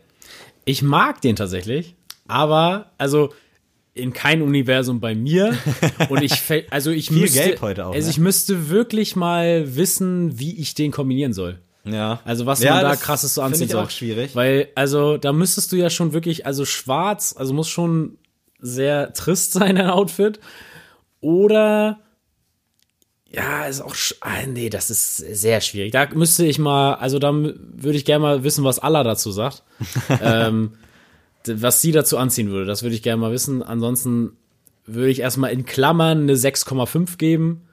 Ich 0.65 0.81
mag 0.81 1.21
den 1.21 1.35
tatsächlich, 1.35 1.93
aber 2.27 2.91
also 2.97 3.31
in 3.93 4.11
kein 4.11 4.41
Universum 4.41 4.99
bei 4.99 5.13
mir 5.13 5.55
und 6.09 6.23
ich 6.23 6.41
also 6.71 6.89
ich 6.89 7.11
müsste 7.11 7.43
Gelb 7.43 7.61
heute 7.61 7.85
auch, 7.85 7.93
also 7.93 8.07
ne? 8.07 8.11
ich 8.11 8.17
müsste 8.17 8.69
wirklich 8.69 9.15
mal 9.15 9.75
wissen, 9.75 10.39
wie 10.39 10.59
ich 10.59 10.73
den 10.73 10.91
kombinieren 10.91 11.33
soll. 11.33 11.59
Ja. 11.86 12.22
Also 12.26 12.46
was 12.46 12.62
Ja, 12.62 12.76
man 12.76 12.84
da 12.84 12.96
krasses 12.96 13.34
so 13.36 13.41
anziehen 13.41 13.67
soll. 13.67 13.84
auch 13.84 13.89
schwierig. 13.89 14.36
Weil 14.36 14.69
also 14.76 15.17
da 15.17 15.34
müsstest 15.34 15.72
du 15.72 15.76
ja 15.76 15.89
schon 15.89 16.13
wirklich 16.13 16.46
also 16.46 16.65
schwarz, 16.65 17.36
also 17.38 17.54
muss 17.54 17.69
schon 17.69 18.17
sehr 18.60 19.13
trist 19.13 19.54
sein 19.54 19.76
dein 19.76 19.89
Outfit 19.89 20.39
oder 21.19 22.00
ja, 23.30 23.65
ist 23.65 23.82
auch 23.82 23.96
ah, 24.22 24.46
nee, 24.48 24.69
das 24.69 24.91
ist 24.91 25.17
sehr 25.17 25.60
schwierig. 25.60 25.91
Da 25.91 26.08
müsste 26.13 26.46
ich 26.46 26.60
mal, 26.60 26.93
also 26.96 27.17
da 27.17 27.34
würde 27.34 27.98
ich 27.98 28.06
gerne 28.06 28.22
mal 28.22 28.43
wissen, 28.43 28.63
was 28.63 28.78
Allah 28.78 29.04
dazu 29.04 29.32
sagt. 29.32 29.63
ähm, 30.22 30.74
was 31.48 31.82
sie 31.82 31.91
dazu 31.91 32.17
anziehen 32.17 32.52
würde, 32.52 32.65
das 32.65 32.84
würde 32.84 32.96
ich 32.96 33.02
gerne 33.02 33.19
mal 33.19 33.32
wissen. 33.32 33.63
Ansonsten 33.63 34.38
würde 34.86 35.10
ich 35.10 35.19
erstmal 35.19 35.52
in 35.52 35.65
Klammern 35.65 36.22
eine 36.22 36.36
6,5 36.36 37.17
geben. 37.17 37.63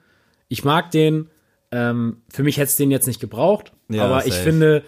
Ich 0.47 0.63
mag 0.63 0.89
den. 0.91 1.29
Ähm, 1.71 2.17
für 2.29 2.43
mich 2.43 2.57
hätte 2.57 2.67
es 2.69 2.75
den 2.75 2.91
jetzt 2.91 3.07
nicht 3.07 3.19
gebraucht, 3.21 3.71
Ja, 3.89 4.05
aber 4.05 4.25
ich 4.25 4.33
finde, 4.33 4.83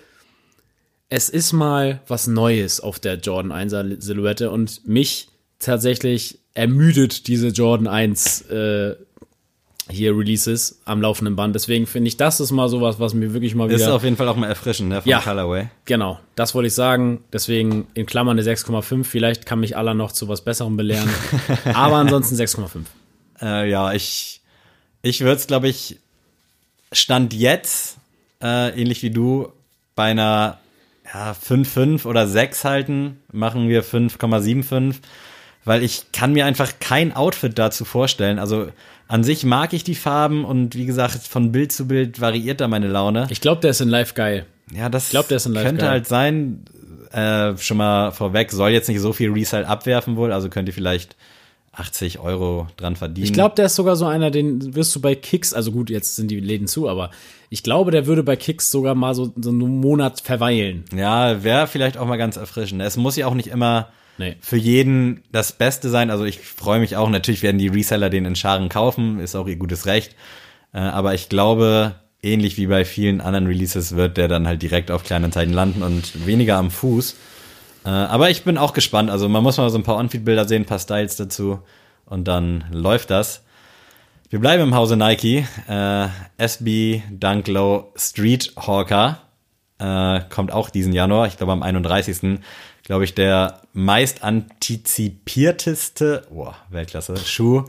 es 1.09 1.29
ist 1.29 1.53
mal 1.53 2.01
was 2.07 2.27
Neues 2.27 2.79
auf 2.81 2.99
der 2.99 3.15
Jordan 3.15 3.51
1er 3.53 4.01
Silhouette 4.01 4.51
und 4.51 4.85
mich 4.87 5.29
tatsächlich 5.59 6.39
ermüdet 6.55 7.27
diese 7.27 7.47
Jordan 7.49 7.87
1 7.87 8.41
äh, 8.49 8.95
hier 9.89 10.17
Releases 10.17 10.81
am 10.85 11.01
laufenden 11.01 11.35
Band. 11.35 11.55
Deswegen 11.55 11.87
finde 11.87 12.07
ich, 12.07 12.17
das 12.17 12.39
ist 12.39 12.51
mal 12.51 12.69
sowas, 12.69 12.99
was 12.99 13.13
mir 13.13 13.33
wirklich 13.33 13.53
mal 13.53 13.69
Ist 13.71 13.81
wieder. 13.81 13.93
auf 13.95 14.03
jeden 14.03 14.15
Fall 14.15 14.27
auch 14.29 14.35
mal 14.37 14.47
erfrischend, 14.47 14.89
ne, 14.89 15.01
vom 15.01 15.09
Ja. 15.09 15.19
Colorway. 15.19 15.67
Genau, 15.85 16.19
das 16.35 16.55
wollte 16.55 16.67
ich 16.67 16.73
sagen. 16.73 17.23
Deswegen 17.33 17.87
in 17.93 18.05
Klammern 18.05 18.39
eine 18.39 18.49
6,5. 18.49 19.03
Vielleicht 19.03 19.45
kann 19.45 19.59
mich 19.59 19.75
Allah 19.75 19.93
noch 19.93 20.11
zu 20.13 20.27
was 20.29 20.41
Besserem 20.41 20.77
belehren. 20.77 21.09
Aber 21.73 21.97
ansonsten 21.97 22.35
6,5. 22.35 22.85
Äh, 23.41 23.69
ja, 23.69 23.91
ich, 23.93 24.41
ich 25.01 25.19
würde 25.21 25.35
es, 25.35 25.47
glaube 25.47 25.67
ich, 25.67 25.99
Stand 26.93 27.33
jetzt, 27.33 27.97
äh, 28.41 28.69
ähnlich 28.79 29.03
wie 29.03 29.09
du, 29.09 29.51
bei 29.95 30.05
einer 30.05 30.59
ja, 31.13 31.31
5,5 31.33 32.05
oder 32.05 32.27
6 32.27 32.65
halten, 32.65 33.19
machen 33.31 33.69
wir 33.69 33.83
5,75, 33.83 34.95
weil 35.65 35.83
ich 35.83 36.11
kann 36.11 36.33
mir 36.33 36.45
einfach 36.45 36.73
kein 36.79 37.15
Outfit 37.15 37.57
dazu 37.57 37.85
vorstellen. 37.85 38.39
Also 38.39 38.69
an 39.07 39.23
sich 39.23 39.43
mag 39.43 39.73
ich 39.73 39.83
die 39.83 39.95
Farben 39.95 40.45
und 40.45 40.75
wie 40.75 40.85
gesagt, 40.85 41.27
von 41.27 41.51
Bild 41.51 41.71
zu 41.71 41.87
Bild 41.87 42.19
variiert 42.19 42.61
da 42.61 42.67
meine 42.67 42.87
Laune. 42.87 43.27
Ich 43.29 43.41
glaube, 43.41 43.61
der 43.61 43.71
ist 43.71 43.81
in 43.81 43.89
Live 43.89 44.13
geil. 44.13 44.45
Ja, 44.73 44.89
das 44.89 45.09
glaub, 45.09 45.27
der 45.27 45.37
ist 45.37 45.45
in 45.45 45.53
Live 45.53 45.65
könnte 45.65 45.81
geil. 45.81 45.91
halt 45.91 46.07
sein. 46.07 46.65
Äh, 47.11 47.57
schon 47.57 47.77
mal 47.77 48.11
vorweg, 48.11 48.51
soll 48.51 48.71
jetzt 48.71 48.89
nicht 48.89 48.99
so 48.99 49.13
viel 49.13 49.31
Resale 49.31 49.67
abwerfen 49.67 50.15
wohl, 50.15 50.31
also 50.31 50.49
könnt 50.49 50.67
ihr 50.67 50.73
vielleicht 50.73 51.15
80 51.73 52.19
Euro 52.19 52.67
dran 52.77 52.95
verdienen. 52.95 53.25
Ich 53.25 53.33
glaube, 53.33 53.55
der 53.55 53.65
ist 53.65 53.75
sogar 53.75 53.95
so 53.95 54.05
einer, 54.05 54.29
den 54.31 54.75
wirst 54.75 54.95
du 54.95 55.01
bei 55.01 55.15
Kicks, 55.15 55.53
also 55.53 55.71
gut, 55.71 55.89
jetzt 55.89 56.15
sind 56.15 56.29
die 56.29 56.39
Läden 56.39 56.67
zu, 56.67 56.87
aber 56.87 57.09
ich 57.49 57.63
glaube, 57.63 57.91
der 57.91 58.05
würde 58.05 58.23
bei 58.23 58.35
Kicks 58.35 58.69
sogar 58.71 58.93
mal 58.95 59.15
so, 59.15 59.33
so 59.41 59.49
einen 59.49 59.79
Monat 59.79 60.21
verweilen. 60.21 60.85
Ja, 60.95 61.43
wäre 61.43 61.67
vielleicht 61.67 61.97
auch 61.97 62.05
mal 62.05 62.17
ganz 62.17 62.37
erfrischend. 62.37 62.81
Es 62.81 62.95
muss 62.95 63.15
ja 63.15 63.27
auch 63.27 63.33
nicht 63.35 63.47
immer 63.47 63.89
Nee. 64.19 64.35
für 64.41 64.57
jeden 64.57 65.23
das 65.31 65.53
Beste 65.53 65.89
sein. 65.89 66.11
Also 66.11 66.23
ich 66.25 66.39
freue 66.39 66.79
mich 66.79 66.95
auch, 66.95 67.09
natürlich 67.09 67.41
werden 67.41 67.57
die 67.57 67.67
Reseller 67.69 68.11
den 68.11 68.25
in 68.25 68.35
Scharen 68.35 68.69
kaufen, 68.69 69.19
ist 69.19 69.35
auch 69.35 69.47
ihr 69.47 69.55
gutes 69.55 69.87
Recht. 69.87 70.15
Äh, 70.71 70.77
aber 70.79 71.15
ich 71.15 71.29
glaube, 71.29 71.95
ähnlich 72.21 72.57
wie 72.57 72.67
bei 72.67 72.85
vielen 72.85 73.21
anderen 73.21 73.47
Releases 73.47 73.95
wird 73.95 74.17
der 74.17 74.27
dann 74.27 74.47
halt 74.47 74.61
direkt 74.61 74.91
auf 74.91 75.03
Kleinanzeigen 75.03 75.53
landen 75.53 75.81
und 75.81 76.27
weniger 76.27 76.57
am 76.57 76.69
Fuß. 76.69 77.15
Äh, 77.85 77.89
aber 77.89 78.29
ich 78.29 78.43
bin 78.43 78.57
auch 78.57 78.73
gespannt. 78.73 79.09
Also 79.09 79.29
man 79.29 79.43
muss 79.43 79.57
mal 79.57 79.69
so 79.69 79.77
ein 79.77 79.83
paar 79.83 79.97
On-Feed-Bilder 79.97 80.47
sehen, 80.47 80.63
ein 80.63 80.65
paar 80.65 80.79
Styles 80.79 81.15
dazu 81.15 81.59
und 82.05 82.27
dann 82.27 82.65
läuft 82.71 83.09
das. 83.09 83.43
Wir 84.29 84.39
bleiben 84.39 84.63
im 84.63 84.75
Hause 84.75 84.97
Nike. 84.97 85.45
Äh, 85.67 86.07
SB 86.37 87.03
Dunk 87.11 87.47
Low 87.47 87.91
Street 87.95 88.53
Hawker 88.57 89.19
äh, 89.79 90.21
kommt 90.29 90.51
auch 90.51 90.69
diesen 90.69 90.93
Januar. 90.93 91.27
Ich 91.27 91.37
glaube 91.37 91.51
am 91.51 91.61
31. 91.61 92.39
glaube 92.83 93.03
ich 93.03 93.13
der 93.13 93.61
meist 93.73 94.23
antizipierteste, 94.23 96.27
oh, 96.33 96.51
Weltklasse, 96.69 97.17
Schuh 97.17 97.65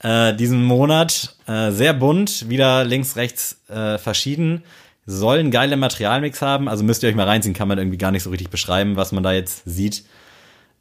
äh, 0.00 0.34
diesen 0.34 0.64
Monat. 0.64 1.36
Äh, 1.46 1.72
sehr 1.72 1.94
bunt, 1.94 2.48
wieder 2.48 2.84
links, 2.84 3.16
rechts 3.16 3.56
verschieden. 3.68 4.62
Soll 5.10 5.38
einen 5.38 5.50
geilen 5.50 5.80
Materialmix 5.80 6.42
haben. 6.42 6.68
Also 6.68 6.84
müsst 6.84 7.02
ihr 7.02 7.08
euch 7.08 7.14
mal 7.14 7.26
reinziehen, 7.26 7.54
kann 7.54 7.66
man 7.66 7.78
irgendwie 7.78 7.96
gar 7.96 8.10
nicht 8.10 8.24
so 8.24 8.28
richtig 8.28 8.50
beschreiben, 8.50 8.96
was 8.96 9.10
man 9.10 9.22
da 9.22 9.32
jetzt 9.32 9.62
sieht. 9.64 10.04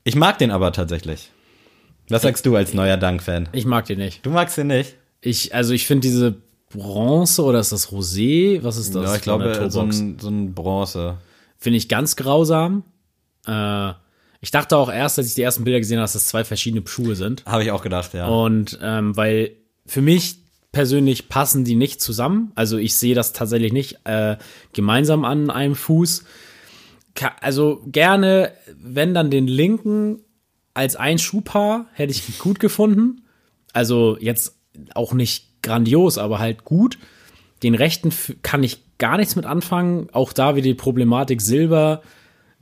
Ich 0.04 0.18
mag 0.18 0.38
den 0.38 0.52
aber 0.52 0.74
tatsächlich. 0.74 1.32
Was 2.10 2.24
sagst 2.24 2.46
du 2.46 2.58
als 2.58 2.74
neuer 2.74 2.98
Dunk-Fan? 2.98 3.48
Ich 3.54 3.64
mag 3.64 3.86
den 3.86 4.00
nicht. 4.00 4.26
Du 4.26 4.30
magst 4.30 4.58
den 4.58 4.68
nicht? 4.68 4.96
Ich, 5.22 5.56
also 5.56 5.74
ich 5.74 5.88
finde 5.88 6.08
diese 6.08 6.36
Bronze 6.70 7.42
oder 7.42 7.62
ist 7.62 7.72
das 7.72 7.90
Rosé? 7.90 8.62
Was 8.64 8.76
ist 8.76 8.94
das? 8.94 9.06
Ja, 9.06 9.16
ich 9.16 9.22
glaube, 9.22 9.72
so 9.72 9.80
ein, 9.80 10.20
so 10.20 10.28
ein 10.28 10.54
Bronze. 10.54 11.20
Finde 11.58 11.78
ich 11.78 11.88
ganz 11.88 12.18
grausam. 12.18 12.84
Äh, 13.48 13.94
ich 14.42 14.52
dachte 14.52 14.76
auch 14.76 14.92
erst, 14.92 15.20
als 15.20 15.30
ich 15.30 15.36
die 15.36 15.42
ersten 15.42 15.64
Bilder 15.64 15.80
gesehen 15.80 16.00
habe, 16.00 16.04
dass 16.04 16.14
das 16.14 16.28
zwei 16.28 16.44
verschiedene 16.44 16.86
Schuhe 16.86 17.16
sind. 17.16 17.46
Habe 17.46 17.64
ich 17.64 17.72
auch 17.72 17.82
gedacht, 17.82 18.14
ja. 18.14 18.28
Und 18.28 18.78
ähm, 18.82 19.16
weil 19.16 19.52
für 19.86 20.02
mich 20.02 20.40
persönlich 20.72 21.30
passen 21.30 21.66
die 21.66 21.76
nicht 21.76 22.02
zusammen. 22.02 22.52
Also 22.56 22.78
ich 22.78 22.96
sehe 22.96 23.16
das 23.16 23.34
tatsächlich 23.34 23.74
nicht 23.74 24.00
äh, 24.06 24.38
gemeinsam 24.74 25.26
an 25.26 25.50
einem 25.50 25.76
Fuß. 25.76 26.24
Also 27.42 27.82
gerne, 27.88 28.54
wenn 28.80 29.14
dann 29.14 29.32
den 29.32 29.48
linken 29.48 30.20
als 30.74 30.96
ein 30.96 31.18
Schuhpaar, 31.18 31.88
hätte 31.94 32.12
ich 32.12 32.38
gut 32.38 32.60
gefunden. 32.60 33.24
Also 33.74 34.18
jetzt 34.20 34.56
auch 34.94 35.14
nicht 35.14 35.64
grandios, 35.64 36.18
aber 36.18 36.40
halt 36.40 36.64
gut. 36.64 37.00
Den 37.64 37.74
rechten 37.74 38.14
kann 38.44 38.64
ich 38.64 38.98
gar 38.98 39.18
nichts 39.18 39.36
mit 39.36 39.46
anfangen. 39.46 40.10
Auch 40.12 40.34
da 40.34 40.56
wieder 40.56 40.68
die 40.68 40.74
Problematik 40.76 41.42
Silber. 41.42 42.04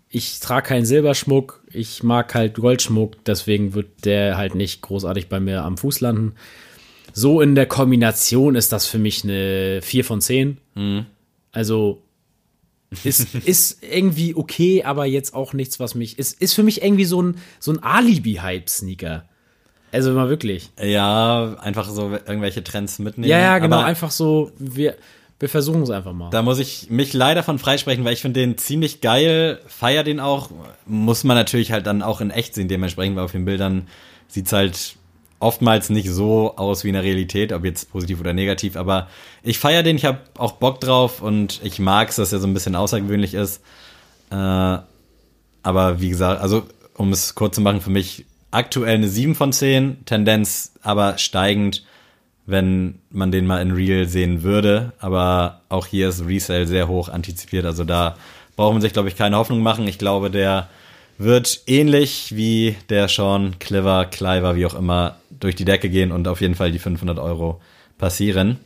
Ich 0.08 0.39
trage 0.39 0.68
keinen 0.70 0.86
Silberschmuck. 0.86 1.63
Ich 1.70 2.04
mag 2.04 2.34
halt 2.34 2.56
Goldschmuck. 2.56 3.24
Deswegen 3.26 3.74
wird 3.74 4.06
der 4.06 4.38
halt 4.38 4.56
nicht 4.56 4.82
großartig 4.82 5.28
bei 5.28 5.41
mir 5.41 5.63
am 5.63 5.78
Fuß 5.78 6.00
landen. 6.00 6.36
So 7.17 7.39
in 7.39 7.56
der 7.56 7.65
Kombination 7.65 8.56
ist 8.56 8.73
das 8.73 8.88
für 8.88 8.99
mich 8.99 9.23
eine 9.23 9.80
4 9.82 10.04
von 10.04 10.19
10. 10.19 10.58
Also 11.54 12.01
ist, 13.06 13.34
ist 13.45 13.82
irgendwie 13.84 14.36
okay, 14.36 14.84
aber 14.84 15.06
jetzt 15.06 15.34
auch 15.34 15.54
nichts, 15.54 15.80
was 15.80 15.95
mich. 15.95 16.19
Ist, 16.19 16.41
ist 16.41 16.54
für 16.54 16.63
mich 16.63 16.84
irgendwie 16.84 17.06
so 17.06 17.21
ein, 17.21 17.38
so 17.60 17.71
ein 17.71 17.82
Alibi-Hype-Sneaker. 17.82 19.23
Also 19.93 20.12
mal 20.12 20.28
wirklich. 20.28 20.71
Ja, 20.78 21.56
einfach 21.62 21.89
so 21.89 22.12
irgendwelche 22.12 22.65
Trends 22.65 22.99
mitnehmen. 22.99 23.30
Ja, 23.30 23.39
ja, 23.39 23.60
genau. 23.60 23.78
Aber 23.78 23.86
einfach 23.86 24.12
so, 24.12 24.51
wir, 24.60 24.95
wir 25.39 25.47
versuchen 25.47 25.84
es 25.84 25.91
einfach 25.91 26.12
mal. 26.12 26.32
Da 26.32 26.41
muss 26.41 26.60
ich 26.60 26.89
mich 26.89 27.13
leider 27.13 27.43
von 27.43 27.60
freisprechen, 27.60 28.04
weil 28.04 28.12
ich 28.12 28.21
finde 28.21 28.41
den 28.41 28.58
ziemlich 28.58 28.99
geil, 28.99 29.62
feier 29.67 30.04
den 30.04 30.19
auch. 30.19 30.49
Muss 30.86 31.23
man 31.23 31.38
natürlich 31.38 31.71
halt 31.71 31.88
dann 31.88 32.01
auch 32.01 32.19
in 32.19 32.30
echt 32.30 32.56
sehen, 32.56 32.67
dementsprechend, 32.67 33.15
weil 33.15 33.23
auf 33.23 33.32
den 33.32 33.45
Bildern 33.45 33.88
sieht's 34.28 34.51
halt 34.51 34.97
oftmals 35.45 35.89
nicht 35.89 36.10
so 36.10 36.55
aus 36.58 36.84
wie 36.84 36.88
in 36.89 36.95
der 36.95 37.03
Realität, 37.03 37.53
ob 37.53 37.63
jetzt 37.63 37.91
positiv 37.91 38.19
oder 38.19 38.34
negativ, 38.34 38.75
aber 38.75 39.08
ich 39.43 39.60
feier 39.60 39.84
den, 39.84 39.95
ich 39.95 40.05
habe 40.05 40.19
auch 40.38 40.53
Bock 40.53 40.81
drauf 40.81 41.21
und 41.21 41.62
ich 41.63 41.77
mag's, 41.79 42.15
dass 42.15 42.34
er 42.34 42.39
so 42.39 42.47
ein 42.47 42.53
bisschen 42.53 42.75
außergewöhnlich 42.75 43.36
ist. 43.36 43.62
Äh, 44.31 44.36
aber 44.36 46.01
wie 46.01 46.10
gesagt, 46.10 46.41
also 46.41 46.63
um 46.95 47.12
es 47.12 47.36
kurz 47.36 47.55
zu 47.55 47.62
machen, 47.62 47.81
für 47.81 47.91
mich 47.91 48.25
aktuell 48.49 48.95
eine 48.95 49.08
7 49.08 49.36
von 49.36 49.53
10, 49.53 50.05
Tendenz 50.05 50.73
aber 50.81 51.17
steigend, 51.19 51.84
wenn 52.47 52.99
man 53.12 53.31
den 53.31 53.45
mal 53.45 53.62
in 53.62 53.71
Real 53.71 54.08
sehen 54.08 54.41
würde. 54.41 54.93
Aber 54.99 55.62
auch 55.69 55.86
hier 55.86 56.10
ist 56.10 56.25
Resale 56.25 56.65
sehr 56.65 56.88
hoch 56.88 57.10
antizipiert, 57.10 57.65
also 57.65 57.84
da 57.84 58.15
braucht 58.55 58.73
man 58.73 58.81
sich, 58.81 58.93
glaube 58.93 59.10
ich, 59.10 59.15
keine 59.15 59.38
Hoffnung 59.38 59.62
machen. 59.62 59.88
Ich 59.88 59.99
glaube, 59.99 60.31
der 60.31 60.69
wird 61.17 61.62
ähnlich 61.67 62.36
wie 62.36 62.75
der 62.89 63.08
Sean 63.08 63.58
Clever, 63.60 64.06
Cliver, 64.06 64.56
wie 64.56 64.65
auch 64.65 64.75
immer, 64.75 65.17
durch 65.39 65.56
die 65.56 65.65
Decke 65.65 65.89
gehen 65.89 66.12
und 66.12 66.28
auf 66.28 66.41
jeden 66.41 66.56
Fall 66.56 66.71
die 66.71 66.80
500 66.80 67.19
Euro 67.19 67.62
passieren. 67.97 68.60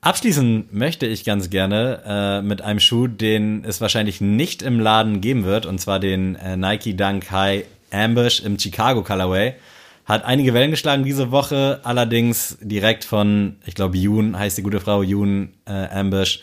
Abschließen 0.00 0.68
möchte 0.70 1.06
ich 1.06 1.24
ganz 1.24 1.48
gerne 1.48 2.02
äh, 2.06 2.42
mit 2.42 2.60
einem 2.60 2.78
Schuh, 2.78 3.06
den 3.06 3.64
es 3.64 3.80
wahrscheinlich 3.80 4.20
nicht 4.20 4.60
im 4.60 4.78
Laden 4.78 5.22
geben 5.22 5.44
wird, 5.44 5.64
und 5.64 5.80
zwar 5.80 5.98
den 5.98 6.36
äh, 6.36 6.58
Nike 6.58 6.94
Dunk 6.94 7.30
High 7.30 7.64
Ambush 7.90 8.40
im 8.40 8.58
Chicago 8.58 9.02
Colorway. 9.02 9.54
Hat 10.04 10.26
einige 10.26 10.52
Wellen 10.52 10.70
geschlagen 10.70 11.04
diese 11.04 11.30
Woche, 11.30 11.80
allerdings 11.84 12.58
direkt 12.60 13.04
von, 13.04 13.56
ich 13.64 13.74
glaube, 13.74 13.96
Yoon 13.96 14.38
heißt 14.38 14.58
die 14.58 14.62
gute 14.62 14.80
Frau, 14.80 15.02
Yoon 15.02 15.54
äh, 15.66 15.72
Ambush, 15.72 16.40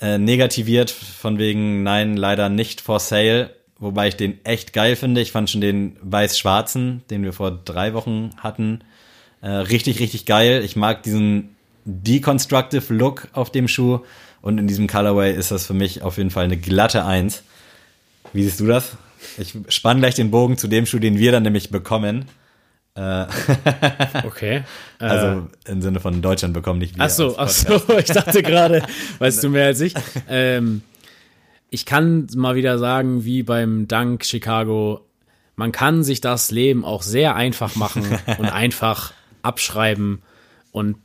äh, 0.00 0.16
negativiert, 0.16 0.90
von 0.90 1.38
wegen, 1.38 1.82
nein, 1.82 2.16
leider 2.16 2.48
nicht 2.48 2.80
for 2.80 2.98
sale. 2.98 3.50
Wobei 3.80 4.08
ich 4.08 4.16
den 4.16 4.44
echt 4.44 4.72
geil 4.72 4.94
finde. 4.94 5.20
Ich 5.20 5.32
fand 5.32 5.50
schon 5.50 5.62
den 5.62 5.96
weiß-schwarzen, 6.02 7.02
den 7.10 7.24
wir 7.24 7.32
vor 7.32 7.50
drei 7.50 7.94
Wochen 7.94 8.30
hatten, 8.36 8.82
äh, 9.40 9.48
richtig, 9.48 10.00
richtig 10.00 10.26
geil. 10.26 10.62
Ich 10.64 10.76
mag 10.76 11.02
diesen 11.02 11.56
deconstructive 11.86 12.92
Look 12.92 13.28
auf 13.32 13.50
dem 13.50 13.68
Schuh 13.68 14.00
und 14.42 14.58
in 14.58 14.66
diesem 14.66 14.86
Colorway 14.86 15.34
ist 15.34 15.50
das 15.50 15.66
für 15.66 15.74
mich 15.74 16.02
auf 16.02 16.18
jeden 16.18 16.30
Fall 16.30 16.44
eine 16.44 16.58
glatte 16.58 17.04
Eins. 17.04 17.42
Wie 18.34 18.44
siehst 18.44 18.60
du 18.60 18.66
das? 18.66 18.96
Ich 19.38 19.54
spann 19.68 20.00
gleich 20.00 20.14
den 20.14 20.30
Bogen 20.30 20.58
zu 20.58 20.68
dem 20.68 20.84
Schuh, 20.86 20.98
den 20.98 21.18
wir 21.18 21.32
dann 21.32 21.42
nämlich 21.42 21.70
bekommen. 21.70 22.26
Okay. 24.24 24.62
Also 24.98 25.48
im 25.66 25.80
Sinne 25.80 26.00
von 26.00 26.20
Deutschland 26.20 26.52
bekommen, 26.52 26.80
nicht 26.80 26.96
wir. 26.96 27.04
Ach 27.04 27.10
so, 27.10 27.38
ach 27.38 27.48
so, 27.48 27.80
ich 27.98 28.06
dachte 28.06 28.42
gerade, 28.42 28.82
weißt 29.18 29.42
du 29.44 29.48
mehr 29.48 29.66
als 29.66 29.80
ich. 29.80 29.94
Ähm, 30.28 30.82
ich 31.70 31.86
kann 31.86 32.26
mal 32.34 32.56
wieder 32.56 32.78
sagen, 32.78 33.24
wie 33.24 33.42
beim 33.42 33.88
Dank 33.88 34.24
Chicago, 34.24 35.06
man 35.56 35.72
kann 35.72 36.02
sich 36.02 36.20
das 36.20 36.50
Leben 36.50 36.84
auch 36.84 37.02
sehr 37.02 37.36
einfach 37.36 37.76
machen 37.76 38.04
und 38.38 38.46
einfach 38.46 39.12
abschreiben 39.42 40.22
und 40.72 40.96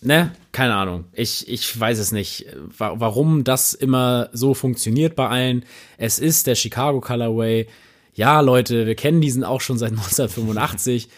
ne, 0.00 0.32
keine 0.52 0.74
Ahnung. 0.74 1.04
Ich, 1.12 1.48
ich 1.48 1.78
weiß 1.78 1.98
es 1.98 2.12
nicht, 2.12 2.46
wa 2.76 2.94
warum 2.96 3.44
das 3.44 3.74
immer 3.74 4.30
so 4.32 4.54
funktioniert 4.54 5.14
bei 5.14 5.28
allen. 5.28 5.64
Es 5.96 6.18
ist 6.18 6.46
der 6.46 6.54
Chicago 6.54 7.00
Colorway. 7.00 7.66
Ja, 8.14 8.40
Leute, 8.40 8.86
wir 8.86 8.94
kennen 8.94 9.20
diesen 9.20 9.44
auch 9.44 9.60
schon 9.60 9.78
seit 9.78 9.90
1985. 9.92 11.08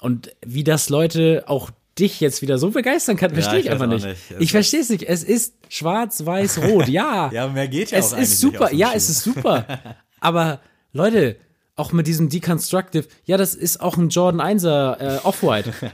Und 0.00 0.34
wie 0.44 0.64
das 0.64 0.88
Leute 0.88 1.44
auch 1.46 1.70
dich 1.98 2.20
jetzt 2.20 2.42
wieder 2.42 2.58
so 2.58 2.70
begeistern 2.70 3.16
kann, 3.16 3.30
verstehe 3.32 3.60
ich 3.60 3.66
ich 3.66 3.72
weiß 3.72 3.80
einfach 3.80 3.94
nicht. 3.94 4.06
nicht. 4.06 4.40
Ich 4.40 4.50
verstehe 4.50 4.80
es 4.80 4.90
nicht. 4.90 5.02
Es 5.04 5.24
ist 5.24 5.54
schwarz, 5.68 6.24
weiß, 6.24 6.62
rot. 6.62 6.88
Ja. 6.88 7.30
Ja, 7.32 7.48
mehr 7.48 7.68
geht 7.68 7.90
ja 7.90 7.98
es 7.98 8.12
auch 8.12 8.18
ist 8.18 8.40
super. 8.40 8.72
Ja, 8.72 8.88
Schuh. 8.88 8.96
es 8.96 9.08
ist 9.10 9.22
super. 9.24 9.64
Aber 10.20 10.60
Leute, 10.92 11.36
auch 11.74 11.92
mit 11.92 12.06
diesem 12.06 12.28
Deconstructive, 12.28 13.06
ja, 13.24 13.36
das 13.36 13.54
ist 13.54 13.80
auch 13.80 13.96
ein 13.96 14.08
Jordan 14.08 14.40
1er 14.40 15.16
äh, 15.16 15.18
Off-White. 15.24 15.72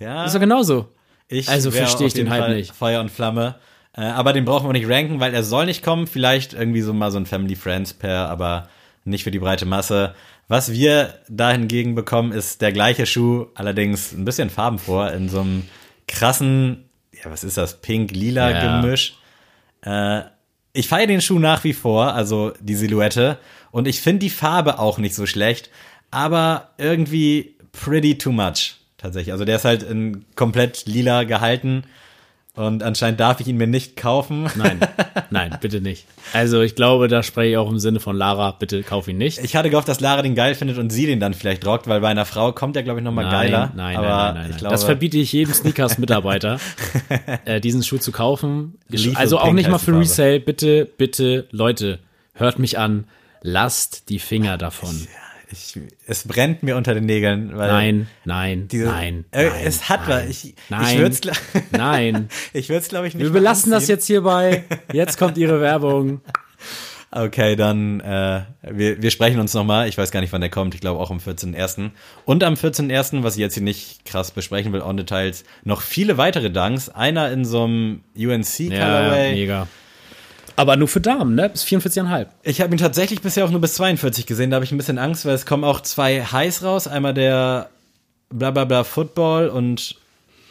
Ja, 0.00 0.24
Ist 0.24 0.34
doch 0.34 0.40
genauso. 0.40 0.88
Ich 1.28 1.48
Also 1.48 1.70
verstehe 1.70 2.06
ich 2.06 2.14
den 2.14 2.30
Hype 2.30 2.44
Fall 2.44 2.54
nicht. 2.54 2.74
Feuer 2.74 3.00
und 3.00 3.10
Flamme. 3.10 3.56
Äh, 3.96 4.02
aber 4.02 4.32
den 4.32 4.44
brauchen 4.44 4.68
wir 4.68 4.72
nicht 4.72 4.88
ranken, 4.88 5.20
weil 5.20 5.34
er 5.34 5.42
soll 5.42 5.66
nicht 5.66 5.82
kommen. 5.84 6.06
Vielleicht 6.06 6.52
irgendwie 6.52 6.80
so 6.82 6.92
mal 6.92 7.10
so 7.10 7.18
ein 7.18 7.26
Family 7.26 7.56
Friends 7.56 7.92
Pair, 7.94 8.28
aber 8.28 8.68
nicht 9.04 9.24
für 9.24 9.30
die 9.30 9.38
breite 9.38 9.66
Masse. 9.66 10.14
Was 10.48 10.72
wir 10.72 11.14
da 11.28 11.50
hingegen 11.52 11.94
bekommen, 11.94 12.32
ist 12.32 12.60
der 12.60 12.72
gleiche 12.72 13.06
Schuh, 13.06 13.46
allerdings 13.54 14.12
ein 14.12 14.24
bisschen 14.24 14.50
farbenfroh, 14.50 15.04
in 15.06 15.28
so 15.28 15.40
einem 15.40 15.64
krassen, 16.06 16.84
ja, 17.12 17.30
was 17.30 17.44
ist 17.44 17.56
das, 17.56 17.80
pink-lila 17.80 18.50
Ja. 18.50 18.80
Gemisch. 18.80 19.16
Äh, 19.82 20.22
ich 20.72 20.88
feiere 20.88 21.06
den 21.06 21.20
Schuh 21.20 21.38
nach 21.38 21.64
wie 21.64 21.72
vor, 21.72 22.14
also 22.14 22.52
die 22.60 22.74
Silhouette. 22.74 23.38
Und 23.70 23.86
ich 23.88 24.00
finde 24.00 24.20
die 24.20 24.30
Farbe 24.30 24.78
auch 24.78 24.98
nicht 24.98 25.14
so 25.14 25.24
schlecht, 25.24 25.70
aber 26.10 26.70
irgendwie 26.78 27.56
pretty 27.72 28.18
too 28.18 28.32
much, 28.32 28.76
tatsächlich. 28.98 29.32
Also 29.32 29.44
der 29.44 29.56
ist 29.56 29.64
halt 29.64 29.82
in 29.82 30.24
komplett 30.34 30.86
lila 30.86 31.24
gehalten 31.24 31.84
und 32.56 32.84
anscheinend 32.84 33.18
darf 33.18 33.40
ich 33.40 33.48
ihn 33.48 33.56
mir 33.56 33.66
nicht 33.66 33.96
kaufen. 33.96 34.48
Nein, 34.54 34.78
nein, 35.30 35.58
bitte 35.60 35.80
nicht. 35.80 36.06
Also 36.32 36.62
ich 36.62 36.76
glaube, 36.76 37.08
da 37.08 37.24
spreche 37.24 37.50
ich 37.50 37.56
auch 37.56 37.68
im 37.68 37.80
Sinne 37.80 37.98
von 37.98 38.16
Lara, 38.16 38.52
bitte 38.52 38.84
kauf 38.84 39.08
ihn 39.08 39.18
nicht. 39.18 39.38
Ich 39.38 39.56
hatte 39.56 39.70
gehofft, 39.70 39.88
dass 39.88 39.98
Lara 39.98 40.22
den 40.22 40.36
geil 40.36 40.54
findet 40.54 40.78
und 40.78 40.90
sie 40.90 41.06
den 41.06 41.18
dann 41.18 41.34
vielleicht 41.34 41.66
rockt, 41.66 41.88
weil 41.88 42.00
bei 42.00 42.08
einer 42.08 42.26
Frau 42.26 42.52
kommt 42.52 42.76
der, 42.76 42.84
glaube 42.84 43.00
ich, 43.00 43.04
nochmal 43.04 43.28
geiler. 43.28 43.72
Nein, 43.74 43.96
aber 43.96 44.06
nein, 44.06 44.16
nein, 44.16 44.34
nein, 44.34 44.50
nein. 44.50 44.58
glaube, 44.58 44.72
das 44.72 44.84
verbiete 44.84 45.18
ich 45.18 45.32
jedem 45.32 45.52
Sneakers-Mitarbeiter, 45.52 46.60
äh, 47.44 47.60
diesen 47.60 47.82
Schuh 47.82 47.98
zu 47.98 48.12
kaufen. 48.12 48.78
Lethal 48.88 49.16
Also 49.16 49.38
auch 49.38 49.52
nicht 49.52 49.68
mal 49.68 49.78
für. 49.78 49.98
Resale. 49.98 50.38
Bitte, 50.38 50.86
bitte, 50.96 51.46
Leute, 51.50 51.98
hört 52.34 52.58
mich 52.58 52.78
an. 52.78 53.04
Lasst 53.42 54.08
die 54.08 54.18
Finger 54.18 54.58
davon. 54.58 55.06
Ich, 55.54 55.80
es 56.06 56.26
brennt 56.26 56.62
mir 56.62 56.76
unter 56.76 56.94
den 56.94 57.06
Nägeln. 57.06 57.52
Nein, 57.56 58.08
nein, 58.24 58.68
diese, 58.68 58.86
nein, 58.86 59.24
äh, 59.30 59.46
nein. 59.46 59.52
Es 59.64 59.88
hat 59.88 60.08
nein, 60.08 60.24
was. 60.28 60.30
Ich, 60.30 60.44
ich 60.50 60.54
nein, 60.68 60.98
würde 60.98 61.14
es, 61.14 61.20
nein. 61.70 62.28
ich 62.52 62.68
würde 62.68 62.80
es, 62.80 62.88
glaube 62.88 63.08
ich, 63.08 63.14
nicht 63.14 63.24
Wir 63.24 63.32
belassen 63.32 63.70
das 63.70 63.88
jetzt 63.88 64.06
hierbei. 64.06 64.64
Jetzt 64.92 65.18
kommt 65.18 65.38
ihre 65.38 65.60
Werbung. 65.60 66.20
Okay, 67.16 67.54
dann 67.54 68.00
äh, 68.00 68.40
wir, 68.62 69.00
wir 69.00 69.12
sprechen 69.12 69.38
uns 69.38 69.54
nochmal. 69.54 69.88
Ich 69.88 69.96
weiß 69.96 70.10
gar 70.10 70.20
nicht, 70.20 70.32
wann 70.32 70.40
der 70.40 70.50
kommt. 70.50 70.74
Ich 70.74 70.80
glaube 70.80 70.98
auch 70.98 71.12
am 71.12 71.18
14.01. 71.18 71.90
Und 72.24 72.42
am 72.42 72.54
14.01., 72.54 73.22
was 73.22 73.34
ich 73.34 73.40
jetzt 73.40 73.54
hier 73.54 73.62
nicht 73.62 74.04
krass 74.04 74.32
besprechen 74.32 74.72
will, 74.72 74.80
on 74.80 74.96
Details, 74.96 75.44
noch 75.62 75.80
viele 75.80 76.18
weitere 76.18 76.50
Dunks. 76.50 76.88
Einer 76.88 77.30
in 77.30 77.44
so 77.44 77.62
einem 77.62 78.00
UNC 78.16 78.58
Ja, 78.58 78.84
Colorway. 78.84 79.32
mega. 79.32 79.68
Aber 80.56 80.76
nur 80.76 80.88
für 80.88 81.00
Damen, 81.00 81.34
ne? 81.34 81.48
Bis 81.48 81.64
44,5. 81.64 82.26
Ich 82.42 82.60
habe 82.60 82.72
ihn 82.72 82.78
tatsächlich 82.78 83.20
bisher 83.20 83.44
auch 83.44 83.50
nur 83.50 83.60
bis 83.60 83.74
42 83.74 84.26
gesehen. 84.26 84.50
Da 84.50 84.56
habe 84.56 84.64
ich 84.64 84.72
ein 84.72 84.78
bisschen 84.78 84.98
Angst, 84.98 85.26
weil 85.26 85.34
es 85.34 85.46
kommen 85.46 85.64
auch 85.64 85.80
zwei 85.80 86.22
Highs 86.22 86.62
raus. 86.62 86.86
Einmal 86.86 87.14
der 87.14 87.70
blablabla 88.30 88.84
Football 88.84 89.48
und 89.48 89.96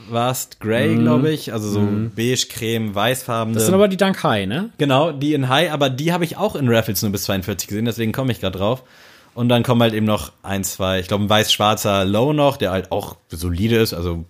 Vast 0.10 0.60
Grey, 0.60 0.96
glaube 0.96 1.32
ich. 1.32 1.54
Also 1.54 1.70
so 1.70 1.88
beige, 2.16 2.48
creme, 2.50 2.94
weißfarbene. 2.94 3.52
Mhm. 3.52 3.56
Das 3.56 3.66
sind 3.66 3.74
aber 3.74 3.88
die 3.88 3.98
Dank 3.98 4.24
High, 4.24 4.48
ne? 4.48 4.70
Genau, 4.78 5.12
die 5.12 5.34
in 5.34 5.50
High, 5.50 5.72
aber 5.72 5.90
die 5.90 6.12
habe 6.12 6.24
ich 6.24 6.38
auch 6.38 6.56
in 6.56 6.68
Raffles 6.70 7.02
nur 7.02 7.12
bis 7.12 7.24
42 7.24 7.68
gesehen, 7.68 7.86
deswegen 7.86 8.12
komme 8.12 8.32
ich 8.32 8.42
gerade 8.42 8.58
drauf. 8.58 8.84
Und 9.36 9.50
dann 9.50 9.64
kommen 9.64 9.82
halt 9.82 9.94
eben 9.94 10.06
noch 10.06 10.32
ein, 10.44 10.64
zwei, 10.64 11.00
ich 11.00 11.08
glaube 11.08 11.24
ein 11.24 11.30
weiß-schwarzer 11.30 12.06
Low 12.06 12.34
noch, 12.34 12.58
der 12.58 12.72
halt 12.72 12.92
auch 12.92 13.18
solide 13.30 13.78
ist, 13.78 13.94
also 13.94 14.26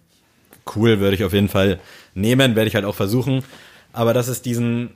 cool 0.76 0.99
würde 0.99 1.15
ich 1.15 1.24
auf 1.26 1.34
jeden 1.34 1.49
Fall 1.49 1.80
nehmen, 2.13 2.55
werde 2.55 2.67
ich 2.69 2.76
halt 2.76 2.86
auch 2.86 2.95
versuchen. 2.95 3.43
Aber 3.91 4.13
dass 4.13 4.28
es 4.28 4.41
diesen 4.41 4.91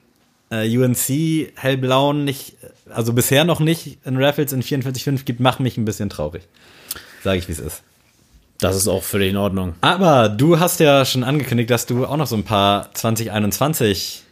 äh, 0.49 0.77
UNC 0.77 1.51
hellblauen 1.55 2.23
nicht, 2.23 2.55
also 2.89 3.13
bisher 3.13 3.43
noch 3.43 3.59
nicht 3.59 3.97
in 4.05 4.21
Raffles 4.21 4.53
in 4.53 4.63
44.5 4.63 5.25
gibt, 5.25 5.39
macht 5.39 5.59
mich 5.59 5.77
ein 5.77 5.85
bisschen 5.85 6.09
traurig. 6.09 6.43
Sage 7.23 7.39
ich, 7.39 7.47
wie 7.47 7.53
es 7.53 7.59
ist. 7.59 7.83
Das 8.59 8.75
ist 8.75 8.87
auch 8.87 9.03
völlig 9.03 9.31
in 9.31 9.37
Ordnung. 9.37 9.75
Aber 9.81 10.29
du 10.29 10.59
hast 10.59 10.79
ja 10.79 11.05
schon 11.05 11.23
angekündigt, 11.23 11.69
dass 11.69 11.85
du 11.85 12.05
auch 12.05 12.17
noch 12.17 12.25
so 12.25 12.35
ein 12.35 12.43
paar 12.43 12.93
2021 12.93 14.23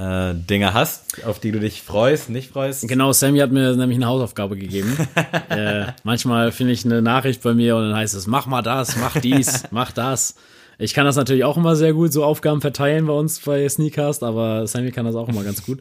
äh, 0.00 0.34
Dinge 0.34 0.72
hast, 0.72 1.24
auf 1.26 1.40
die 1.40 1.52
du 1.52 1.60
dich 1.60 1.82
freust, 1.82 2.30
nicht 2.30 2.52
freust. 2.52 2.88
Genau, 2.88 3.12
Sammy 3.12 3.40
hat 3.40 3.52
mir 3.52 3.76
nämlich 3.76 3.98
eine 3.98 4.06
Hausaufgabe 4.06 4.56
gegeben. 4.56 4.96
äh, 5.50 5.86
manchmal 6.04 6.52
finde 6.52 6.72
ich 6.72 6.86
eine 6.86 7.02
Nachricht 7.02 7.42
bei 7.42 7.52
mir 7.52 7.76
und 7.76 7.82
dann 7.82 7.96
heißt 7.96 8.14
es, 8.14 8.26
mach 8.26 8.46
mal 8.46 8.62
das, 8.62 8.96
mach 8.96 9.20
dies, 9.20 9.64
mach 9.70 9.92
das. 9.92 10.36
Ich 10.80 10.94
kann 10.94 11.04
das 11.04 11.16
natürlich 11.16 11.44
auch 11.44 11.56
immer 11.56 11.76
sehr 11.76 11.92
gut, 11.92 12.12
so 12.12 12.24
Aufgaben 12.24 12.60
verteilen 12.60 13.06
bei 13.06 13.12
uns 13.12 13.38
bei 13.40 13.68
Sneakcast, 13.68 14.22
aber 14.22 14.66
Sammy 14.66 14.90
kann 14.92 15.04
das 15.04 15.14
auch 15.14 15.28
immer 15.28 15.44
ganz 15.44 15.64
gut. 15.64 15.80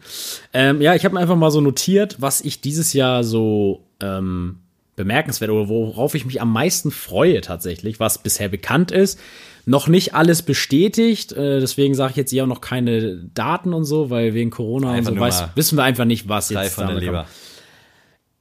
Ähm, 0.54 0.82
ja, 0.82 0.94
ich 0.94 1.06
habe 1.06 1.16
mir 1.16 1.22
einfach 1.22 1.38
mal 1.38 1.52
so 1.52 1.62
notiert, 1.62 2.18
was 2.20 2.42
ich 2.42 2.60
dieses 2.60 2.92
Jahr 2.92 3.24
so 3.24 3.86
ähm, 4.02 4.58
bemerkenswert 4.98 5.50
oder 5.52 5.70
worauf 5.70 6.14
ich 6.16 6.26
mich 6.26 6.42
am 6.42 6.52
meisten 6.52 6.92
freue 6.92 7.40
tatsächlich, 7.40 8.02
was 8.02 8.22
bisher 8.22 8.50
bekannt 8.50 8.92
ist. 8.92 9.18
Noch 9.66 9.88
nicht 9.88 10.14
alles 10.14 10.42
bestätigt, 10.42 11.32
äh, 11.32 11.62
deswegen 11.62 11.96
sage 11.96 12.12
ich 12.12 12.18
jetzt 12.18 12.32
hier 12.32 12.44
auch 12.44 12.48
noch 12.48 12.60
keine 12.60 13.16
Daten 13.34 13.74
und 13.74 13.86
so, 13.86 14.10
weil 14.10 14.34
wegen 14.34 14.50
Corona 14.50 14.92
Einfach 14.92 15.12
und 15.12 15.18
so 15.18 15.22
weiß, 15.22 15.44
wissen 15.56 15.78
wir 15.78 15.84
einfach 15.84 16.06
nicht, 16.06 16.28
was 16.28 16.50
jetzt 16.50 16.74
von 16.74 16.88
damit 16.88 17.06
kommt. 17.06 17.26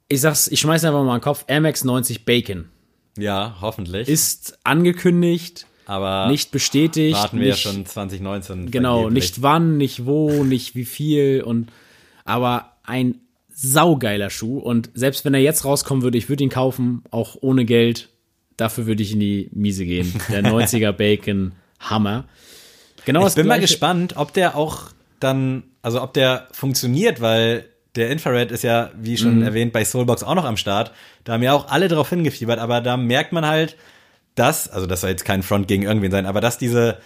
Ich 0.09 0.19
sag's, 0.19 0.49
ich 0.49 0.59
schmeiß 0.59 0.83
einfach 0.83 1.03
mal 1.03 1.13
in 1.13 1.19
den 1.19 1.23
Kopf, 1.23 1.45
Amex 1.47 1.85
90 1.85 2.25
Bacon 2.25 2.65
Ja, 3.17 3.55
hoffentlich. 3.61 4.09
ist 4.09 4.57
angekündigt, 4.65 5.65
aber 5.89 6.29
nicht 6.29 6.51
bestätigt, 6.51 7.15
warten 7.17 7.39
wir 7.39 7.47
nicht, 7.47 7.63
ja 7.65 7.71
schon 7.71 7.85
2019. 7.85 8.71
Genau, 8.71 9.01
vergeblich. 9.01 9.23
nicht 9.23 9.41
wann, 9.41 9.77
nicht 9.77 10.05
wo, 10.05 10.43
nicht 10.43 10.75
wie 10.75 10.85
viel 10.85 11.41
und 11.41 11.69
aber 12.25 12.73
ein 12.83 13.15
saugeiler 13.51 14.29
Schuh 14.29 14.59
und 14.59 14.89
selbst 14.93 15.25
wenn 15.25 15.33
er 15.33 15.39
jetzt 15.41 15.65
rauskommen 15.65 16.03
würde, 16.03 16.17
ich 16.17 16.29
würde 16.29 16.43
ihn 16.43 16.49
kaufen, 16.49 17.03
auch 17.11 17.35
ohne 17.41 17.65
Geld. 17.65 18.09
Dafür 18.55 18.85
würde 18.87 19.01
ich 19.03 19.13
in 19.13 19.19
die 19.19 19.49
Miese 19.53 19.85
gehen. 19.85 20.13
Der 20.29 20.43
90er 20.45 20.91
Bacon 20.91 21.53
Hammer. 21.79 22.25
Genau 23.05 23.25
Ich 23.27 23.35
bin 23.35 23.47
mal 23.47 23.59
gespannt, 23.59 24.13
ob 24.17 24.33
der 24.33 24.55
auch 24.55 24.91
dann, 25.19 25.63
also 25.81 26.01
ob 26.01 26.13
der 26.13 26.47
funktioniert, 26.51 27.21
weil 27.21 27.65
der 27.95 28.09
Infrared 28.11 28.51
ist 28.51 28.63
ja, 28.63 28.91
wie 29.01 29.11
Mhm. 29.13 29.17
schon 29.17 29.41
erwähnt, 29.41 29.73
bei 29.73 29.83
Soulbox 29.83 30.23
auch 30.23 30.35
noch 30.35 30.45
am 30.45 30.57
Start. 30.57 30.91
Da 31.23 31.33
haben 31.33 31.43
ja 31.43 31.53
auch 31.53 31.69
alle 31.69 31.87
drauf 31.87 32.09
hingefiebert, 32.09 32.59
aber 32.59 32.81
da 32.81 32.97
merkt 32.97 33.31
man 33.33 33.45
halt, 33.45 33.75
dass, 34.39 34.69
also 34.69 34.87
das 34.87 35.01
soll 35.01 35.11
jetzt 35.11 35.25
kein 35.25 35.43
Front 35.43 35.67
gegen 35.67 35.83
irgendwen 35.83 36.11
sein, 36.11 36.25
aber 36.25 36.41
dass 36.41 36.57
diese 36.57 36.97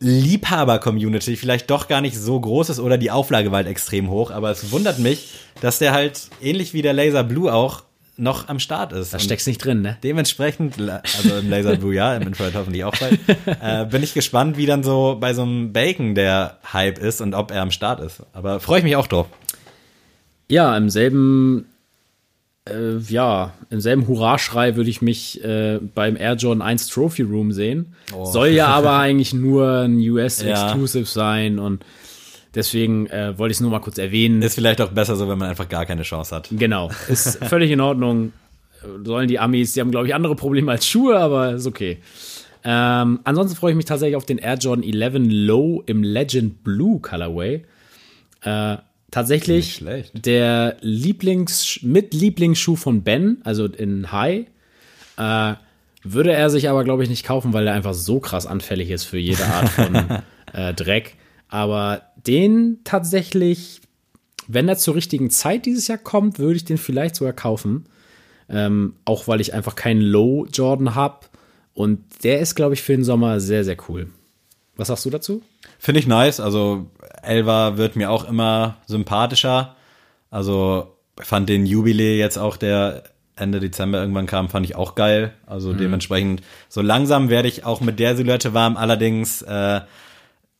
Liebhaber-Community 0.00 1.36
vielleicht 1.36 1.70
doch 1.70 1.86
gar 1.86 2.00
nicht 2.00 2.16
so 2.16 2.40
groß 2.40 2.70
ist 2.70 2.80
oder 2.80 2.96
die 2.96 3.10
Auflage 3.10 3.50
war 3.50 3.58
halt 3.58 3.66
extrem 3.66 4.08
hoch, 4.08 4.30
aber 4.30 4.50
es 4.50 4.72
wundert 4.72 4.98
mich, 4.98 5.34
dass 5.60 5.78
der 5.78 5.92
halt 5.92 6.28
ähnlich 6.40 6.72
wie 6.72 6.82
der 6.82 6.94
Laser 6.94 7.22
Blue 7.22 7.52
auch 7.52 7.82
noch 8.16 8.48
am 8.48 8.60
Start 8.60 8.92
ist. 8.92 9.14
Da 9.14 9.18
steckst 9.18 9.46
nicht 9.46 9.64
drin, 9.64 9.80
ne? 9.82 9.96
Dementsprechend, 10.02 10.76
also 10.78 11.38
im 11.38 11.48
Laser 11.48 11.76
Blue 11.76 11.94
ja, 11.94 12.14
im 12.16 12.22
Infrared 12.22 12.54
hoffentlich 12.54 12.84
auch 12.84 12.94
bald, 12.96 13.18
äh, 13.62 13.86
bin 13.86 14.02
ich 14.02 14.14
gespannt, 14.14 14.56
wie 14.56 14.66
dann 14.66 14.82
so 14.82 15.16
bei 15.18 15.32
so 15.32 15.42
einem 15.42 15.72
Bacon 15.72 16.14
der 16.14 16.58
Hype 16.72 16.98
ist 16.98 17.20
und 17.20 17.34
ob 17.34 17.50
er 17.50 17.62
am 17.62 17.70
Start 17.70 18.00
ist. 18.00 18.22
Aber 18.32 18.60
freue 18.60 18.78
ich 18.78 18.84
mich 18.84 18.96
auch 18.96 19.06
drauf. 19.06 19.26
Ja, 20.48 20.76
im 20.76 20.90
selben, 20.90 21.66
äh, 22.68 22.98
ja, 22.98 23.54
im 23.70 23.80
selben 23.80 24.06
Hurraschrei 24.06 24.76
würde 24.76 24.90
ich 24.90 25.02
mich 25.02 25.42
äh, 25.42 25.78
beim 25.94 26.16
Air 26.16 26.34
Jordan 26.34 26.62
1 26.62 26.88
Trophy 26.88 27.22
Room 27.22 27.52
sehen. 27.52 27.94
Soll 28.24 28.48
ja 28.48 28.66
aber 28.66 28.92
eigentlich 28.98 29.32
nur 29.32 29.82
ein 29.82 29.98
US-Exclusive 29.98 31.06
sein 31.06 31.58
und 31.58 31.84
deswegen 32.54 33.06
äh, 33.06 33.38
wollte 33.38 33.52
ich 33.52 33.56
es 33.56 33.60
nur 33.60 33.70
mal 33.70 33.80
kurz 33.80 33.98
erwähnen. 33.98 34.42
Ist 34.42 34.54
vielleicht 34.54 34.80
auch 34.80 34.90
besser 34.90 35.16
so, 35.16 35.28
wenn 35.28 35.38
man 35.38 35.48
einfach 35.48 35.68
gar 35.68 35.86
keine 35.86 36.02
Chance 36.02 36.34
hat. 36.34 36.48
Genau, 36.50 36.90
ist 37.08 37.42
völlig 37.44 37.70
in 37.70 37.80
Ordnung. 37.80 38.32
Sollen 39.04 39.28
die 39.28 39.38
Amis, 39.38 39.74
die 39.74 39.80
haben, 39.80 39.90
glaube 39.90 40.06
ich, 40.06 40.14
andere 40.14 40.34
Probleme 40.36 40.72
als 40.72 40.86
Schuhe, 40.86 41.18
aber 41.18 41.52
ist 41.54 41.66
okay. 41.66 41.98
Ähm, 42.62 43.20
ansonsten 43.24 43.56
freue 43.56 43.72
ich 43.72 43.76
mich 43.76 43.86
tatsächlich 43.86 44.16
auf 44.16 44.26
den 44.26 44.38
Air 44.38 44.56
Jordan 44.56 44.84
11 44.84 45.14
Low 45.28 45.82
im 45.86 46.02
Legend 46.02 46.62
Blue 46.62 47.00
Colorway. 47.00 47.64
Äh, 48.42 48.76
tatsächlich 49.10 49.84
der 50.12 50.76
Lieblings 50.80 51.80
mit 51.82 52.14
Lieblingsschuh 52.14 52.76
von 52.76 53.02
Ben, 53.02 53.38
also 53.44 53.66
in 53.66 54.12
High. 54.12 54.46
Äh, 55.16 55.54
würde 56.02 56.32
er 56.32 56.48
sich 56.50 56.68
aber, 56.68 56.84
glaube 56.84 57.02
ich, 57.02 57.08
nicht 57.10 57.26
kaufen, 57.26 57.52
weil 57.52 57.66
er 57.66 57.74
einfach 57.74 57.94
so 57.94 58.20
krass 58.20 58.46
anfällig 58.46 58.90
ist 58.90 59.04
für 59.04 59.18
jede 59.18 59.44
Art 59.44 59.68
von 59.68 59.94
äh, 60.52 60.72
Dreck. 60.74 61.16
Aber 61.48 62.02
den 62.26 62.78
tatsächlich, 62.84 63.80
wenn 64.46 64.68
er 64.68 64.78
zur 64.78 64.94
richtigen 64.94 65.30
Zeit 65.30 65.66
dieses 65.66 65.88
Jahr 65.88 65.98
kommt, 65.98 66.38
würde 66.38 66.56
ich 66.56 66.64
den 66.64 66.78
vielleicht 66.78 67.16
sogar 67.16 67.34
kaufen. 67.34 67.86
Ähm, 68.48 68.94
auch 69.04 69.28
weil 69.28 69.40
ich 69.40 69.54
einfach 69.54 69.76
keinen 69.76 70.00
Low 70.00 70.46
Jordan 70.46 70.94
habe. 70.94 71.26
Und 71.74 72.00
der 72.24 72.40
ist, 72.40 72.54
glaube 72.54 72.74
ich, 72.74 72.82
für 72.82 72.92
den 72.92 73.04
Sommer 73.04 73.40
sehr, 73.40 73.64
sehr 73.64 73.76
cool. 73.88 74.08
Was 74.80 74.88
sagst 74.88 75.04
du 75.04 75.10
dazu? 75.10 75.42
Finde 75.78 76.00
ich 76.00 76.06
nice. 76.06 76.40
Also 76.40 76.86
Elva 77.22 77.76
wird 77.76 77.96
mir 77.96 78.10
auch 78.10 78.26
immer 78.26 78.78
sympathischer. 78.86 79.76
Also 80.30 80.96
ich 81.20 81.26
fand 81.26 81.50
den 81.50 81.66
Jubilee 81.66 82.18
jetzt 82.18 82.38
auch, 82.38 82.56
der 82.56 83.02
Ende 83.36 83.60
Dezember 83.60 84.00
irgendwann 84.00 84.24
kam, 84.24 84.48
fand 84.48 84.64
ich 84.64 84.76
auch 84.76 84.94
geil. 84.94 85.34
Also 85.46 85.74
dementsprechend, 85.74 86.40
so 86.70 86.80
langsam 86.80 87.28
werde 87.28 87.48
ich 87.48 87.66
auch 87.66 87.82
mit 87.82 87.98
der 87.98 88.16
Silhouette 88.16 88.54
warm. 88.54 88.78
Allerdings 88.78 89.42
äh, 89.42 89.82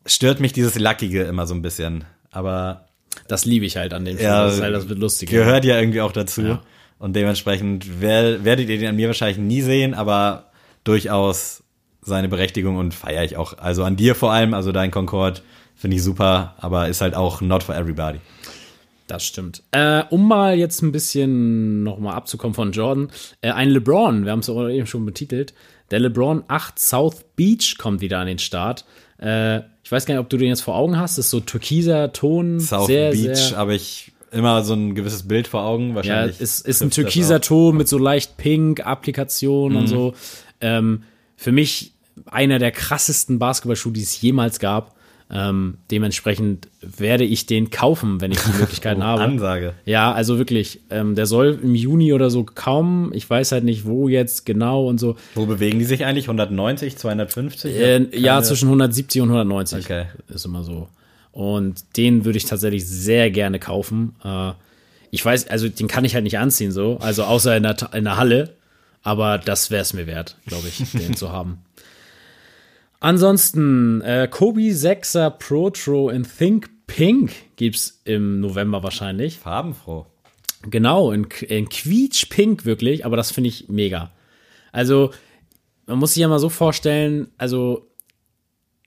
stört 0.05 0.39
mich 0.41 0.53
dieses 0.53 0.79
Lackige 0.79 1.23
immer 1.23 1.47
so 1.47 1.55
ein 1.55 1.63
bisschen. 1.63 2.05
Aber 2.31 2.89
Das 3.27 3.47
liebe 3.47 3.65
ich 3.65 3.79
halt 3.79 3.95
an 3.95 4.05
dem 4.05 4.19
Schuh. 4.19 4.23
Ja, 4.25 4.45
das, 4.45 4.61
halt, 4.61 4.75
das 4.75 4.89
wird 4.91 4.99
lustig. 4.99 5.31
gehört 5.31 5.65
ja 5.65 5.79
irgendwie 5.79 6.03
auch 6.03 6.13
dazu. 6.13 6.43
Ja. 6.43 6.63
Und 6.99 7.17
dementsprechend 7.17 8.03
wer, 8.03 8.45
werdet 8.45 8.69
ihr 8.69 8.79
den 8.79 8.91
an 8.91 8.97
mir 8.97 9.07
wahrscheinlich 9.07 9.39
nie 9.39 9.63
sehen, 9.63 9.95
aber 9.95 10.51
durchaus 10.85 11.63
seine 12.03 12.29
Berechtigung 12.29 12.77
und 12.77 12.95
feiere 12.95 13.25
ich 13.25 13.37
auch. 13.37 13.59
Also 13.59 13.85
an 13.85 13.97
dir 13.97 14.15
vor 14.15 14.33
allem, 14.33 14.55
also 14.55 14.73
dein 14.73 14.91
Concorde 14.91 15.41
finde 15.75 15.97
ich 15.97 16.03
super, 16.03 16.55
aber 16.59 16.89
ist 16.89 17.01
halt 17.01 17.15
auch 17.15 17.41
not 17.41 17.63
for 17.63 17.75
everybody. 17.75 18.21
Das 19.07 19.25
stimmt. 19.25 19.63
Äh, 19.73 20.05
um 20.11 20.29
mal 20.29 20.57
jetzt 20.57 20.83
ein 20.83 20.93
bisschen 20.93 21.83
nochmal 21.83 22.15
abzukommen 22.15 22.55
von 22.55 22.71
Jordan. 22.73 23.11
Äh, 23.41 23.51
ein 23.51 23.71
LeBron, 23.71 24.25
wir 24.25 24.31
haben 24.31 24.39
es 24.39 24.49
auch 24.49 24.69
eben 24.69 24.87
schon 24.87 25.05
betitelt. 25.05 25.53
Der 25.91 25.99
LeBron 25.99 26.45
8 26.47 26.79
South 26.79 27.25
Beach 27.35 27.77
kommt 27.77 28.01
wieder 28.01 28.21
an 28.21 28.29
den 28.29 28.39
Start. 28.39 28.85
Äh, 29.21 29.59
ich 29.83 29.91
weiß 29.91 30.07
gar 30.07 30.15
nicht, 30.15 30.21
ob 30.21 30.31
du 30.31 30.37
den 30.37 30.49
jetzt 30.49 30.61
vor 30.61 30.77
Augen 30.77 30.97
hast. 30.97 31.19
Das 31.19 31.27
ist 31.27 31.31
so 31.33 31.41
türkiser 31.41 32.13
Ton. 32.13 32.61
South 32.61 32.87
sehr, 32.87 33.11
Beach 33.11 33.37
sehr, 33.37 33.57
habe 33.57 33.75
ich 33.75 34.13
immer 34.31 34.63
so 34.63 34.75
ein 34.75 34.95
gewisses 34.95 35.27
Bild 35.27 35.49
vor 35.49 35.65
Augen. 35.65 35.89
Ja, 35.89 35.95
Wahrscheinlich 35.97 36.41
es 36.41 36.61
ist 36.61 36.81
ein 36.81 36.91
trifft 36.91 37.09
das 37.09 37.13
türkiser. 37.13 37.41
Ton 37.41 37.77
mit 37.77 37.89
so 37.89 37.99
leicht 37.99 38.37
pink 38.37 38.87
Applikationen 38.87 39.77
und 39.77 39.87
so. 39.89 40.15
Ähm, 40.61 41.03
für 41.41 41.53
mich 41.53 41.95
einer 42.27 42.59
der 42.59 42.71
krassesten 42.71 43.39
Basketballschuhe, 43.39 43.95
die 43.95 44.03
es 44.03 44.21
jemals 44.21 44.59
gab. 44.59 44.95
Ähm, 45.33 45.79
dementsprechend 45.91 46.69
werde 46.83 47.25
ich 47.25 47.47
den 47.47 47.71
kaufen, 47.71 48.21
wenn 48.21 48.31
ich 48.31 48.41
die 48.41 48.53
Möglichkeiten 48.59 49.03
habe. 49.03 49.23
Ansage. 49.23 49.73
Ja, 49.87 50.13
also 50.13 50.37
wirklich, 50.37 50.81
ähm, 50.91 51.15
der 51.15 51.25
soll 51.25 51.59
im 51.63 51.75
Juni 51.75 52.13
oder 52.13 52.29
so 52.29 52.45
kommen. 52.45 53.15
Ich 53.15 53.31
weiß 53.31 53.53
halt 53.53 53.65
nicht, 53.65 53.87
wo 53.87 54.09
jetzt 54.09 54.45
genau 54.45 54.87
und 54.87 55.01
so. 55.01 55.17
Wo 55.35 55.47
bewegen 55.47 55.79
die 55.79 55.87
sich 55.87 56.05
eigentlich? 56.05 56.27
190, 56.27 56.99
250? 56.99 57.75
Äh, 57.75 58.19
ja, 58.19 58.43
zwischen 58.43 58.67
170 58.67 59.23
und 59.23 59.29
190. 59.29 59.87
Okay. 59.87 60.07
Ist 60.29 60.45
immer 60.45 60.63
so. 60.63 60.89
Und 61.33 61.97
den 61.97 62.27
würde 62.27 62.37
ich 62.37 62.45
tatsächlich 62.45 62.87
sehr 62.87 63.31
gerne 63.31 63.59
kaufen. 63.59 64.15
Äh, 64.23 64.53
ich 65.11 65.25
weiß, 65.25 65.49
also 65.49 65.71
den 65.71 65.89
kann 65.89 66.05
ich 66.05 66.15
halt 66.15 66.25
nicht 66.25 66.39
anziehen, 66.39 66.71
so. 66.71 66.99
Also 67.01 67.23
außer 67.23 67.57
in 67.57 67.63
der, 67.63 67.77
in 67.95 68.05
der 68.05 68.19
Halle. 68.19 68.60
Aber 69.03 69.39
das 69.39 69.71
wäre 69.71 69.83
es 69.83 69.93
mir 69.93 70.07
wert, 70.07 70.37
glaube 70.47 70.69
ich, 70.69 70.91
den 70.93 71.17
zu 71.17 71.31
haben. 71.31 71.63
Ansonsten, 73.01 74.03
äh, 74.03 74.29
Kobe 74.31 74.61
6er 74.61 75.31
Protro 75.31 76.11
in 76.11 76.25
Think 76.25 76.69
Pink 76.87 77.33
gibt's 77.57 78.03
im 78.05 78.41
November 78.41 78.83
wahrscheinlich. 78.83 79.39
Farbenfroh. 79.39 80.07
Genau, 80.63 81.13
in, 81.13 81.27
in 81.49 81.69
quietschpink 81.69 82.65
wirklich, 82.65 83.07
aber 83.07 83.17
das 83.17 83.31
finde 83.31 83.49
ich 83.49 83.69
mega. 83.69 84.11
Also, 84.73 85.13
man 85.87 85.99
muss 85.99 86.15
sich 86.15 86.21
ja 86.21 86.29
mal 86.29 86.39
so 86.39 86.51
vorstellen, 86.51 87.29
also 87.39 87.91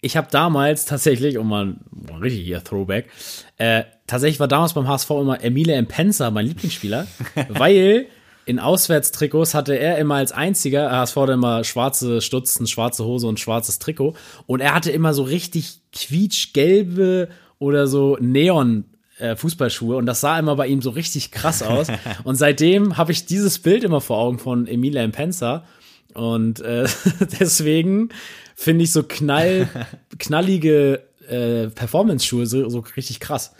ich 0.01 0.17
habe 0.17 0.27
damals 0.29 0.85
tatsächlich, 0.85 1.37
um 1.37 1.49
mal 1.49 1.65
ein 1.65 2.21
richtig 2.21 2.41
hier 2.41 2.63
Throwback, 2.63 3.09
äh, 3.57 3.83
tatsächlich 4.05 4.39
war 4.39 4.47
damals 4.47 4.73
beim 4.73 4.87
HSV 4.87 5.09
immer 5.11 5.43
Emile 5.43 5.81
Mpenza 5.81 6.29
mein 6.29 6.45
Lieblingsspieler, 6.45 7.07
weil 7.49 8.07
in 8.45 8.59
Auswärtstrikots 8.59 9.53
hatte 9.53 9.77
er 9.77 9.97
immer 9.97 10.15
als 10.15 10.31
einziger, 10.31 10.91
HSV 10.91 11.15
hatte 11.15 11.31
immer 11.33 11.63
schwarze 11.63 12.21
Stutzen, 12.21 12.67
schwarze 12.67 13.05
Hose 13.05 13.27
und 13.27 13.39
schwarzes 13.39 13.79
Trikot. 13.79 14.15
Und 14.47 14.59
er 14.59 14.73
hatte 14.73 14.91
immer 14.91 15.13
so 15.13 15.23
richtig 15.23 15.79
quietschgelbe 15.93 17.29
oder 17.59 17.87
so 17.87 18.17
Neon 18.19 18.85
äh, 19.17 19.35
Fußballschuhe. 19.35 19.95
Und 19.95 20.05
das 20.05 20.21
sah 20.21 20.37
immer 20.37 20.55
bei 20.55 20.67
ihm 20.67 20.81
so 20.81 20.89
richtig 20.89 21.31
krass 21.31 21.63
aus. 21.63 21.87
Und 22.23 22.35
seitdem 22.35 22.97
habe 22.97 23.11
ich 23.11 23.25
dieses 23.25 23.59
Bild 23.59 23.83
immer 23.83 24.01
vor 24.01 24.17
Augen 24.17 24.39
von 24.39 24.67
Emile 24.67 25.07
Mpenza 25.07 25.63
und 26.13 26.61
äh, 26.61 26.87
deswegen 27.39 28.09
finde 28.55 28.83
ich 28.83 28.91
so 28.91 29.03
knall, 29.03 29.67
knallige 30.19 31.03
äh, 31.27 31.67
Performance-Schuhe 31.67 32.45
so, 32.45 32.69
so 32.69 32.83
richtig 32.95 33.19
krass. 33.19 33.53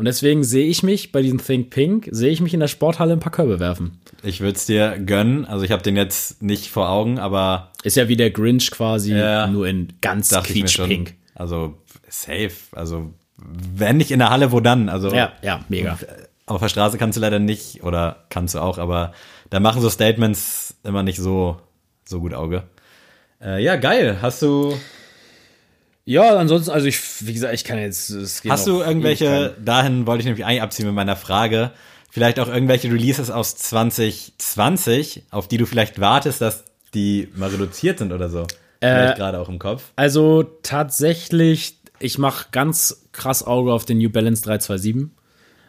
Und 0.00 0.06
deswegen 0.06 0.44
sehe 0.44 0.64
ich 0.66 0.82
mich 0.82 1.12
bei 1.12 1.20
diesem 1.20 1.44
Think 1.44 1.68
Pink, 1.68 2.08
sehe 2.10 2.30
ich 2.30 2.40
mich 2.40 2.54
in 2.54 2.60
der 2.60 2.68
Sporthalle 2.68 3.12
ein 3.12 3.20
paar 3.20 3.30
Körbe 3.30 3.60
werfen. 3.60 3.98
Ich 4.22 4.40
würde 4.40 4.54
es 4.56 4.64
dir 4.64 4.98
gönnen. 4.98 5.44
Also 5.44 5.62
ich 5.62 5.72
habe 5.72 5.82
den 5.82 5.94
jetzt 5.94 6.40
nicht 6.40 6.70
vor 6.70 6.88
Augen, 6.88 7.18
aber 7.18 7.70
Ist 7.82 7.98
ja 7.98 8.08
wie 8.08 8.16
der 8.16 8.30
Grinch 8.30 8.70
quasi, 8.70 9.12
Ja. 9.14 9.46
nur 9.46 9.66
in 9.68 9.92
ganz 10.00 10.30
quietschpink. 10.30 11.16
Also 11.34 11.74
safe. 12.08 12.50
Also 12.72 13.12
wenn 13.36 13.98
nicht 13.98 14.10
in 14.10 14.20
der 14.20 14.30
Halle, 14.30 14.52
wo 14.52 14.60
dann? 14.60 14.88
Also 14.88 15.12
Ja, 15.14 15.34
ja, 15.42 15.66
mega. 15.68 15.98
auf 16.46 16.62
der 16.62 16.68
Straße 16.70 16.96
kannst 16.96 17.18
du 17.18 17.20
leider 17.20 17.38
nicht 17.38 17.82
oder 17.82 18.24
kannst 18.30 18.54
du 18.54 18.60
auch, 18.60 18.78
aber 18.78 19.12
da 19.50 19.60
machen 19.60 19.82
so 19.82 19.90
Statements 19.90 20.76
immer 20.82 21.02
nicht 21.02 21.18
so 21.18 21.60
so 22.06 22.20
gut 22.20 22.32
Auge. 22.32 22.62
Äh, 23.44 23.62
ja, 23.62 23.76
geil. 23.76 24.16
Hast 24.22 24.40
du 24.40 24.74
Ja, 26.04 26.36
ansonsten, 26.36 26.70
also 26.70 26.86
ich, 26.86 26.98
wie 27.26 27.32
gesagt, 27.32 27.54
ich 27.54 27.64
kann 27.64 27.78
jetzt. 27.78 28.10
Hast 28.48 28.66
du 28.66 28.80
irgendwelche, 28.80 29.54
dahin 29.64 30.06
wollte 30.06 30.20
ich 30.20 30.26
nämlich 30.26 30.44
eigentlich 30.44 30.62
abziehen 30.62 30.86
mit 30.86 30.94
meiner 30.94 31.16
Frage, 31.16 31.72
vielleicht 32.10 32.40
auch 32.40 32.48
irgendwelche 32.48 32.88
Releases 32.90 33.30
aus 33.30 33.54
2020, 33.56 35.24
auf 35.30 35.48
die 35.48 35.56
du 35.58 35.66
vielleicht 35.66 36.00
wartest, 36.00 36.40
dass 36.40 36.64
die 36.94 37.28
mal 37.36 37.50
reduziert 37.50 37.98
sind 37.98 38.12
oder 38.12 38.28
so? 38.28 38.46
Vielleicht 38.80 39.16
gerade 39.18 39.38
auch 39.38 39.48
im 39.48 39.58
Kopf. 39.58 39.84
Also 39.96 40.42
tatsächlich, 40.62 41.76
ich 41.98 42.18
mache 42.18 42.46
ganz 42.50 43.06
krass 43.12 43.46
Auge 43.46 43.72
auf 43.72 43.84
den 43.84 43.98
New 43.98 44.10
Balance 44.10 44.42
327. 44.42 45.10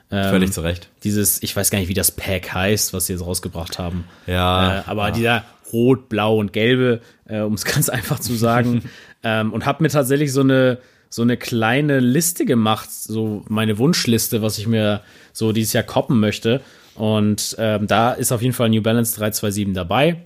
Völlig 0.10 0.52
zu 0.52 0.62
Recht. 0.62 0.90
Dieses, 1.04 1.42
ich 1.42 1.56
weiß 1.56 1.70
gar 1.70 1.80
nicht, 1.80 1.88
wie 1.88 1.94
das 1.94 2.12
Pack 2.12 2.54
heißt, 2.54 2.94
was 2.94 3.06
sie 3.06 3.14
jetzt 3.14 3.26
rausgebracht 3.26 3.80
haben. 3.80 4.06
Ja, 4.28 4.80
Äh, 4.80 4.84
aber 4.88 5.12
dieser 5.12 5.46
Rot, 5.72 6.10
Blau 6.10 6.38
und 6.38 6.52
Gelbe, 6.52 7.00
äh, 7.26 7.40
um 7.40 7.54
es 7.54 7.64
ganz 7.66 7.88
einfach 7.88 8.20
zu 8.20 8.34
sagen. 8.36 8.84
Ähm, 9.24 9.54
und 9.54 9.66
habe 9.66 9.84
mir 9.84 9.90
tatsächlich 9.90 10.32
so 10.34 10.42
eine, 10.42 10.80
so 11.10 11.22
eine 11.22 11.38
kleine 11.38 12.00
Liste 12.00 12.46
gemacht, 12.46 12.92
so 12.92 13.44
meine 13.48 13.78
Wunschliste, 13.78 14.42
was 14.42 14.58
ich 14.58 14.68
mir 14.68 15.02
so 15.34 15.52
dieses 15.52 15.74
Jahr 15.74 15.84
koppen 15.84 16.20
möchte. 16.20 16.62
Und 16.96 17.56
ähm, 17.60 17.88
da 17.88 18.12
ist 18.12 18.32
auf 18.32 18.42
jeden 18.42 18.54
Fall 18.54 18.70
New 18.70 18.82
Balance 18.82 19.16
327 19.16 19.74
dabei. 19.74 20.18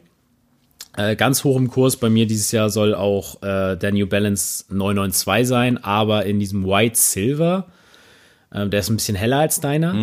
Äh, 0.98 1.16
ganz 1.16 1.44
hoch 1.44 1.58
im 1.58 1.70
Kurs 1.70 1.98
bei 1.98 2.10
mir 2.10 2.26
dieses 2.26 2.52
Jahr 2.52 2.70
soll 2.70 2.96
auch 2.96 3.42
äh, 3.44 3.76
der 3.76 3.92
New 3.92 4.08
Balance 4.08 4.66
992 4.70 5.48
sein, 5.48 5.84
aber 5.84 6.26
in 6.26 6.40
diesem 6.40 6.66
White 6.66 6.98
Silver. 6.98 7.68
Ähm, 8.54 8.70
der 8.70 8.80
ist 8.80 8.90
ein 8.90 8.96
bisschen 8.96 9.18
heller 9.18 9.40
als 9.40 9.60
deiner. 9.60 9.94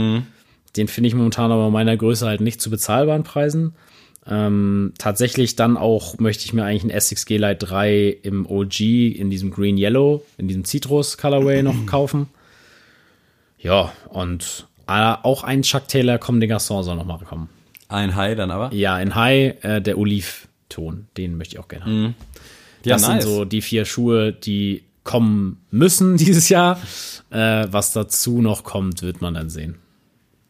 Den 0.77 0.89
finde 0.89 1.09
ich 1.09 1.15
momentan 1.15 1.51
aber 1.51 1.67
in 1.67 1.73
meiner 1.73 1.97
Größe 1.97 2.27
halt 2.27 2.41
nicht 2.41 2.61
zu 2.61 2.71
bezahlbaren 2.71 3.25
Preisen. 3.25 3.75
Ähm, 4.27 4.93
tatsächlich 4.99 5.57
dann 5.57 5.77
auch 5.77 6.19
möchte 6.19 6.45
ich 6.45 6.53
mir 6.53 6.65
eigentlich 6.65 6.85
ein 6.85 6.91
Essex 6.91 7.27
G-Lite 7.27 7.67
3 7.67 8.19
im 8.23 8.47
OG 8.47 8.81
in 8.81 9.31
diesem 9.31 9.51
Green 9.51 9.77
Yellow, 9.77 10.25
in 10.39 10.47
diesem 10.47 10.65
Citrus 10.65 11.19
Colorway 11.19 11.63
noch 11.63 11.87
kaufen. 11.87 12.29
Ja, 13.59 13.93
und 14.09 14.67
äh, 14.89 15.15
auch 15.23 15.43
ein 15.43 15.63
Chuck 15.63 15.89
Taylor 15.89 16.19
Comme 16.19 16.41
des 16.41 16.51
Garçons 16.51 16.85
soll 16.85 16.97
noch 16.97 17.05
mal 17.05 17.19
kommen. 17.19 17.49
Ein 17.89 18.15
High 18.15 18.37
dann 18.37 18.51
aber. 18.51 18.73
Ja, 18.73 18.99
in 18.99 19.15
High 19.15 19.63
äh, 19.65 19.81
der 19.81 19.99
Olivton, 19.99 21.09
den 21.17 21.37
möchte 21.37 21.57
ich 21.57 21.61
auch 21.61 21.69
gerne 21.69 21.85
haben. 21.85 22.15
Ja, 22.85 22.95
das 22.95 23.07
sind 23.07 23.23
so 23.23 23.45
die 23.45 23.61
vier 23.61 23.85
Schuhe, 23.85 24.33
die 24.33 24.83
kommen 25.05 25.65
müssen 25.71 26.17
dieses 26.19 26.49
Jahr. 26.49 26.81
Äh, 27.31 27.67
was 27.71 27.93
dazu 27.93 28.41
noch 28.41 28.65
kommt, 28.65 29.03
wird 29.03 29.21
man 29.21 29.35
dann 29.35 29.51
sehen. 29.51 29.77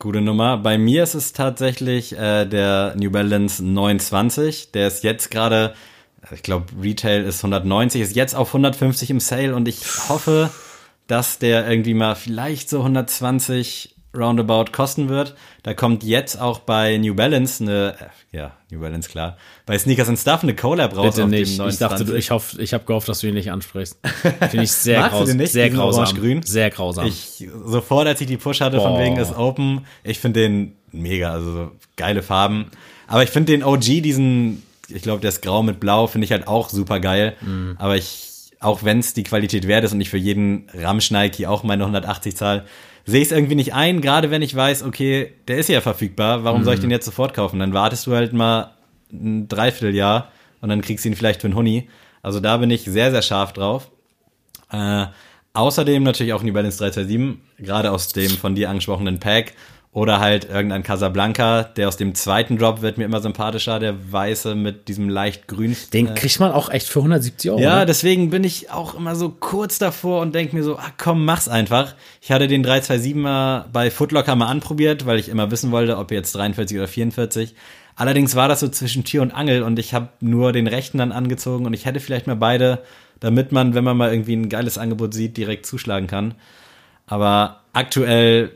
Gute 0.03 0.21
Nummer. 0.21 0.57
Bei 0.57 0.79
mir 0.79 1.05
ist 1.05 1.15
es 1.15 1.33
tatsächlich 1.33 2.19
äh, 2.19 2.45
der 2.45 2.97
New 2.97 3.13
Balance 3.13 3.65
920. 3.65 4.73
Der 4.73 4.89
ist 4.89 5.05
jetzt 5.05 5.31
gerade, 5.31 5.75
ich 6.33 6.43
glaube, 6.43 6.67
Retail 6.83 7.23
ist 7.23 7.45
190, 7.45 8.01
ist 8.01 8.17
jetzt 8.17 8.35
auf 8.35 8.49
150 8.49 9.11
im 9.11 9.21
Sale 9.21 9.55
und 9.55 9.69
ich 9.69 9.79
hoffe, 10.09 10.51
dass 11.07 11.39
der 11.39 11.71
irgendwie 11.71 11.95
mal 11.95 12.17
vielleicht 12.17 12.69
so 12.69 12.79
120 12.79 13.92
roundabout 14.15 14.73
kosten 14.73 15.09
wird. 15.09 15.35
Da 15.63 15.75
kommt 15.75 16.03
jetzt 16.05 16.41
auch 16.41 16.59
bei 16.61 16.99
New 16.99 17.15
Balance 17.15 17.63
eine, 17.63 17.95
äh, 18.33 18.37
ja, 18.37 18.53
New 18.71 18.81
Balance 18.81 19.09
klar, 19.09 19.37
bei 19.67 19.79
Sneakers 19.79 20.09
and 20.09 20.19
Stuff 20.19 20.43
eine 20.43 20.55
Collab 20.55 20.97
raus 20.97 21.15
Bitte 21.15 21.25
auf 21.25 21.31
nicht. 21.31 21.59
dem 21.59 21.69
Ich 21.69 21.79
dachte, 21.79 22.05
920. 22.05 22.07
du- 22.09 22.15
ich 22.19 22.31
hoffe, 22.31 22.63
ich 22.63 22.75
habe 22.75 22.85
gehofft, 22.85 23.09
dass 23.09 23.21
du 23.21 23.29
ihn 23.29 23.35
nicht 23.35 23.51
ansprichst. 23.51 23.99
Finde 24.51 24.65
ich 24.65 24.73
sehr, 24.73 25.09
graus 25.09 25.33
nicht, 25.35 25.53
sehr 25.53 25.71
grausam. 25.71 26.05
orange-grün? 26.05 26.43
Sehr 26.43 26.71
grausam. 26.71 27.07
Ich, 27.07 27.49
sofort, 27.65 28.07
als 28.07 28.21
ich 28.21 28.27
die 28.27 28.37
Push 28.37 28.61
hatte, 28.61 28.79
von 28.81 28.93
Boah. 28.95 29.01
wegen 29.01 29.17
ist 29.17 29.37
Open, 29.37 29.87
ich 30.05 30.19
finde 30.19 30.41
den 30.41 30.77
mega, 30.93 31.33
also 31.33 31.53
so 31.53 31.71
geile 31.97 32.23
Farben. 32.23 32.67
Aber 33.07 33.23
ich 33.23 33.31
finde 33.31 33.53
den 33.53 33.63
OG, 33.65 34.01
diesen, 34.03 34.63
ich 34.89 35.03
glaube, 35.03 35.21
der 35.21 35.29
ist 35.31 35.43
grau 35.43 35.63
mit 35.63 35.81
blau, 35.81 36.07
finde 36.07 36.25
ich 36.27 36.33
halt 36.33 36.47
auch 36.49 36.69
super 36.69 37.01
geil. 37.01 37.35
Mhm. 37.41 37.77
Aber 37.79 37.97
ich, 37.97 38.29
auch 38.63 38.83
wenn 38.85 38.99
es 39.01 39.15
die 39.15 39.23
Qualität 39.23 39.67
wert 39.69 39.85
ist 39.85 39.93
und 39.93 40.01
ich 40.01 40.11
für 40.11 40.19
jeden 40.19 40.67
Ramsch 40.75 41.11
Nike 41.11 41.47
auch 41.47 41.63
meine 41.63 41.83
180 41.85 42.37
zahl, 42.37 42.65
sehe 43.05 43.21
ich 43.21 43.29
es 43.29 43.33
irgendwie 43.33 43.57
nicht 43.57 43.75
ein, 43.75 44.01
gerade 44.01 44.31
wenn 44.31 44.43
ich 44.43 44.55
weiß, 44.55 44.85
okay, 44.85 45.33
der 45.49 45.59
ist 45.59 45.69
ja 45.69 45.81
verfügbar, 45.81 46.45
warum 46.45 46.61
Mhm. 46.61 46.65
soll 46.65 46.75
ich 46.75 46.81
den 46.81 46.91
jetzt 46.91 47.05
sofort 47.05 47.35
kaufen? 47.35 47.59
Dann 47.59 47.75
wartest 47.75 48.07
du 48.07 48.15
halt 48.15 48.33
mal 48.33 48.73
ein 49.13 49.49
Dreivierteljahr 49.49 50.31
und 50.61 50.69
dann 50.69 50.81
kriegst 50.83 51.05
du 51.05 51.09
ihn 51.09 51.17
vielleicht 51.17 51.41
für 51.41 51.49
einen 51.49 51.57
Huni. 51.57 51.89
Also 52.23 52.39
da 52.39 52.57
bin 52.59 52.71
ich 52.71 52.83
sehr, 52.85 53.11
sehr 53.11 53.23
scharf 53.23 53.53
drauf. 53.53 53.91
Äh, 54.71 55.07
außerdem 55.55 56.03
natürlich 56.03 56.33
auch 56.33 56.43
New 56.43 56.53
Balance 56.53 56.79
327, 56.79 57.39
gerade 57.67 57.91
aus 57.91 58.09
dem 58.13 58.31
von 58.31 58.55
dir 58.55 58.71
angesprochenen 58.71 59.19
Pack. 59.19 59.55
Oder 59.95 60.21
halt 60.21 60.49
irgendein 60.49 60.83
Casablanca, 60.83 61.65
der 61.65 61.87
aus 61.87 61.99
dem 61.99 62.15
zweiten 62.15 62.57
Drop 62.57 62.81
wird 62.81 62.97
mir 62.97 63.05
immer 63.05 63.21
sympathischer, 63.21 63.79
der 63.79 63.95
weiße 64.11 64.55
mit 64.55 64.89
diesem 64.89 65.11
leicht 65.11 65.49
grün. 65.49 65.77
den 65.93 66.15
kriegt 66.15 66.41
man 66.41 66.51
auch 66.51 66.71
echt 66.71 66.89
für 66.89 67.01
170 67.01 67.51
Euro. 67.51 67.61
Ja, 67.61 67.81
ne? 67.81 67.87
deswegen 67.87 68.31
bin 68.31 68.43
ich 68.43 68.71
auch 68.71 68.95
immer 68.95 69.15
so 69.17 69.29
kurz 69.29 69.79
davor 69.79 70.23
und 70.23 70.35
denke 70.35 70.57
mir 70.57 70.63
so, 70.63 70.79
ah 70.79 70.93
komm, 70.97 71.27
mach's 71.27 71.47
einfach. 71.47 71.95
Ich 72.23 72.33
hatte 72.33 72.49
den 72.49 72.65
327er 72.65 73.67
bei 73.71 73.91
Footlocker 73.91 74.35
mal 74.35 74.47
anprobiert, 74.47 75.05
weil 75.05 75.19
ich 75.19 75.29
immer 75.29 75.51
wissen 75.51 75.73
wollte, 75.73 75.99
ob 75.99 76.11
jetzt 76.11 76.35
43 76.37 76.79
oder 76.79 76.89
44. 76.89 77.55
Allerdings 77.95 78.35
war 78.35 78.49
das 78.49 78.61
so 78.61 78.69
zwischen 78.69 79.05
Tür 79.05 79.21
und 79.21 79.33
Angel 79.33 79.63
und 79.63 79.79
ich 79.79 79.93
habe 79.93 80.09
nur 80.21 80.53
den 80.53 80.69
rechten 80.69 80.97
dann 80.97 81.13
angezogen 81.13 81.67
und 81.67 81.75
ich 81.75 81.85
hätte 81.85 82.01
vielleicht 82.01 82.27
mal 82.27 82.37
beide, 82.37 82.83
damit 83.21 83.53
man, 83.53 83.75
wenn 83.75 83.85
man 83.85 83.99
mal 83.99 84.11
irgendwie 84.11 84.37
ein 84.37 84.49
geiles 84.49 84.79
Angebot 84.79 85.13
sieht, 85.13 85.37
direkt 85.37 85.67
zuschlagen 85.67 86.07
kann. 86.07 86.35
Aber 87.07 87.61
aktuell 87.75 88.53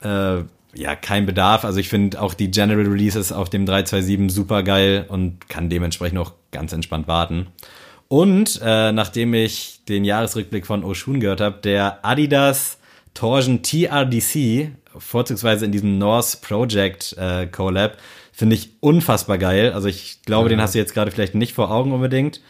äh, 0.00 0.42
ja 0.76 0.94
kein 0.96 1.26
Bedarf. 1.26 1.64
Also 1.64 1.78
ich 1.80 1.88
finde 1.88 2.20
auch 2.20 2.34
die 2.34 2.50
General 2.50 2.86
Releases 2.86 3.32
auf 3.32 3.50
dem 3.50 3.66
327 3.66 4.34
super 4.34 4.62
geil 4.62 5.06
und 5.08 5.48
kann 5.48 5.68
dementsprechend 5.68 6.18
auch 6.18 6.32
ganz 6.52 6.72
entspannt 6.72 7.08
warten. 7.08 7.48
Und 8.08 8.60
äh, 8.62 8.92
nachdem 8.92 9.34
ich 9.34 9.80
den 9.88 10.04
Jahresrückblick 10.04 10.66
von 10.66 10.84
Oshun 10.84 11.20
gehört 11.20 11.40
habe, 11.40 11.58
der 11.62 12.04
Adidas 12.04 12.78
Torsion 13.14 13.62
TRDC, 13.62 14.70
vorzugsweise 14.96 15.64
in 15.64 15.72
diesem 15.72 15.98
North 15.98 16.40
Project 16.42 17.16
äh, 17.18 17.46
Collab, 17.46 17.96
finde 18.32 18.54
ich 18.54 18.70
unfassbar 18.80 19.38
geil. 19.38 19.72
Also 19.72 19.88
ich 19.88 20.20
glaube, 20.24 20.50
den 20.50 20.60
hast 20.60 20.74
du 20.74 20.78
jetzt 20.78 20.94
gerade 20.94 21.10
vielleicht 21.10 21.34
nicht 21.34 21.54
vor 21.54 21.70
Augen 21.70 21.92
unbedingt. 21.92 22.42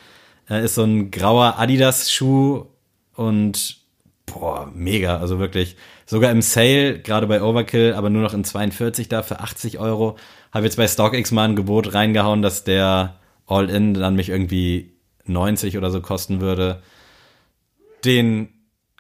Äh, 0.51 0.65
ist 0.65 0.75
so 0.75 0.83
ein 0.83 1.11
grauer 1.11 1.59
Adidas-Schuh 1.59 2.67
und 3.15 3.79
boah, 4.27 4.71
mega. 4.75 5.19
Also 5.19 5.39
wirklich, 5.39 5.77
sogar 6.07 6.31
im 6.31 6.41
Sale, 6.41 7.01
gerade 7.01 7.27
bei 7.27 7.43
Overkill, 7.43 7.93
aber 7.95 8.09
nur 8.11 8.23
noch 8.23 8.33
in 8.33 8.45
42 8.45 9.09
da 9.09 9.23
für 9.23 9.41
80 9.41 9.79
Euro. 9.79 10.17
Habe 10.53 10.65
jetzt 10.65 10.77
bei 10.77 10.89
StockX 10.89 11.33
mal 11.33 11.49
ein 11.49 11.57
Gebot 11.57 11.93
reingehauen, 11.93 12.43
dass 12.43 12.65
der 12.65 13.17
All-In 13.47 13.95
dann 13.95 14.15
mich 14.15 14.31
irgendwie 14.31 14.93
90 15.27 15.77
oder 15.77 15.91
so 15.91 16.01
kosten 16.01 16.41
würde. 16.41 16.81
Den 18.05 18.49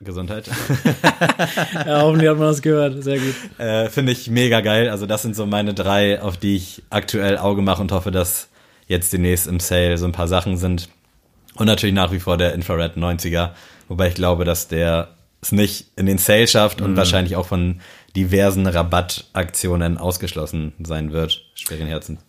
Gesundheit. 0.01 0.47
ja, 1.87 2.03
hoffentlich 2.03 2.29
hat 2.29 2.39
man 2.39 2.49
das 2.49 2.61
gehört. 2.61 3.03
Sehr 3.03 3.19
gut. 3.19 3.35
äh, 3.59 3.89
Finde 3.89 4.13
ich 4.13 4.29
mega 4.29 4.61
geil. 4.61 4.91
Also 4.91 5.07
das 5.07 5.23
sind 5.23 5.35
so 5.35 5.47
meine 5.47 5.73
drei, 5.73 6.21
auf 6.21 6.37
die 6.37 6.57
ich 6.57 6.83
aktuell 6.91 7.39
Auge 7.39 7.63
mache 7.63 7.81
und 7.81 7.93
hoffe, 7.93 8.11
dass 8.11 8.49
jetzt 8.89 9.13
demnächst 9.13 9.47
im 9.47 9.61
Sale 9.61 9.97
so 9.97 10.05
ein 10.05 10.13
paar 10.13 10.29
Sachen 10.29 10.57
sind. 10.57 10.89
Und 11.55 11.67
natürlich 11.67 11.95
nach 11.95 12.13
wie 12.13 12.21
vor 12.21 12.37
der 12.37 12.53
Infrared 12.53 12.97
90er, 12.97 13.51
wobei 13.89 14.09
ich 14.09 14.15
glaube, 14.15 14.45
dass 14.45 14.69
der 14.69 15.16
es 15.43 15.53
nicht 15.53 15.87
in 15.97 16.07
den 16.07 16.19
Sale 16.19 16.49
schafft 16.49 16.81
und 16.81 16.97
wahrscheinlich 16.97 17.37
auch 17.37 17.47
von 17.47 17.81
diversen 18.17 18.67
Rabattaktionen 18.67 19.99
ausgeschlossen 19.99 20.73
sein 20.83 21.13
wird. 21.13 21.43
Schweren 21.55 21.87
Herzens. 21.87 22.21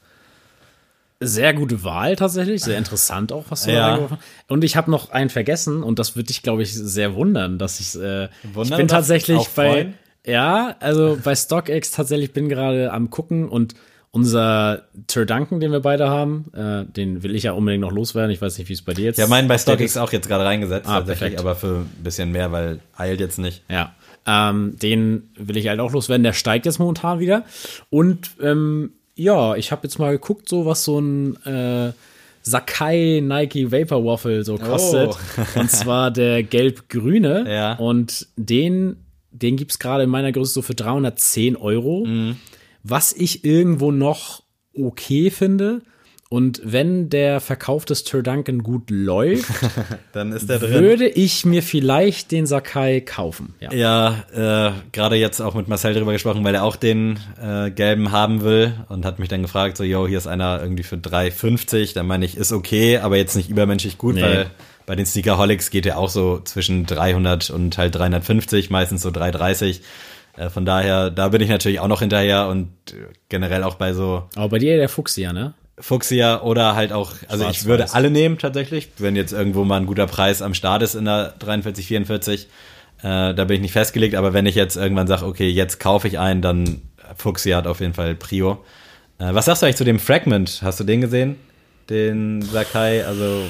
Sehr 1.19 1.53
gute 1.55 1.83
Wahl 1.83 2.15
tatsächlich, 2.15 2.61
sehr 2.63 2.77
interessant 2.77 3.31
auch, 3.31 3.45
was 3.49 3.63
du 3.63 3.71
Ja. 3.71 3.75
da 3.77 3.85
reingeworfen 3.87 4.17
hast. 4.17 4.51
Und 4.51 4.63
ich 4.63 4.75
habe 4.75 4.91
noch 4.91 5.09
einen 5.09 5.31
vergessen 5.31 5.81
und 5.81 5.97
das 5.97 6.15
wird 6.15 6.29
dich, 6.29 6.43
glaube 6.43 6.61
ich, 6.61 6.71
sehr 6.73 7.15
wundern, 7.15 7.57
dass 7.57 7.79
ich, 7.79 7.95
äh, 7.99 8.25
ich 8.25 8.29
Wundern 8.53 8.77
bin 8.77 8.85
oder 8.85 8.95
tatsächlich 8.97 9.47
bei, 9.55 9.93
ja, 10.25 10.75
also 10.79 11.17
bei 11.23 11.33
StockX 11.33 11.89
tatsächlich 11.89 12.33
bin 12.33 12.49
gerade 12.49 12.93
am 12.93 13.09
gucken 13.09 13.49
und 13.49 13.73
unser 14.17 14.83
Turdanken, 15.07 15.59
den 15.59 15.71
wir 15.71 15.79
beide 15.79 16.09
haben, 16.09 16.45
äh, 16.53 16.85
den 16.91 17.21
will 17.23 17.35
ich 17.35 17.43
ja 17.43 17.51
unbedingt 17.53 17.81
noch 17.81 17.91
loswerden. 17.91 18.31
Ich 18.31 18.41
weiß 18.41 18.57
nicht, 18.57 18.67
wie 18.69 18.73
es 18.73 18.81
bei 18.81 18.93
dir 18.93 19.05
jetzt 19.05 19.17
Ja, 19.19 19.27
meinen 19.27 19.47
bei 19.47 19.55
ist. 19.55 19.61
StockX 19.61 19.95
auch 19.97 20.11
jetzt 20.11 20.27
gerade 20.27 20.43
reingesetzt, 20.43 20.87
Ah, 20.89 20.99
tatsächlich, 20.99 21.35
perfekt. 21.35 21.39
aber 21.39 21.55
für 21.55 21.75
ein 21.81 22.03
bisschen 22.03 22.31
mehr, 22.31 22.51
weil 22.51 22.79
eilt 22.97 23.19
jetzt 23.19 23.37
nicht. 23.39 23.63
Ja, 23.69 23.93
ähm, 24.25 24.75
den 24.81 25.29
will 25.37 25.55
ich 25.57 25.67
halt 25.67 25.79
auch 25.79 25.91
loswerden. 25.91 26.23
Der 26.23 26.33
steigt 26.33 26.65
jetzt 26.65 26.79
momentan 26.79 27.19
wieder. 27.19 27.43
Und 27.89 28.31
ähm, 28.41 28.91
ja, 29.15 29.55
ich 29.55 29.71
habe 29.71 29.83
jetzt 29.87 29.99
mal 29.99 30.11
geguckt, 30.11 30.49
so 30.49 30.65
was 30.65 30.83
so 30.83 30.99
ein 30.99 31.35
äh, 31.45 31.91
Sakai 32.41 33.21
Nike 33.23 33.71
Vapor 33.71 34.03
Waffle 34.05 34.43
so 34.43 34.57
kostet. 34.57 35.15
Und 35.55 35.69
zwar 35.71 36.11
der 36.11 36.43
gelb-grüne. 36.43 37.45
Ja. 37.47 37.73
Und 37.75 38.27
den, 38.35 38.97
den 39.31 39.57
gibt's 39.57 39.79
gerade 39.79 40.03
in 40.03 40.09
meiner 40.09 40.31
Größe 40.31 40.53
so 40.53 40.61
für 40.61 40.75
310 40.75 41.55
Euro. 41.57 42.05
Was 42.89 43.13
ich 43.13 43.43
irgendwo 43.45 43.91
noch 43.91 44.43
okay 44.75 45.29
finde. 45.31 45.81
Und 46.29 46.59
wenn 46.65 47.09
der 47.09 47.39
Verkauf 47.39 47.85
des 47.85 48.03
Turduncan 48.03 48.59
gut 48.61 48.89
läuft, 48.89 49.45
Dann 50.11 50.33
ist 50.33 50.49
der 50.49 50.59
drin. 50.59 50.83
würde 50.83 51.07
ich 51.07 51.45
mir 51.45 51.63
vielleicht 51.63 52.33
den 52.33 52.45
Sakai 52.45 52.99
kaufen. 52.99 53.55
Ja. 53.61 53.71
Ja, 53.73 54.67
äh, 54.67 54.71
gerade 54.91 55.15
jetzt 55.15 55.39
auch 55.39 55.53
mit 55.53 55.69
Marcel 55.69 55.93
drüber 55.93 56.11
gesprochen, 56.11 56.43
weil 56.43 56.53
er 56.53 56.63
auch 56.63 56.75
den 56.75 57.17
äh, 57.41 57.71
gelben 57.71 58.11
haben 58.11 58.41
will 58.41 58.73
und 58.89 59.05
hat 59.05 59.19
mich 59.19 59.29
dann 59.29 59.41
gefragt, 59.41 59.77
so, 59.77 59.85
yo, 59.85 60.05
hier 60.05 60.17
ist 60.17 60.27
einer 60.27 60.61
irgendwie 60.61 60.83
für 60.83 60.97
3,50. 60.97 61.93
Dann 61.93 62.07
meine 62.07 62.25
ich, 62.25 62.35
ist 62.35 62.51
okay, 62.51 62.97
aber 62.97 63.15
jetzt 63.15 63.37
nicht 63.37 63.49
übermenschlich 63.49 63.97
gut, 63.97 64.15
Nee. 64.15 64.21
weil 64.23 64.45
bei 64.85 64.97
den 64.97 65.05
Sneakerholics 65.05 65.69
geht 65.69 65.85
er 65.85 65.97
auch 65.97 66.09
so 66.09 66.41
zwischen 66.43 66.85
300 66.85 67.49
und 67.51 67.77
halt 67.77 67.95
350, 67.95 68.69
meistens 68.69 69.01
so 69.01 69.11
330. 69.11 69.81
Äh, 70.37 70.49
von 70.49 70.65
daher, 70.65 71.09
da 71.09 71.29
bin 71.29 71.41
ich 71.41 71.49
natürlich 71.49 71.79
auch 71.79 71.87
noch 71.87 71.99
hinterher 71.99 72.47
und 72.47 72.69
äh, 72.91 73.07
generell 73.29 73.63
auch 73.63 73.75
bei 73.75 73.93
so 73.93 74.23
Aber 74.35 74.49
bei 74.49 74.59
dir 74.59 74.77
der 74.77 74.89
Fuchsia, 74.89 75.33
ne? 75.33 75.53
Fuchsia 75.79 76.41
oder 76.41 76.75
halt 76.75 76.91
auch, 76.91 77.11
also 77.27 77.47
ich 77.49 77.65
würde 77.65 77.93
alle 77.93 78.09
nehmen 78.09 78.39
tatsächlich, 78.39 78.89
wenn 78.97 79.15
jetzt 79.15 79.31
irgendwo 79.31 79.63
mal 79.63 79.77
ein 79.79 79.85
guter 79.85 80.07
Preis 80.07 80.41
am 80.41 80.55
Start 80.55 80.81
ist 80.81 80.95
in 80.95 81.05
der 81.05 81.33
43, 81.39 81.85
44. 81.85 82.47
Äh, 83.03 83.35
da 83.35 83.43
bin 83.45 83.57
ich 83.57 83.61
nicht 83.61 83.73
festgelegt, 83.73 84.15
aber 84.15 84.33
wenn 84.33 84.47
ich 84.47 84.55
jetzt 84.55 84.75
irgendwann 84.75 85.05
sage, 85.05 85.25
okay, 85.25 85.49
jetzt 85.49 85.79
kaufe 85.79 86.07
ich 86.07 86.17
einen, 86.17 86.41
dann 86.41 86.81
Fuchsia 87.15 87.57
hat 87.57 87.67
auf 87.67 87.79
jeden 87.79 87.93
Fall 87.93 88.15
Prio. 88.15 88.63
Äh, 89.19 89.33
was 89.35 89.45
sagst 89.45 89.61
du 89.61 89.67
eigentlich 89.67 89.75
zu 89.77 89.83
dem 89.85 89.99
Fragment? 89.99 90.61
Hast 90.63 90.79
du 90.79 90.83
den 90.83 91.01
gesehen? 91.01 91.35
Den 91.91 92.41
Sakai, 92.41 93.05
also 93.05 93.43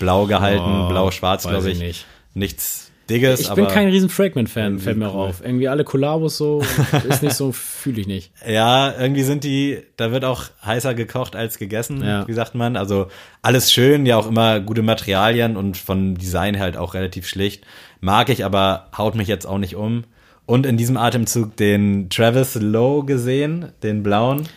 blau 0.00 0.26
gehalten, 0.26 0.86
Oh, 0.86 0.88
blau-schwarz, 0.88 1.46
glaube 1.46 1.68
ich 1.70 1.74
ich. 1.76 1.80
nicht. 1.80 2.06
Nichts 2.34 2.83
Dickes, 3.10 3.40
Ich 3.40 3.50
aber 3.50 3.62
bin 3.64 3.70
kein 3.70 3.88
riesen 3.88 4.08
Fragment-Fan, 4.08 4.78
fällt 4.78 4.96
mir 4.96 5.12
cool. 5.14 5.28
auf. 5.28 5.42
Irgendwie 5.44 5.68
alle 5.68 5.84
Kollabos 5.84 6.38
so, 6.38 6.62
ist 7.08 7.22
nicht 7.22 7.34
so, 7.34 7.52
fühle 7.52 8.00
ich 8.00 8.06
nicht. 8.06 8.32
Ja, 8.48 8.94
irgendwie 8.98 9.22
sind 9.24 9.44
die, 9.44 9.82
da 9.96 10.10
wird 10.10 10.24
auch 10.24 10.44
heißer 10.64 10.94
gekocht 10.94 11.36
als 11.36 11.58
gegessen, 11.58 12.02
Ja. 12.02 12.26
wie 12.26 12.32
sagt 12.32 12.54
man. 12.54 12.76
Also 12.76 13.08
alles 13.42 13.70
schön, 13.72 14.06
ja 14.06 14.16
auch 14.16 14.26
immer 14.26 14.60
gute 14.60 14.82
Materialien 14.82 15.56
und 15.56 15.76
von 15.76 16.14
Design 16.14 16.58
halt 16.58 16.76
auch 16.78 16.94
relativ 16.94 17.28
schlicht. 17.28 17.64
Mag 18.00 18.28
ich, 18.30 18.44
aber 18.44 18.88
haut 18.96 19.14
mich 19.16 19.28
jetzt 19.28 19.46
auch 19.46 19.58
nicht 19.58 19.76
um. 19.76 20.04
Und 20.46 20.66
in 20.66 20.76
diesem 20.76 20.96
Atemzug 20.96 21.56
den 21.56 22.08
Travis 22.10 22.54
Lowe 22.54 23.04
gesehen, 23.06 23.72
den 23.82 24.02
blauen. 24.02 24.48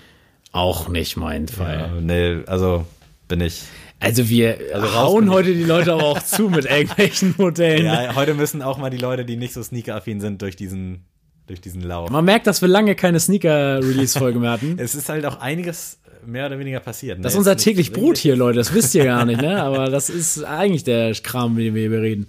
Auch 0.51 0.87
nicht 0.89 1.17
mein 1.17 1.47
Fall. 1.47 1.89
Ja, 1.95 2.01
nee, 2.01 2.37
also 2.47 2.85
bin 3.27 3.41
ich. 3.41 3.63
Also 3.99 4.29
wir 4.29 4.57
raus 4.73 4.93
hauen 4.93 5.29
heute 5.31 5.53
die 5.53 5.63
Leute 5.63 5.93
aber 5.93 6.03
auch 6.03 6.21
zu 6.21 6.49
mit 6.49 6.65
irgendwelchen 6.69 7.33
Modellen. 7.37 7.85
Ja, 7.85 8.15
heute 8.15 8.33
müssen 8.33 8.61
auch 8.61 8.77
mal 8.77 8.89
die 8.89 8.97
Leute, 8.97 9.25
die 9.25 9.37
nicht 9.37 9.53
so 9.53 9.63
sneaker-affin 9.63 10.19
sind, 10.19 10.41
durch 10.41 10.55
diesen, 10.55 11.05
durch 11.47 11.61
diesen 11.61 11.81
Lauf. 11.81 12.09
Man 12.09 12.25
merkt, 12.25 12.45
dass 12.47 12.61
wir 12.61 12.69
lange 12.69 12.95
keine 12.95 13.19
Sneaker-Release-Folge 13.19 14.39
mehr 14.39 14.51
hatten. 14.51 14.77
Es 14.79 14.93
ist 14.93 15.09
halt 15.09 15.25
auch 15.25 15.39
einiges 15.39 15.99
mehr 16.25 16.45
oder 16.45 16.59
weniger 16.59 16.79
passiert. 16.79 17.17
Ne? 17.17 17.23
Das 17.23 17.33
ist 17.33 17.39
unser 17.39 17.57
täglich 17.57 17.91
Brot 17.91 18.17
hier, 18.17 18.35
Leute. 18.35 18.57
Das 18.57 18.73
wisst 18.73 18.93
ihr 18.93 19.05
gar 19.05 19.25
nicht, 19.25 19.41
ne? 19.41 19.61
Aber 19.63 19.89
das 19.89 20.09
ist 20.09 20.43
eigentlich 20.43 20.83
der 20.83 21.13
Kram, 21.13 21.55
mit 21.55 21.65
dem 21.65 21.75
wir 21.75 21.89
hier 21.89 22.01
reden. 22.01 22.27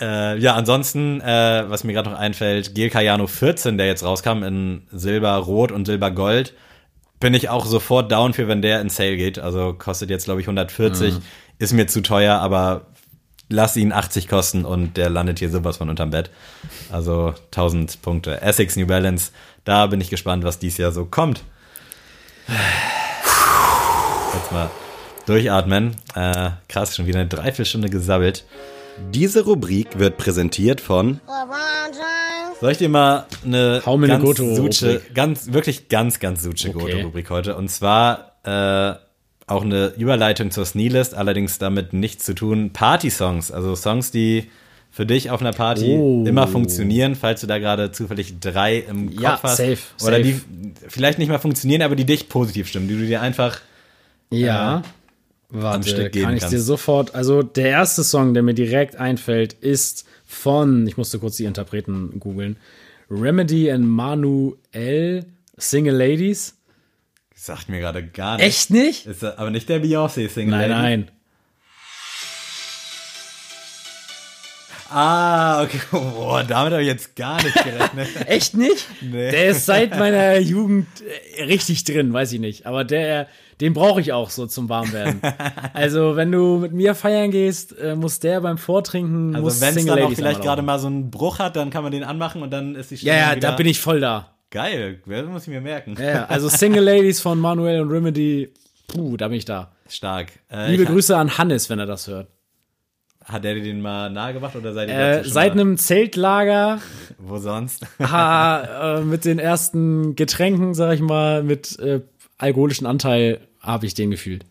Äh, 0.00 0.38
ja, 0.38 0.54
ansonsten, 0.54 1.20
äh, 1.20 1.64
was 1.68 1.84
mir 1.84 1.92
gerade 1.92 2.10
noch 2.10 2.18
einfällt, 2.18 2.74
Gil 2.74 2.90
Cayano 2.90 3.26
14, 3.26 3.78
der 3.78 3.86
jetzt 3.86 4.04
rauskam 4.04 4.42
in 4.44 4.82
Silber-Rot 4.92 5.72
und 5.72 5.86
Silber-Gold, 5.86 6.54
bin 7.20 7.34
ich 7.34 7.48
auch 7.48 7.66
sofort 7.66 8.10
down 8.12 8.32
für, 8.32 8.48
wenn 8.48 8.62
der 8.62 8.80
in 8.80 8.90
Sale 8.90 9.16
geht. 9.16 9.38
Also 9.38 9.74
kostet 9.74 10.10
jetzt, 10.10 10.24
glaube 10.24 10.40
ich, 10.40 10.46
140. 10.46 11.14
Ist 11.58 11.72
mir 11.72 11.86
zu 11.88 12.02
teuer, 12.02 12.38
aber 12.38 12.86
lass 13.48 13.76
ihn 13.76 13.92
80 13.92 14.28
kosten 14.28 14.64
und 14.64 14.96
der 14.96 15.10
landet 15.10 15.38
hier 15.40 15.50
sowas 15.50 15.78
von 15.78 15.88
unterm 15.88 16.10
Bett. 16.10 16.30
Also 16.92 17.34
1000 17.46 18.02
Punkte. 18.02 18.40
Essex 18.42 18.76
New 18.76 18.86
Balance, 18.86 19.32
da 19.64 19.86
bin 19.86 20.00
ich 20.00 20.10
gespannt, 20.10 20.44
was 20.44 20.58
dies 20.58 20.76
Jahr 20.78 20.92
so 20.92 21.04
kommt. 21.04 21.42
Jetzt 24.34 24.52
mal 24.52 24.70
durchatmen. 25.26 25.96
Äh, 26.14 26.50
krass, 26.68 26.96
schon 26.96 27.06
wieder 27.06 27.20
eine 27.20 27.28
Dreiviertelstunde 27.28 27.90
gesabbelt. 27.90 28.44
Diese 29.12 29.44
Rubrik 29.44 29.98
wird 29.98 30.16
präsentiert 30.18 30.80
von. 30.80 31.20
Soll 32.60 32.72
ich 32.72 32.78
dir 32.78 32.88
mal 32.88 33.26
eine 33.44 33.82
Hau 33.86 33.96
ganz 33.98 34.24
Goto-Rubrik. 34.24 34.74
Suche, 34.74 35.00
ganz, 35.14 35.52
wirklich 35.52 35.88
ganz, 35.88 36.20
ganz 36.20 36.42
suche 36.42 36.70
Okay. 36.70 36.92
Goto-Rubrik 36.92 37.30
heute. 37.30 37.56
Und 37.56 37.68
zwar 37.70 38.32
äh, 38.44 38.94
auch 39.46 39.62
eine 39.62 39.88
Überleitung 39.96 40.50
zur 40.50 40.64
Sneelist, 40.66 41.14
allerdings 41.14 41.58
damit 41.58 41.92
nichts 41.92 42.24
zu 42.24 42.34
tun. 42.34 42.70
Party-Songs, 42.72 43.50
also 43.50 43.74
Songs, 43.76 44.10
die 44.10 44.50
für 44.90 45.06
dich 45.06 45.30
auf 45.30 45.40
einer 45.40 45.52
Party 45.52 45.96
Oh. 45.98 46.24
immer 46.26 46.48
funktionieren, 46.48 47.14
falls 47.14 47.40
du 47.42 47.46
da 47.46 47.58
gerade 47.58 47.92
zufällig 47.92 48.40
drei 48.40 48.78
im 48.78 49.10
Kopf 49.10 49.20
Ja, 49.22 49.40
hast. 49.42 49.56
safe, 49.58 49.78
Oder 50.02 50.16
safe. 50.16 50.22
die 50.22 50.40
vielleicht 50.88 51.18
nicht 51.18 51.28
mal 51.28 51.38
funktionieren, 51.38 51.82
aber 51.82 51.94
die 51.94 52.04
dich 52.04 52.28
positiv 52.28 52.68
stimmen, 52.68 52.88
die 52.88 52.96
du 52.98 53.06
dir 53.06 53.20
einfach 53.22 53.60
Ja. 54.30 54.76
am 54.76 54.82
Warte, 55.50 56.10
kann 56.10 56.34
ich 56.34 56.40
kannst. 56.40 56.52
dir 56.52 56.60
sofort. 56.60 57.14
Also 57.14 57.42
der 57.42 57.68
erste 57.70 58.04
Song, 58.04 58.34
der 58.34 58.42
mir 58.42 58.54
direkt 58.54 58.96
einfällt, 58.96 59.54
ist 59.54 60.04
von, 60.26 60.86
ich 60.86 60.96
musste 60.96 61.18
kurz 61.18 61.36
die 61.36 61.44
Interpreten 61.44 62.20
googeln, 62.20 62.56
Remedy 63.10 63.70
and 63.70 63.86
Manuel, 63.86 65.24
Single 65.56 65.96
Ladies. 65.96 66.54
sagt 67.34 67.68
mir 67.70 67.80
gerade 67.80 68.06
gar 68.06 68.36
nicht. 68.36 68.46
Echt 68.46 68.70
nicht? 68.70 69.06
Ist 69.06 69.24
aber 69.24 69.50
nicht 69.50 69.68
der 69.68 69.82
Beyoncé-Single. 69.82 70.50
Nein, 70.50 70.70
Lady? 70.70 70.82
nein. 70.82 71.10
Ah, 74.90 75.62
okay. 75.62 75.80
Boah, 75.90 76.42
damit 76.44 76.72
habe 76.72 76.82
ich 76.82 76.88
jetzt 76.88 77.14
gar 77.16 77.42
nicht 77.42 77.54
gerechnet. 77.62 78.08
Echt 78.26 78.56
nicht? 78.56 78.86
Nee. 79.02 79.30
Der 79.30 79.48
ist 79.48 79.66
seit 79.66 79.98
meiner 79.98 80.38
Jugend 80.38 80.86
äh, 81.36 81.44
richtig 81.44 81.84
drin, 81.84 82.12
weiß 82.12 82.32
ich 82.32 82.40
nicht. 82.40 82.66
Aber 82.66 82.84
der, 82.84 83.26
den 83.60 83.74
brauche 83.74 84.00
ich 84.00 84.12
auch 84.12 84.30
so 84.30 84.46
zum 84.46 84.68
Warmwerden. 84.68 85.20
Also, 85.74 86.16
wenn 86.16 86.32
du 86.32 86.58
mit 86.58 86.72
mir 86.72 86.94
feiern 86.94 87.30
gehst, 87.30 87.78
äh, 87.78 87.94
muss 87.94 88.18
der 88.18 88.40
beim 88.40 88.58
Vortrinken, 88.58 89.30
muss 89.32 89.54
Also 89.54 89.60
wenn 89.60 89.76
es 89.76 89.86
dann 89.86 90.02
auch 90.02 90.12
vielleicht 90.12 90.40
gerade 90.42 90.62
mal 90.62 90.78
so 90.78 90.86
einen 90.88 91.10
Bruch 91.10 91.38
hat, 91.38 91.56
dann 91.56 91.70
kann 91.70 91.82
man 91.82 91.92
den 91.92 92.02
anmachen 92.04 92.42
und 92.42 92.50
dann 92.50 92.74
ist 92.74 92.90
die 92.90 92.94
Ja, 92.96 92.98
Stimmung 93.00 93.18
ja, 93.18 93.36
wieder 93.36 93.50
da 93.50 93.56
bin 93.56 93.66
ich 93.66 93.80
voll 93.80 94.00
da. 94.00 94.32
geil. 94.50 95.00
Das 95.06 95.26
muss 95.26 95.42
ich 95.42 95.48
mir 95.48 95.60
merken. 95.60 95.94
Ja, 95.98 96.04
ja, 96.10 96.24
also 96.26 96.48
Single 96.48 96.82
Ladies 96.82 97.20
von 97.20 97.38
Manuel 97.38 97.80
und 97.82 97.90
Remedy, 97.90 98.52
puh, 98.88 99.16
da 99.16 99.28
bin 99.28 99.36
ich 99.38 99.44
da. 99.44 99.70
Stark. 99.88 100.32
Äh, 100.50 100.70
Liebe 100.72 100.86
Grüße 100.86 101.16
an 101.16 101.36
Hannes, 101.38 101.68
wenn 101.70 101.78
er 101.78 101.86
das 101.86 102.08
hört. 102.08 102.28
Hat 103.30 103.44
der 103.44 103.54
dir 103.54 103.62
den 103.62 103.80
mal 103.82 104.08
nahegebracht 104.10 104.56
oder 104.56 104.72
seid 104.72 104.88
ihr 104.88 104.94
Äh, 104.94 105.24
seit 105.24 105.54
mal- 105.54 105.60
einem 105.60 105.76
Zeltlager 105.76 106.80
Wo 107.18 107.36
sonst? 107.38 107.84
ha, 108.00 108.96
äh, 108.98 109.00
mit 109.02 109.24
den 109.26 109.38
ersten 109.38 110.16
Getränken, 110.16 110.72
sag 110.74 110.94
ich 110.94 111.00
mal, 111.00 111.42
mit 111.42 111.78
äh, 111.78 112.00
alkoholischen 112.38 112.86
Anteil 112.86 113.40
habe 113.60 113.84
ich 113.86 113.92
den 113.94 114.10
gefühlt. 114.10 114.44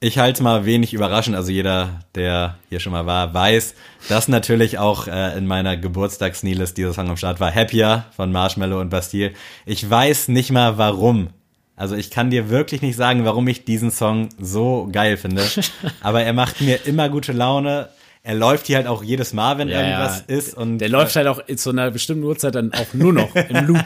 Ich 0.00 0.16
halte 0.18 0.38
es 0.38 0.40
mal 0.40 0.64
wenig 0.64 0.94
überraschend. 0.94 1.34
Also 1.36 1.50
jeder, 1.50 1.98
der 2.14 2.56
hier 2.68 2.78
schon 2.80 2.92
mal 2.92 3.04
war, 3.04 3.34
weiß, 3.34 3.74
dass 4.08 4.28
natürlich 4.28 4.78
auch 4.78 5.08
äh, 5.08 5.36
in 5.36 5.44
meiner 5.46 5.76
Geburtstags-Neelist 5.76 6.76
dieser 6.78 6.94
Song 6.94 7.10
am 7.10 7.16
Start 7.16 7.40
war. 7.40 7.52
Happier 7.52 8.04
von 8.16 8.30
Marshmallow 8.30 8.80
und 8.80 8.90
Bastille. 8.90 9.32
Ich 9.66 9.90
weiß 9.90 10.28
nicht 10.28 10.52
mal 10.52 10.78
warum. 10.78 11.30
Also 11.74 11.94
ich 11.96 12.10
kann 12.10 12.30
dir 12.30 12.48
wirklich 12.48 12.80
nicht 12.80 12.96
sagen, 12.96 13.24
warum 13.24 13.46
ich 13.48 13.64
diesen 13.64 13.90
Song 13.90 14.28
so 14.40 14.88
geil 14.90 15.16
finde. 15.16 15.42
Aber 16.00 16.22
er 16.22 16.32
macht 16.32 16.60
mir 16.60 16.86
immer 16.86 17.08
gute 17.08 17.32
Laune. 17.32 17.88
Er 18.28 18.34
läuft 18.34 18.66
hier 18.66 18.76
halt 18.76 18.86
auch 18.86 19.02
jedes 19.02 19.32
Mal, 19.32 19.56
wenn 19.56 19.68
Ja, 19.68 19.80
irgendwas 19.80 20.24
ja. 20.28 20.36
ist. 20.36 20.54
Und 20.54 20.78
Der 20.80 20.90
läuft 20.90 21.16
halt 21.16 21.26
auch 21.28 21.40
zu 21.56 21.70
einer 21.70 21.90
bestimmten 21.90 22.24
Uhrzeit 22.24 22.54
dann 22.54 22.74
auch 22.74 22.92
nur 22.92 23.14
noch 23.14 23.34
im 23.34 23.56
Loop. 23.66 23.82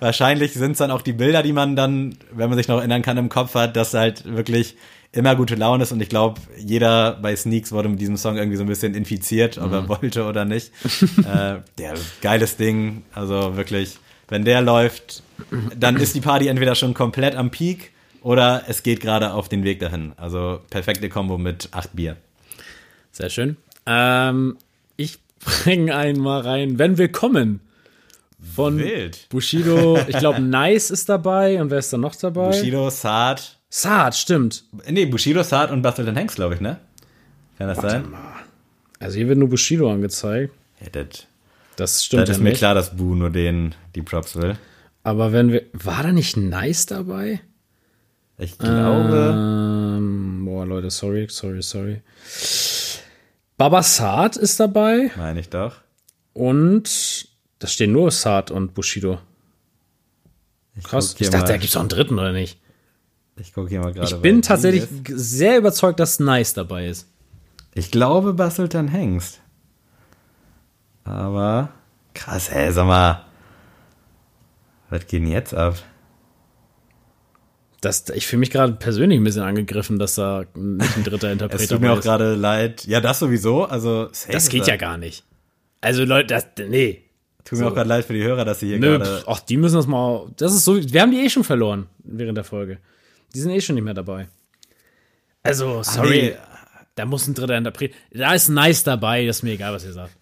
wahrscheinlich 0.00 0.54
sind 0.54 0.72
es 0.72 0.78
dann 0.78 0.90
auch 0.90 1.02
die 1.02 1.12
Bilder, 1.12 1.42
die 1.42 1.52
man 1.52 1.76
dann, 1.76 2.16
wenn 2.30 2.48
man 2.48 2.56
sich 2.56 2.66
noch 2.68 2.78
erinnern 2.78 3.02
kann, 3.02 3.18
im 3.18 3.28
Kopf 3.28 3.54
hat, 3.54 3.76
dass 3.76 3.92
halt 3.92 4.24
wirklich 4.24 4.76
immer 5.12 5.36
gute 5.36 5.54
Laune 5.54 5.82
ist 5.82 5.92
und 5.92 6.00
ich 6.00 6.08
glaube, 6.08 6.40
jeder 6.56 7.12
bei 7.20 7.36
Sneaks 7.36 7.72
wurde 7.72 7.90
mit 7.90 8.00
diesem 8.00 8.16
Song 8.16 8.38
irgendwie 8.38 8.56
so 8.56 8.64
ein 8.64 8.68
bisschen 8.68 8.94
infiziert, 8.94 9.58
ob 9.58 9.70
er 9.70 9.86
wollte 9.86 10.24
oder 10.24 10.46
nicht. 10.46 10.72
äh, 11.18 11.56
der 11.76 11.94
geiles 12.22 12.56
Ding, 12.56 13.02
also 13.12 13.54
wirklich, 13.54 13.98
wenn 14.28 14.46
der 14.46 14.62
läuft, 14.62 15.22
dann 15.78 15.96
ist 15.96 16.14
die 16.14 16.22
Party 16.22 16.48
entweder 16.48 16.74
schon 16.74 16.94
komplett 16.94 17.36
am 17.36 17.50
Peak 17.50 17.90
oder 18.22 18.62
es 18.68 18.82
geht 18.82 19.00
gerade 19.00 19.34
auf 19.34 19.50
den 19.50 19.62
Weg 19.64 19.80
dahin. 19.80 20.12
Also 20.16 20.60
perfekte 20.70 21.10
Kombo 21.10 21.36
mit 21.36 21.68
acht 21.72 21.94
Bier. 21.94 22.16
Sehr 23.12 23.30
schön. 23.30 23.56
Ähm, 23.86 24.56
ich 24.96 25.18
bringe 25.44 25.94
einen 25.94 26.20
mal 26.20 26.40
rein. 26.40 26.78
Wenn 26.78 26.98
wir 26.98 27.10
kommen. 27.12 27.60
Von 28.54 28.78
Wild. 28.78 29.28
Bushido. 29.28 29.98
Ich 30.08 30.18
glaube, 30.18 30.40
Nice 30.42 30.90
ist 30.90 31.08
dabei. 31.08 31.60
Und 31.60 31.70
wer 31.70 31.78
ist 31.78 31.92
da 31.92 31.98
noch 31.98 32.14
dabei? 32.16 32.48
Bushido, 32.48 32.90
Saad, 32.90 33.58
Saad, 33.68 34.14
stimmt. 34.16 34.64
nee, 34.88 35.06
Bushido, 35.06 35.42
Saad 35.42 35.70
und 35.70 35.82
Bastel 35.82 36.12
Hanks, 36.14 36.34
glaube 36.34 36.54
ich, 36.56 36.60
ne? 36.60 36.78
Kann 37.58 37.68
das 37.68 37.78
sein? 37.78 38.04
Also 38.98 39.16
hier 39.18 39.28
wird 39.28 39.38
nur 39.38 39.48
Bushido 39.48 39.90
angezeigt. 39.92 40.52
Ja, 40.80 40.88
das 40.90 41.26
Das 41.76 42.04
stimmt 42.04 42.22
Das 42.22 42.28
ja 42.30 42.34
ist 42.36 42.40
mir 42.42 42.48
nicht. 42.50 42.58
klar, 42.58 42.74
dass 42.74 42.96
Bu 42.96 43.14
nur 43.14 43.30
den 43.30 43.74
die 43.94 44.02
Props 44.02 44.34
will. 44.36 44.56
Aber 45.04 45.32
wenn 45.32 45.52
wir. 45.52 45.62
War 45.72 46.02
da 46.02 46.12
nicht 46.12 46.36
Nice 46.36 46.86
dabei? 46.86 47.40
Ich 48.38 48.58
glaube. 48.58 49.34
Ähm, 49.98 50.42
boah, 50.44 50.66
Leute, 50.66 50.90
sorry, 50.90 51.26
sorry, 51.30 51.62
sorry. 51.62 52.00
Baba 53.62 53.84
Saad 53.84 54.36
ist 54.36 54.58
dabei 54.58 55.12
Meine 55.16 55.38
ich 55.38 55.48
doch. 55.48 55.76
und 56.32 57.28
da 57.60 57.68
stehen 57.68 57.92
nur 57.92 58.10
Saad 58.10 58.50
und 58.50 58.74
Bushido. 58.74 59.20
Krass. 60.82 61.10
guck 61.10 61.18
hier 61.18 61.26
Ich 61.26 61.30
dachte, 61.30 61.44
mal. 61.44 61.52
da 61.52 61.56
gibt's 61.58 61.76
auch 61.76 61.80
einen 61.80 61.88
dritten, 61.88 62.18
oder 62.18 62.32
nicht? 62.32 62.58
Ich 63.36 63.52
gucke 63.54 63.68
hier 63.68 63.78
mal 63.78 63.92
gerade. 63.92 64.12
Ich 64.12 64.20
bin 64.20 64.42
tatsächlich 64.42 64.88
sehr 65.06 65.58
überzeugt, 65.58 66.00
dass 66.00 66.18
Nice 66.18 66.54
dabei 66.54 66.88
ist. 66.88 67.06
Ich 67.72 67.92
glaube 67.92 68.34
Basteltan 68.34 68.88
Hengst. 68.88 69.40
Aber. 71.04 71.68
Krass, 72.14 72.48
ey, 72.48 72.72
sag 72.72 72.88
mal. 72.88 73.24
Was 74.90 75.06
geht 75.06 75.22
denn 75.22 75.28
jetzt 75.28 75.54
ab? 75.54 75.76
Das, 77.82 78.08
ich 78.10 78.26
fühle 78.26 78.40
mich 78.40 78.50
gerade 78.50 78.74
persönlich 78.74 79.18
ein 79.18 79.24
bisschen 79.24 79.42
angegriffen, 79.42 79.98
dass 79.98 80.14
da 80.14 80.44
nicht 80.54 80.96
ein 80.96 81.04
dritter 81.04 81.30
Interpret 81.32 81.60
Es 81.60 81.68
tut 81.68 81.80
mir 81.80 81.92
auch 81.92 81.98
ist. 81.98 82.04
gerade 82.04 82.34
leid. 82.34 82.84
Ja, 82.86 83.00
das 83.00 83.18
sowieso. 83.18 83.64
Also, 83.64 84.06
Das 84.06 84.24
ist 84.44 84.48
geht 84.50 84.66
ja 84.68 84.76
gar 84.76 84.96
nicht. 84.96 85.24
Also 85.80 86.04
Leute, 86.04 86.28
das, 86.34 86.46
nee. 86.68 87.02
Tut 87.44 87.58
mir 87.58 87.66
auch 87.66 87.74
gerade 87.74 87.88
leid 87.88 88.04
für 88.04 88.12
die 88.12 88.22
Hörer, 88.22 88.44
dass 88.44 88.60
sie 88.60 88.68
hier 88.68 88.78
Nö, 88.78 88.98
gerade. 88.98 89.24
ach, 89.26 89.40
die 89.40 89.56
müssen 89.56 89.74
das 89.74 89.88
mal, 89.88 90.30
das 90.36 90.54
ist 90.54 90.64
so, 90.64 90.76
wir 90.80 91.02
haben 91.02 91.10
die 91.10 91.18
eh 91.18 91.28
schon 91.28 91.42
verloren 91.42 91.88
während 92.04 92.36
der 92.38 92.44
Folge. 92.44 92.78
Die 93.34 93.40
sind 93.40 93.50
eh 93.50 93.60
schon 93.60 93.74
nicht 93.74 93.84
mehr 93.84 93.94
dabei. 93.94 94.28
Also, 95.42 95.82
sorry, 95.82 96.22
nee. 96.22 96.36
da 96.94 97.04
muss 97.04 97.26
ein 97.26 97.34
dritter 97.34 97.58
Interpret, 97.58 97.92
da 98.12 98.32
ist 98.32 98.48
Nice 98.48 98.84
dabei, 98.84 99.26
das 99.26 99.38
ist 99.38 99.42
mir 99.42 99.54
egal, 99.54 99.72
was 99.74 99.84
ihr 99.84 99.92
sagt. 99.92 100.16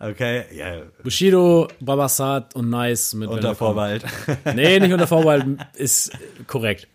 Okay, 0.00 0.44
ja, 0.54 0.82
Bushido, 1.02 1.66
Babasat 1.80 2.54
und 2.54 2.70
Nice 2.70 3.14
mit 3.14 3.28
unter 3.28 3.54
Vorbehalt. 3.54 4.04
Nee, 4.54 4.78
nicht 4.78 4.92
unter 4.92 5.08
Vorbehalt, 5.08 5.44
ist 5.74 6.12
korrekt. 6.46 6.86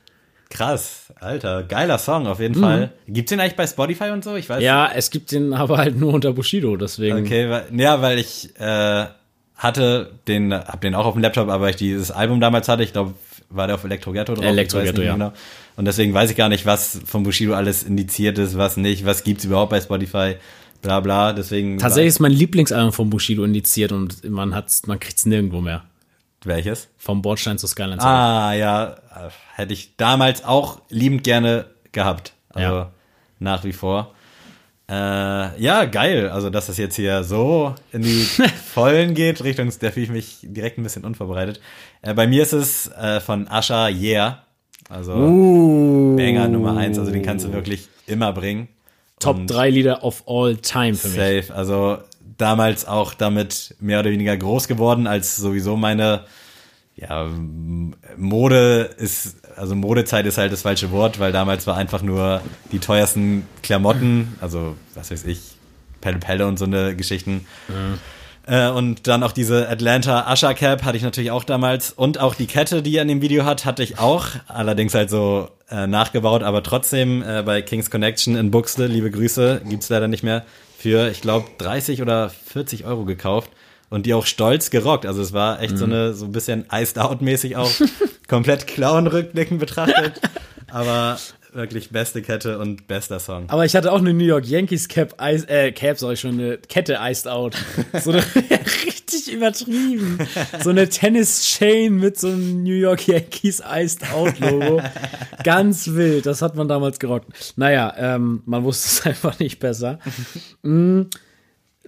Krass, 0.50 1.12
Alter, 1.20 1.64
geiler 1.64 1.98
Song 1.98 2.28
auf 2.28 2.40
jeden 2.40 2.56
Fall. 2.56 2.92
Gibt's 3.08 3.30
den 3.30 3.40
eigentlich 3.40 3.56
bei 3.56 3.68
Spotify 3.68 4.12
und 4.12 4.24
so? 4.24 4.36
Ich 4.36 4.48
weiß. 4.48 4.60
Mhm. 4.60 4.64
Ja, 4.64 4.90
es 4.94 5.10
gibt 5.10 5.32
den 5.32 5.54
aber 5.54 5.80
halt 5.80 5.98
nur 5.98 6.14
unter 6.14 6.32
Bushido, 6.32 6.78
deswegen. 6.78 7.26
Okay, 7.26 7.50
weil, 7.50 7.66
ja, 7.78 8.02
weil 8.02 8.20
ich 8.20 8.58
äh, 8.60 9.06
hatte 9.56 10.12
den, 10.28 10.54
hab 10.54 10.80
den 10.82 10.96
auch 10.96 11.06
auf 11.06 11.14
dem 11.14 11.24
Laptop, 11.24 11.50
aber 11.50 11.70
ich 11.70 11.76
dieses 11.76 12.12
Album 12.12 12.40
damals 12.40 12.70
hatte, 12.70 12.84
ich 12.84 12.94
glaube, 12.94 13.16
war 13.50 13.68
der 13.68 13.76
auf 13.76 13.84
Elektroghetto 13.84 14.36
drauf. 14.36 14.46
Elektro 14.46 14.82
Ghetto, 14.82 15.02
ja. 15.02 15.16
mehr 15.16 15.34
Und 15.76 15.86
deswegen 15.86 16.14
weiß 16.14 16.30
ich 16.32 16.38
gar 16.38 16.50
nicht, 16.50 16.66
was 16.66 17.02
von 17.06 17.24
Bushido 17.24 17.54
alles 17.54 17.84
indiziert 17.84 18.38
ist, 18.38 18.58
was 18.58 18.78
nicht, 18.78 19.06
was 19.06 19.24
gibt's 19.24 19.46
überhaupt 19.46 19.72
bei 19.72 19.82
Spotify, 19.82 20.36
bla 20.84 21.00
bla. 21.00 21.34
Deswegen. 21.34 21.80
Tatsächlich 21.80 22.10
ist 22.10 22.20
mein 22.20 22.32
Lieblingsalbum 22.32 22.94
von 22.94 23.10
Bushido 23.10 23.44
indiziert 23.44 23.92
und 23.92 24.24
man 24.30 24.54
hat's, 24.54 24.86
man 24.86 25.00
kriegt's 25.00 25.26
nirgendwo 25.26 25.62
mehr. 25.62 25.84
Welches? 26.46 26.90
Vom 26.98 27.22
Bordstein 27.22 27.58
zu 27.58 27.66
Skyline. 27.68 28.02
Ah, 28.02 28.54
ja, 28.54 28.90
äh, 29.16 29.30
hätte 29.56 29.74
ich 29.74 29.96
damals 29.98 30.44
auch 30.44 30.82
liebend 30.90 31.24
gerne 31.24 31.66
gehabt. 31.94 32.34
Also 32.50 32.68
Ja. 32.76 32.92
nach 33.40 33.64
wie 33.64 33.74
vor. 33.74 34.14
Äh, 34.90 35.62
ja, 35.62 35.86
geil. 35.86 36.30
Also, 36.30 36.50
dass 36.50 36.68
das 36.68 36.78
jetzt 36.78 36.98
hier 36.98 37.24
so 37.24 37.74
in 37.94 38.02
die 38.02 38.26
Vollen 38.74 39.14
geht, 39.14 39.42
Richtung, 39.44 39.72
da 39.80 39.92
fühle 39.92 40.04
ich 40.06 40.12
mich 40.12 40.38
direkt 40.44 40.78
ein 40.78 40.84
bisschen 40.84 41.06
unvorbereitet. 41.06 41.62
Äh, 42.02 42.14
bei 42.14 42.28
mir 42.28 42.44
ist 42.44 42.52
es 42.52 42.88
äh, 42.88 43.22
von 43.22 43.48
Asha 43.48 43.88
Yeah. 43.88 44.44
Also 44.90 45.14
Uh, 45.14 46.16
Banger 46.18 46.50
Nummer 46.50 46.76
eins. 46.76 47.00
Also 47.00 47.12
den 47.12 47.22
kannst 47.24 47.46
du 47.46 47.54
wirklich 47.54 47.88
immer 48.06 48.34
bringen. 48.34 48.68
Top 49.24 49.38
Und 49.38 49.48
3 49.48 49.70
Lieder 49.70 50.04
of 50.04 50.24
all 50.28 50.58
time 50.58 50.96
für 50.96 51.08
mich. 51.08 51.46
Safe. 51.46 51.56
Also 51.56 51.98
damals 52.38 52.86
auch 52.86 53.14
damit 53.14 53.76
mehr 53.80 54.00
oder 54.00 54.12
weniger 54.12 54.36
groß 54.36 54.68
geworden, 54.68 55.08
als 55.08 55.36
sowieso 55.36 55.78
meine 55.78 56.26
ja, 56.96 57.28
Mode 58.18 58.90
ist, 58.98 59.38
also 59.58 59.76
Modezeit 59.76 60.26
ist 60.26 60.38
halt 60.38 60.52
das 60.52 60.62
falsche 60.62 60.92
Wort, 60.92 61.20
weil 61.20 61.32
damals 61.32 61.66
war 61.66 61.76
einfach 61.76 62.04
nur 62.04 62.42
die 62.72 62.80
teuersten 62.80 63.48
Klamotten, 63.64 64.36
also 64.42 64.76
was 64.94 65.10
weiß 65.10 65.26
ich, 65.26 65.56
Pelle 66.02 66.20
Pelle 66.20 66.48
und 66.48 66.60
so 66.60 66.66
eine 66.66 66.96
Geschichten. 66.96 67.48
Äh, 68.46 68.70
und 68.70 69.08
dann 69.08 69.24
auch 69.24 69.32
diese 69.32 69.70
Atlanta 69.70 70.32
Usher 70.32 70.54
Cap 70.54 70.84
hatte 70.84 70.98
ich 70.98 71.04
natürlich 71.04 71.32
auch 71.32 71.46
damals. 71.46 71.92
Und 71.92 72.20
auch 72.20 72.36
die 72.36 72.46
Kette, 72.46 72.82
die 72.82 72.98
er 72.98 73.04
in 73.04 73.08
dem 73.08 73.22
Video 73.22 73.46
hat, 73.46 73.66
hatte 73.66 73.84
ich 73.84 74.00
auch. 74.00 74.28
Allerdings 74.48 74.94
halt 74.94 75.10
so 75.10 75.50
äh, 75.74 75.88
nachgebaut, 75.88 76.44
aber 76.44 76.62
trotzdem 76.62 77.24
äh, 77.24 77.42
bei 77.42 77.64
Kings 77.64 77.90
Connection 77.90 78.36
in 78.36 78.52
Buxte, 78.52 78.86
liebe 78.86 79.10
Grüße, 79.10 79.62
gibt's 79.68 79.90
leider 79.90 80.08
nicht 80.08 80.24
mehr, 80.24 80.46
für, 80.78 81.10
ich 81.10 81.22
glaube, 81.22 81.48
30 81.58 82.02
oder 82.02 82.30
40 82.30 82.86
Euro 82.86 83.06
gekauft. 83.06 83.50
Und 83.90 84.08
die 84.08 84.14
auch 84.16 84.26
stolz 84.26 84.72
gerockt. 84.72 85.06
Also 85.06 85.22
es 85.22 85.34
war 85.34 85.62
echt 85.62 85.78
so 85.78 85.86
eine, 85.86 86.16
so 86.16 86.26
ein 86.26 86.32
bisschen 86.32 86.66
iced 86.72 86.98
out 86.98 87.22
mäßig 87.22 87.58
auch. 87.58 87.70
komplett 88.28 88.66
Clown 88.66 89.06
rückblickend 89.06 89.60
betrachtet. 89.60 90.20
aber 90.72 91.20
wirklich 91.54 91.92
beste 91.92 92.22
Kette 92.24 92.58
und 92.58 92.88
bester 92.88 93.20
Song. 93.20 93.50
Aber 93.50 93.66
ich 93.66 93.76
hatte 93.76 93.92
auch 93.92 94.00
eine 94.00 94.14
New 94.14 94.24
York 94.26 94.46
Yankees 94.46 94.88
Cap, 94.88 95.16
Ice, 95.22 95.48
äh, 95.48 95.72
Cap, 95.72 96.00
sag 96.00 96.14
ich 96.14 96.20
schon, 96.20 96.40
eine 96.40 96.58
Kette 96.58 96.98
Iced 97.02 97.28
Out. 97.28 97.56
So 98.02 98.12
eine, 98.12 98.24
richtig 99.24 99.36
übertrieben. 99.36 100.18
So 100.64 100.70
eine 100.70 100.88
Tennis-Chain 100.90 101.96
mit 101.96 102.20
so 102.20 102.28
einem 102.28 102.64
New 102.64 102.74
York 102.74 103.08
Yankees 103.08 103.62
Iced 103.66 104.12
Out 104.12 104.40
Logo. 104.40 104.82
Ganz 105.44 105.88
wild, 105.88 106.26
das 106.26 106.42
hat 106.42 106.56
man 106.56 106.68
damals 106.68 107.00
gerockt. 107.00 107.54
Naja, 107.56 107.94
ähm, 107.98 108.42
man 108.46 108.64
wusste 108.64 108.88
es 108.88 109.06
einfach 109.06 109.40
nicht 109.40 109.60
besser. 109.60 110.00
Mm, 110.64 111.04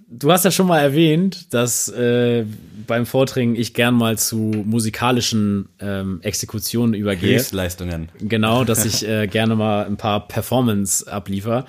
Du 0.08 0.32
hast 0.32 0.46
ja 0.46 0.52
schon 0.52 0.68
mal 0.68 0.80
erwähnt, 0.80 1.54
dass 1.54 1.88
äh, 1.90 2.46
beim 2.86 3.08
Vordringen 3.08 3.56
ich 3.56 3.74
gern 3.74 3.96
mal 3.96 4.18
zu 4.18 4.38
musikalischen 4.38 5.68
ähm, 5.80 6.20
Exekutionen 6.22 6.94
übergehe. 6.94 7.36
Höchstleistungen. 7.40 8.10
Genau, 8.20 8.64
dass 8.64 8.86
ich 8.86 9.08
äh, 9.08 9.26
gerne 9.28 9.56
mal 9.56 9.86
ein 9.86 9.98
paar 9.98 10.28
Performance 10.28 11.12
abliefer. 11.12 11.66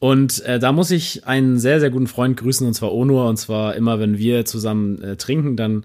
Und 0.00 0.44
äh, 0.44 0.58
da 0.58 0.72
muss 0.72 0.90
ich 0.90 1.26
einen 1.26 1.58
sehr, 1.58 1.80
sehr 1.80 1.90
guten 1.90 2.06
Freund 2.08 2.36
grüßen, 2.36 2.66
und 2.66 2.74
zwar 2.74 2.92
Onur. 2.92 3.26
Und 3.26 3.38
zwar 3.38 3.74
immer, 3.74 3.98
wenn 3.98 4.18
wir 4.18 4.44
zusammen 4.44 5.02
äh, 5.02 5.16
trinken, 5.16 5.56
dann 5.56 5.84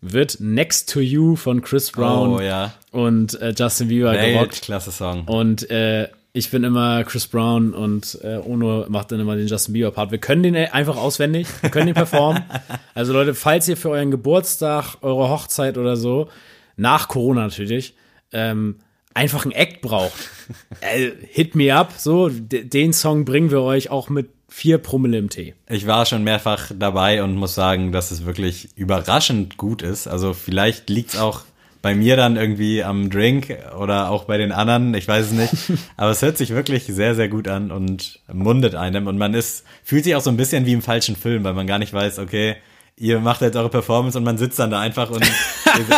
wird 0.00 0.38
Next 0.40 0.92
to 0.92 1.00
You 1.00 1.36
von 1.36 1.62
Chris 1.62 1.92
Brown 1.92 2.34
Oh 2.34 2.40
ja. 2.40 2.74
und 2.90 3.40
äh, 3.40 3.54
Justin 3.56 3.88
Bieber 3.88 4.12
gerockt. 4.12 4.54
Weltklasse-Song. 4.54 5.24
Und 5.26 5.70
äh, 5.70 6.08
ich 6.36 6.50
bin 6.50 6.64
immer 6.64 7.04
Chris 7.04 7.28
Brown 7.28 7.72
und 7.72 8.18
äh, 8.24 8.38
Ono 8.38 8.86
macht 8.88 9.12
dann 9.12 9.20
immer 9.20 9.36
den 9.36 9.46
Justin 9.46 9.72
Bieber 9.72 9.92
Part. 9.92 10.10
Wir 10.10 10.18
können 10.18 10.42
den 10.42 10.56
einfach 10.56 10.96
auswendig, 10.96 11.46
wir 11.60 11.70
können 11.70 11.86
den 11.86 11.94
performen. 11.94 12.42
Also 12.96 13.12
Leute, 13.12 13.34
falls 13.34 13.68
ihr 13.68 13.76
für 13.76 13.90
euren 13.90 14.12
Geburtstag, 14.12 14.98
eure 15.00 15.28
Hochzeit 15.28 15.78
oder 15.78 15.96
so, 15.96 16.28
nach 16.76 17.08
Corona 17.08 17.42
natürlich, 17.42 17.94
ähm, 18.32 18.76
einfach 19.14 19.44
einen 19.44 19.52
Act 19.52 19.80
braucht, 19.80 20.30
äh, 20.80 21.10
hit 21.28 21.54
me 21.56 21.74
up, 21.74 21.92
so, 21.96 22.28
den 22.28 22.92
Song 22.92 23.24
bringen 23.24 23.50
wir 23.50 23.62
euch 23.62 23.90
auch 23.90 24.08
mit 24.10 24.30
vier 24.48 24.78
Promille 24.78 25.18
im 25.18 25.28
Tee. 25.28 25.54
Ich 25.68 25.86
war 25.88 26.06
schon 26.06 26.22
mehrfach 26.22 26.70
dabei 26.76 27.22
und 27.22 27.34
muss 27.34 27.54
sagen, 27.56 27.90
dass 27.90 28.12
es 28.12 28.26
wirklich 28.26 28.68
überraschend 28.76 29.56
gut 29.56 29.82
ist. 29.82 30.06
Also 30.06 30.32
vielleicht 30.32 30.88
liegt's 30.88 31.18
auch 31.18 31.42
bei 31.84 31.94
mir 31.94 32.16
dann 32.16 32.36
irgendwie 32.36 32.82
am 32.82 33.10
Drink 33.10 33.54
oder 33.78 34.10
auch 34.10 34.24
bei 34.24 34.38
den 34.38 34.52
anderen, 34.52 34.94
ich 34.94 35.06
weiß 35.06 35.26
es 35.26 35.32
nicht. 35.32 35.52
Aber 35.98 36.12
es 36.12 36.22
hört 36.22 36.38
sich 36.38 36.48
wirklich 36.48 36.86
sehr, 36.86 37.14
sehr 37.14 37.28
gut 37.28 37.46
an 37.46 37.70
und 37.70 38.20
mundet 38.32 38.74
einem. 38.74 39.06
Und 39.06 39.18
man 39.18 39.34
ist, 39.34 39.64
fühlt 39.82 40.04
sich 40.04 40.14
auch 40.16 40.22
so 40.22 40.30
ein 40.30 40.38
bisschen 40.38 40.64
wie 40.64 40.72
im 40.72 40.80
falschen 40.80 41.14
Film, 41.14 41.44
weil 41.44 41.52
man 41.52 41.66
gar 41.66 41.78
nicht 41.78 41.92
weiß, 41.92 42.20
okay, 42.20 42.56
ihr 42.96 43.20
macht 43.20 43.42
jetzt 43.42 43.56
eure 43.56 43.68
Performance 43.68 44.16
und 44.16 44.24
man 44.24 44.38
sitzt 44.38 44.58
dann 44.58 44.70
da 44.70 44.80
einfach 44.80 45.10
und 45.10 45.30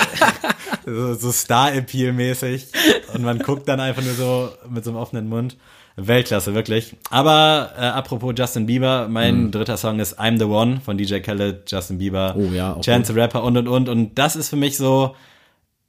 so, 0.87 1.15
so 1.15 1.31
Star-Appeal-mäßig 1.31 2.67
und 3.15 3.23
man 3.23 3.39
guckt 3.39 3.69
dann 3.69 3.79
einfach 3.79 4.03
nur 4.03 4.15
so 4.15 4.49
mit 4.69 4.83
so 4.83 4.91
einem 4.91 4.99
offenen 4.99 5.29
Mund. 5.29 5.57
Weltklasse, 5.95 6.53
wirklich. 6.53 6.97
Aber 7.11 7.71
äh, 7.79 7.83
apropos 7.83 8.35
Justin 8.37 8.67
Bieber, 8.67 9.07
mein 9.09 9.53
dritter 9.53 9.77
Song 9.77 10.01
ist 10.01 10.19
I'm 10.19 10.37
the 10.37 10.47
One 10.47 10.81
von 10.85 10.99
DJ 10.99 11.21
Khaled, 11.21 11.71
Justin 11.71 11.99
Bieber, 11.99 12.35
Oh 12.37 12.51
ja, 12.53 12.77
Chance 12.81 13.13
the 13.13 13.19
Rapper 13.21 13.45
und 13.45 13.57
und 13.57 13.69
und. 13.69 13.89
Und 13.89 14.19
das 14.19 14.35
ist 14.35 14.49
für 14.49 14.57
mich 14.57 14.77
so, 14.77 15.15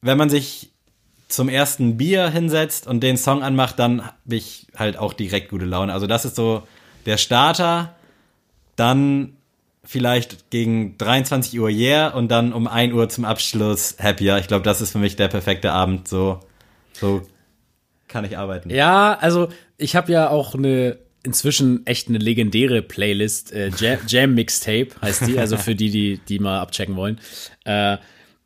wenn 0.01 0.17
man 0.17 0.29
sich 0.29 0.71
zum 1.27 1.49
ersten 1.49 1.97
Bier 1.97 2.29
hinsetzt 2.29 2.87
und 2.87 3.01
den 3.01 3.17
Song 3.17 3.43
anmacht, 3.43 3.79
dann 3.79 4.05
habe 4.05 4.35
ich 4.35 4.67
halt 4.75 4.97
auch 4.97 5.13
direkt 5.13 5.49
gute 5.49 5.65
Laune. 5.65 5.93
Also 5.93 6.07
das 6.07 6.25
ist 6.25 6.35
so 6.35 6.63
der 7.05 7.17
Starter, 7.17 7.95
dann 8.75 9.33
vielleicht 9.83 10.49
gegen 10.49 10.97
23 10.97 11.59
Uhr 11.59 11.69
Yeah 11.69 12.09
und 12.09 12.29
dann 12.29 12.53
um 12.53 12.67
1 12.67 12.93
Uhr 12.93 13.09
zum 13.09 13.25
Abschluss 13.25 13.95
Happier. 13.99 14.37
Ich 14.37 14.47
glaube, 14.47 14.63
das 14.63 14.81
ist 14.81 14.91
für 14.91 14.99
mich 14.99 15.15
der 15.15 15.27
perfekte 15.27 15.71
Abend. 15.71 16.07
So, 16.07 16.41
so 16.93 17.21
kann 18.07 18.25
ich 18.25 18.37
arbeiten. 18.37 18.69
Ja, 18.69 19.17
also 19.19 19.49
ich 19.77 19.95
habe 19.95 20.11
ja 20.11 20.29
auch 20.29 20.55
eine 20.55 20.97
inzwischen 21.23 21.85
echt 21.85 22.07
eine 22.07 22.19
legendäre 22.19 22.81
Playlist, 22.81 23.51
äh, 23.51 23.69
Jam, 23.77 23.99
Jam 24.07 24.33
Mixtape 24.33 24.89
heißt 25.01 25.27
die, 25.27 25.37
also 25.39 25.57
für 25.57 25.75
die, 25.75 25.89
die 25.89 26.19
die 26.19 26.39
mal 26.39 26.59
abchecken 26.59 26.95
wollen. 26.95 27.19
Äh, 27.65 27.97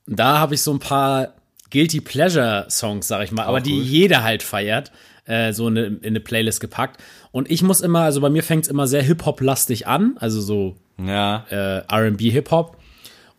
da 0.08 0.40
habe 0.40 0.56
ich 0.56 0.62
so 0.64 0.74
ein 0.74 0.80
paar 0.80 1.36
Guilty 1.72 2.02
Pleasure 2.02 2.68
Songs, 2.70 3.08
sag 3.08 3.24
ich 3.24 3.32
mal, 3.32 3.46
aber 3.46 3.62
die 3.62 3.74
cool. 3.74 3.82
jeder 3.82 4.24
halt 4.24 4.44
feiert, 4.44 4.92
äh, 5.26 5.54
so 5.54 5.68
in 5.68 5.78
eine, 5.78 5.88
in 5.88 6.00
eine 6.04 6.20
Playlist 6.20 6.60
gepackt. 6.60 7.02
Und 7.32 7.50
ich 7.50 7.64
muss 7.64 7.82
immer, 7.82 8.02
also 8.02 8.22
bei 8.22 8.30
mir 8.30 8.44
fängt's 8.44 8.68
immer 8.68 8.88
sehr 8.88 9.02
Hip-Hop-lastig 9.02 9.88
an, 9.88 10.16
also 10.20 10.42
so 10.42 10.76
Ja, 11.04 11.46
äh, 11.50 11.84
R&B 11.88 12.30
Hip-Hop. 12.30 12.78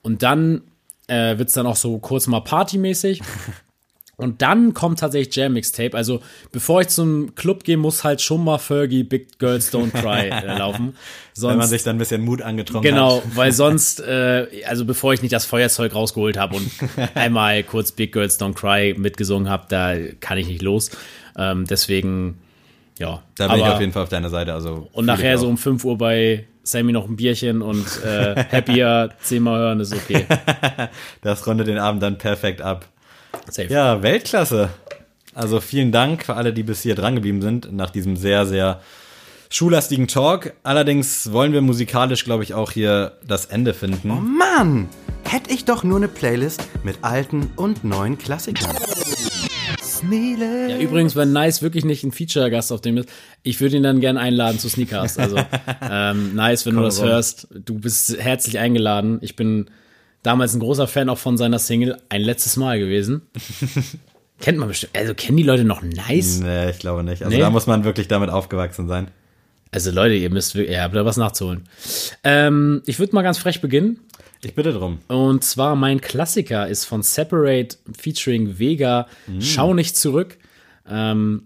Und 0.02 0.22
dann 0.22 0.62
äh, 1.06 1.38
wird's 1.38 1.52
dann 1.52 1.66
auch 1.66 1.76
so 1.76 1.98
kurz 1.98 2.26
mal 2.26 2.40
partymäßig. 2.40 3.22
Und 4.22 4.40
dann 4.42 4.72
kommt 4.74 5.00
tatsächlich 5.00 5.34
Jam 5.34 5.52
Mixtape. 5.54 5.94
Also 5.96 6.20
bevor 6.52 6.80
ich 6.80 6.88
zum 6.88 7.34
Club 7.34 7.64
gehe, 7.64 7.76
muss 7.76 8.04
halt 8.04 8.20
schon 8.22 8.42
mal 8.44 8.58
Fergie 8.58 9.02
Big 9.02 9.38
Girls 9.38 9.72
Don't 9.72 9.90
Cry 9.90 10.28
äh, 10.28 10.46
laufen. 10.58 10.94
Sonst, 11.34 11.50
wenn 11.52 11.58
man 11.58 11.68
sich 11.68 11.82
dann 11.82 11.96
ein 11.96 11.98
bisschen 11.98 12.22
Mut 12.24 12.40
angetrunken 12.42 12.90
Genau, 12.90 13.16
hat. 13.18 13.36
weil 13.36 13.52
sonst, 13.52 14.00
äh, 14.00 14.46
also 14.66 14.84
bevor 14.84 15.12
ich 15.14 15.22
nicht 15.22 15.32
das 15.32 15.44
Feuerzeug 15.44 15.94
rausgeholt 15.94 16.36
habe 16.38 16.56
und 16.56 16.70
einmal 17.14 17.62
kurz 17.62 17.92
Big 17.92 18.12
Girls 18.12 18.38
Don't 18.40 18.54
Cry 18.54 18.94
mitgesungen 18.96 19.48
habe, 19.50 19.64
da 19.68 19.94
kann 20.20 20.38
ich 20.38 20.46
nicht 20.46 20.62
los. 20.62 20.90
Ähm, 21.36 21.64
deswegen, 21.66 22.38
ja. 22.98 23.22
Da 23.36 23.48
bin 23.48 23.56
ich 23.56 23.64
Aber- 23.64 23.74
auf 23.74 23.80
jeden 23.80 23.92
Fall 23.92 24.02
auf 24.02 24.08
deiner 24.08 24.30
Seite. 24.30 24.52
Also 24.54 24.88
und 24.92 25.06
nachher 25.06 25.38
so 25.38 25.48
um 25.48 25.56
5 25.58 25.84
Uhr 25.84 25.96
bei 25.98 26.44
Sammy 26.64 26.92
noch 26.92 27.08
ein 27.08 27.16
Bierchen 27.16 27.60
und 27.60 27.84
äh, 28.04 28.36
Happier 28.52 29.10
zehnmal 29.20 29.58
hören 29.58 29.80
ist 29.80 29.92
okay. 29.92 30.26
Das 31.22 31.44
rundet 31.46 31.66
den 31.66 31.78
Abend 31.78 32.02
dann 32.04 32.18
perfekt 32.18 32.60
ab. 32.62 32.86
Safe. 33.50 33.68
Ja, 33.68 34.02
Weltklasse. 34.02 34.70
Also 35.34 35.60
vielen 35.60 35.92
Dank 35.92 36.24
für 36.24 36.34
alle, 36.34 36.52
die 36.52 36.62
bis 36.62 36.82
hier 36.82 36.94
dran 36.94 37.14
geblieben 37.14 37.40
sind, 37.40 37.72
nach 37.72 37.90
diesem 37.90 38.16
sehr, 38.16 38.44
sehr 38.46 38.80
schullastigen 39.48 40.08
Talk. 40.08 40.52
Allerdings 40.62 41.32
wollen 41.32 41.52
wir 41.52 41.62
musikalisch, 41.62 42.24
glaube 42.24 42.42
ich, 42.42 42.54
auch 42.54 42.70
hier 42.70 43.12
das 43.26 43.46
Ende 43.46 43.74
finden. 43.74 44.10
Oh 44.10 44.20
Mann, 44.20 44.88
hätte 45.24 45.50
ich 45.50 45.64
doch 45.64 45.84
nur 45.84 45.96
eine 45.96 46.08
Playlist 46.08 46.62
mit 46.84 46.98
alten 47.02 47.50
und 47.56 47.84
neuen 47.84 48.18
Klassikern. 48.18 48.76
Sneele. 49.82 50.70
Ja, 50.70 50.78
übrigens, 50.78 51.16
wenn 51.16 51.32
Nice 51.32 51.62
wirklich 51.62 51.84
nicht 51.84 52.02
ein 52.04 52.12
Feature-Gast 52.12 52.72
auf 52.72 52.80
dem 52.80 52.98
ist, 52.98 53.08
ich 53.42 53.60
würde 53.60 53.76
ihn 53.76 53.82
dann 53.82 54.00
gerne 54.00 54.20
einladen 54.20 54.58
zu 54.58 54.68
Sneakers. 54.68 55.18
Also, 55.18 55.36
ähm, 55.90 56.34
Nice, 56.34 56.66
wenn 56.66 56.74
du 56.74 56.82
das 56.82 57.00
rum. 57.00 57.08
hörst, 57.08 57.48
du 57.50 57.78
bist 57.78 58.16
herzlich 58.18 58.58
eingeladen. 58.58 59.18
Ich 59.22 59.36
bin 59.36 59.70
damals 60.22 60.54
ein 60.54 60.60
großer 60.60 60.86
Fan 60.86 61.08
auch 61.08 61.18
von 61.18 61.36
seiner 61.36 61.58
Single 61.58 61.96
Ein 62.08 62.22
letztes 62.22 62.56
Mal 62.56 62.78
gewesen. 62.78 63.22
Kennt 64.40 64.58
man 64.58 64.68
bestimmt. 64.68 64.96
Also, 64.96 65.14
kennen 65.14 65.36
die 65.36 65.42
Leute 65.44 65.62
noch 65.64 65.82
Nice? 65.82 66.40
Nee, 66.40 66.70
ich 66.70 66.78
glaube 66.80 67.04
nicht. 67.04 67.22
Also 67.22 67.34
Nee. 67.36 67.40
da 67.40 67.50
muss 67.50 67.66
man 67.68 67.84
wirklich 67.84 68.08
damit 68.08 68.28
aufgewachsen 68.28 68.88
sein. 68.88 69.08
Also, 69.70 69.90
Leute, 69.92 70.14
ihr 70.14 70.30
müsst, 70.30 70.54
wirklich- 70.56 70.72
ihr 70.76 70.82
habt 70.82 70.96
da 70.96 71.04
was 71.04 71.16
nachzuholen. 71.16 71.62
Ähm, 72.24 72.82
ich 72.86 72.98
würde 72.98 73.14
mal 73.14 73.22
ganz 73.22 73.38
frech 73.38 73.60
beginnen. 73.60 74.00
Ich 74.42 74.56
bitte 74.56 74.72
drum. 74.72 74.98
Und 75.06 75.44
zwar 75.44 75.76
mein 75.76 76.00
Klassiker 76.00 76.66
ist 76.66 76.84
von 76.86 77.02
Separate 77.04 77.76
featuring 77.96 78.58
Vega. 78.58 79.06
Schau 79.38 79.74
nicht 79.74 79.96
zurück. 79.96 80.38
Ähm, 80.90 81.44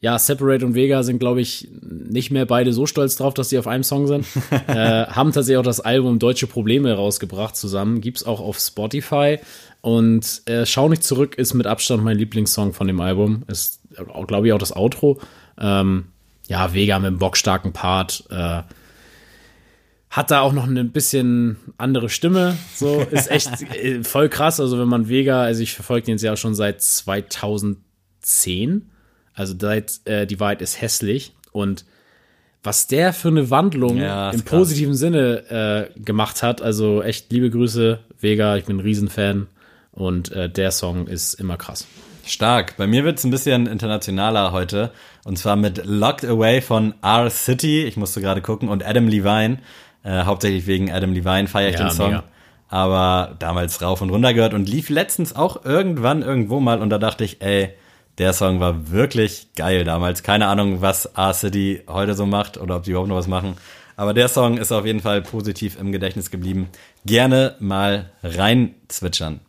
ja, 0.00 0.18
Separate 0.18 0.64
und 0.64 0.74
Vega 0.74 1.02
sind, 1.02 1.18
glaube 1.18 1.42
ich, 1.42 1.68
nicht 1.82 2.30
mehr 2.30 2.46
beide 2.46 2.72
so 2.72 2.86
stolz 2.86 3.16
drauf, 3.16 3.34
dass 3.34 3.50
sie 3.50 3.58
auf 3.58 3.66
einem 3.66 3.84
Song 3.84 4.06
sind. 4.06 4.24
äh, 4.66 5.06
haben 5.06 5.32
tatsächlich 5.32 5.58
auch 5.58 5.62
das 5.62 5.80
Album 5.80 6.18
Deutsche 6.18 6.46
Probleme 6.46 6.94
rausgebracht 6.94 7.54
zusammen. 7.54 8.00
Gibt's 8.00 8.24
auch 8.24 8.40
auf 8.40 8.58
Spotify. 8.58 9.38
Und 9.82 10.42
äh, 10.46 10.64
Schau 10.64 10.88
nicht 10.88 11.04
zurück 11.04 11.36
ist 11.36 11.52
mit 11.52 11.66
Abstand 11.66 12.02
mein 12.02 12.16
Lieblingssong 12.16 12.72
von 12.72 12.86
dem 12.86 13.00
Album. 13.00 13.42
Ist, 13.46 13.80
glaube 14.26 14.46
ich, 14.46 14.54
auch 14.54 14.58
das 14.58 14.74
Outro. 14.74 15.20
Ähm, 15.58 16.06
ja, 16.48 16.72
Vega 16.72 16.98
mit 16.98 17.08
einem 17.08 17.18
bockstarken 17.18 17.74
Part. 17.74 18.24
Äh, 18.30 18.62
hat 20.08 20.30
da 20.30 20.40
auch 20.40 20.52
noch 20.52 20.66
eine 20.66 20.84
bisschen 20.84 21.56
andere 21.76 22.08
Stimme. 22.08 22.56
So 22.74 23.00
ist 23.10 23.30
echt 23.30 23.62
äh, 23.74 24.02
voll 24.02 24.30
krass. 24.30 24.60
Also 24.60 24.78
wenn 24.78 24.88
man 24.88 25.10
Vega, 25.10 25.42
also 25.42 25.62
ich 25.62 25.74
verfolge 25.74 26.06
den 26.06 26.12
jetzt 26.12 26.22
ja 26.22 26.36
schon 26.36 26.54
seit 26.54 26.82
2010. 26.82 28.89
Also 29.40 29.54
seit 29.58 30.00
äh, 30.04 30.26
die 30.26 30.38
Wahrheit 30.38 30.60
ist 30.60 30.82
hässlich 30.82 31.32
und 31.50 31.86
was 32.62 32.86
der 32.88 33.14
für 33.14 33.28
eine 33.28 33.48
Wandlung 33.48 33.96
Ja, 33.96 34.28
im 34.30 34.44
krass. 34.44 34.50
positiven 34.58 34.94
Sinne 34.94 35.88
äh, 35.96 36.00
gemacht 36.00 36.42
hat. 36.42 36.60
Also 36.60 37.02
echt 37.02 37.32
liebe 37.32 37.48
Grüße, 37.48 38.00
Vega. 38.20 38.56
Ich 38.58 38.66
bin 38.66 38.76
ein 38.76 38.80
Riesenfan 38.80 39.46
und 39.92 40.30
äh, 40.32 40.50
der 40.50 40.70
Song 40.72 41.06
ist 41.06 41.32
immer 41.34 41.56
krass. 41.56 41.86
Stark. 42.26 42.76
Bei 42.76 42.86
mir 42.86 43.02
wird's 43.04 43.24
ein 43.24 43.30
bisschen 43.30 43.66
internationaler 43.66 44.52
heute. 44.52 44.90
Und 45.24 45.38
zwar 45.38 45.56
mit 45.56 45.80
Locked 45.86 46.26
Away 46.28 46.60
von 46.60 46.92
R 47.02 47.30
City. 47.30 47.84
Ich 47.84 47.96
musste 47.96 48.20
gerade 48.20 48.42
gucken. 48.42 48.68
Und 48.68 48.84
Adam 48.86 49.08
Levine. 49.08 49.56
Äh, 50.02 50.24
hauptsächlich 50.24 50.66
wegen 50.66 50.92
Adam 50.92 51.14
Levine 51.14 51.48
feiere 51.48 51.70
ich 51.70 51.76
Ja, 51.78 51.86
den 51.88 51.90
Song. 51.92 52.08
mega. 52.10 52.24
Aber 52.68 53.36
damals 53.38 53.80
rauf 53.80 54.02
und 54.02 54.10
runter 54.10 54.34
gehört 54.34 54.52
und 54.52 54.68
lief 54.68 54.90
letztens 54.90 55.34
auch 55.34 55.64
irgendwann 55.64 56.20
irgendwo 56.20 56.60
mal. 56.60 56.82
Und 56.82 56.90
da 56.90 56.98
dachte 56.98 57.24
ich, 57.24 57.40
ey, 57.40 57.70
der 58.20 58.34
Song 58.34 58.60
war 58.60 58.90
wirklich 58.90 59.48
geil 59.56 59.82
damals. 59.82 60.22
Keine 60.22 60.46
Ahnung, 60.46 60.82
was 60.82 61.06
R 61.06 61.32
City 61.32 61.82
heute 61.88 62.14
so 62.14 62.26
macht 62.26 62.58
oder 62.58 62.76
ob 62.76 62.82
die 62.82 62.90
überhaupt 62.90 63.08
noch 63.08 63.16
was 63.16 63.26
machen. 63.26 63.56
Aber 63.96 64.12
der 64.12 64.28
Song 64.28 64.58
ist 64.58 64.72
auf 64.72 64.84
jeden 64.84 65.00
Fall 65.00 65.22
positiv 65.22 65.80
im 65.80 65.90
Gedächtnis 65.90 66.30
geblieben. 66.30 66.68
Gerne 67.06 67.56
mal 67.60 68.10
rein 68.22 68.74
zwitschern. 68.88 69.40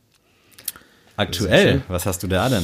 Aktuell, 1.18 1.82
was 1.90 2.06
hast 2.06 2.24
du 2.24 2.28
da 2.28 2.48
denn? 2.48 2.64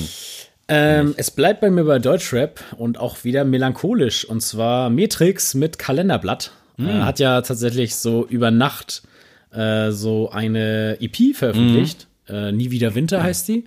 Ähm, 0.69 1.13
es 1.17 1.29
bleibt 1.29 1.59
bei 1.59 1.69
mir 1.69 1.83
bei 1.83 1.99
Deutschrap 1.99 2.61
und 2.77 2.97
auch 2.97 3.25
wieder 3.25 3.43
melancholisch. 3.43 4.23
Und 4.23 4.41
zwar 4.41 4.89
Matrix 4.89 5.55
mit 5.55 5.77
Kalenderblatt. 5.77 6.51
Äh, 6.79 6.83
hat 7.01 7.19
ja 7.19 7.41
tatsächlich 7.41 7.95
so 7.95 8.25
über 8.25 8.49
Nacht 8.49 9.03
äh, 9.51 9.91
so 9.91 10.29
eine 10.29 10.97
EP 11.01 11.35
veröffentlicht. 11.35 12.07
Äh, 12.29 12.53
Nie 12.53 12.71
wieder 12.71 12.95
Winter 12.95 13.21
heißt 13.21 13.47
die. 13.49 13.65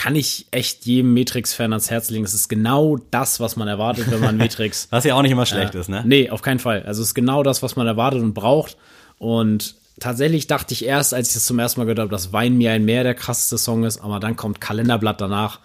Kann 0.00 0.16
ich 0.16 0.46
echt 0.50 0.86
jedem 0.86 1.12
Matrix-Fan 1.12 1.74
ans 1.74 1.90
Herz 1.90 2.08
legen. 2.08 2.24
Es 2.24 2.32
ist 2.32 2.48
genau 2.48 2.96
das, 3.10 3.38
was 3.38 3.56
man 3.56 3.68
erwartet, 3.68 4.10
wenn 4.10 4.20
man 4.20 4.36
Matrix 4.38 4.88
Was 4.88 5.04
ja 5.04 5.14
auch 5.14 5.20
nicht 5.20 5.32
immer 5.32 5.44
schlecht 5.44 5.74
ist, 5.74 5.90
ne? 5.90 6.02
Nee, 6.06 6.30
auf 6.30 6.40
keinen 6.40 6.58
Fall. 6.58 6.84
Also 6.86 7.02
es 7.02 7.08
ist 7.08 7.14
genau 7.14 7.42
das, 7.42 7.62
was 7.62 7.76
man 7.76 7.86
erwartet 7.86 8.22
und 8.22 8.32
braucht. 8.32 8.78
Und 9.18 9.74
tatsächlich 9.98 10.46
dachte 10.46 10.72
ich 10.72 10.86
erst, 10.86 11.12
als 11.12 11.28
ich 11.28 11.34
das 11.34 11.44
zum 11.44 11.58
ersten 11.58 11.80
Mal 11.80 11.84
gehört 11.84 11.98
habe, 11.98 12.10
dass 12.10 12.32
Wein 12.32 12.56
mir 12.56 12.72
ein 12.72 12.86
Meer 12.86 13.02
der 13.02 13.12
krasseste 13.12 13.58
Song 13.58 13.84
ist, 13.84 14.02
aber 14.02 14.20
dann 14.20 14.36
kommt 14.36 14.58
Kalenderblatt 14.58 15.20
danach 15.20 15.60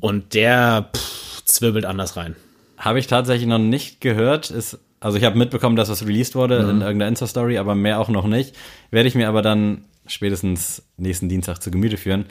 und 0.00 0.34
der 0.34 0.90
pff, 0.92 1.44
zwirbelt 1.44 1.84
anders 1.84 2.16
rein. 2.16 2.34
Habe 2.78 2.98
ich 2.98 3.06
tatsächlich 3.06 3.46
noch 3.46 3.58
nicht 3.58 4.00
gehört. 4.00 4.50
Ist, 4.50 4.80
also 4.98 5.18
ich 5.18 5.22
habe 5.22 5.38
mitbekommen, 5.38 5.76
dass 5.76 5.88
was 5.88 6.04
released 6.04 6.34
wurde 6.34 6.56
in 6.56 6.80
irgendeiner 6.80 7.06
Insta-Story, 7.06 7.58
aber 7.58 7.76
mehr 7.76 8.00
auch 8.00 8.08
noch 8.08 8.26
nicht. 8.26 8.56
Werde 8.90 9.08
ich 9.08 9.14
mir 9.14 9.28
aber 9.28 9.42
dann 9.42 9.84
spätestens 10.08 10.82
nächsten 10.96 11.28
Dienstag 11.28 11.62
zu 11.62 11.70
Gemüte 11.70 11.96
führen. 11.96 12.26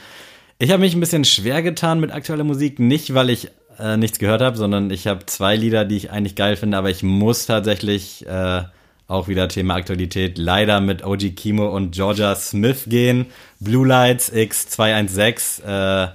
Ich 0.57 0.71
habe 0.71 0.79
mich 0.79 0.93
ein 0.95 1.01
bisschen 1.01 1.25
schwer 1.25 1.61
getan 1.61 1.99
mit 1.99 2.13
aktueller 2.13 2.45
Musik, 2.45 2.79
nicht 2.79 3.13
weil 3.13 3.29
ich 3.29 3.49
äh, 3.77 3.97
nichts 3.97 4.19
gehört 4.19 4.41
habe, 4.41 4.55
sondern 4.55 4.89
ich 4.89 5.05
habe 5.05 5.25
zwei 5.25 5.57
Lieder, 5.57 5.83
die 5.83 5.97
ich 5.97 6.11
eigentlich 6.11 6.35
geil 6.35 6.55
finde, 6.55 6.77
aber 6.77 6.89
ich 6.89 7.03
muss 7.03 7.45
tatsächlich 7.45 8.25
äh, 8.25 8.63
auch 9.07 9.27
wieder 9.27 9.49
Thema 9.49 9.75
Aktualität 9.75 10.37
leider 10.37 10.79
mit 10.79 11.03
OG 11.03 11.35
Kimo 11.35 11.67
und 11.67 11.91
Georgia 11.91 12.33
Smith 12.35 12.85
gehen. 12.87 13.25
Blue 13.59 13.85
Lights 13.85 14.31
X216 14.31 15.63
äh, 15.65 16.11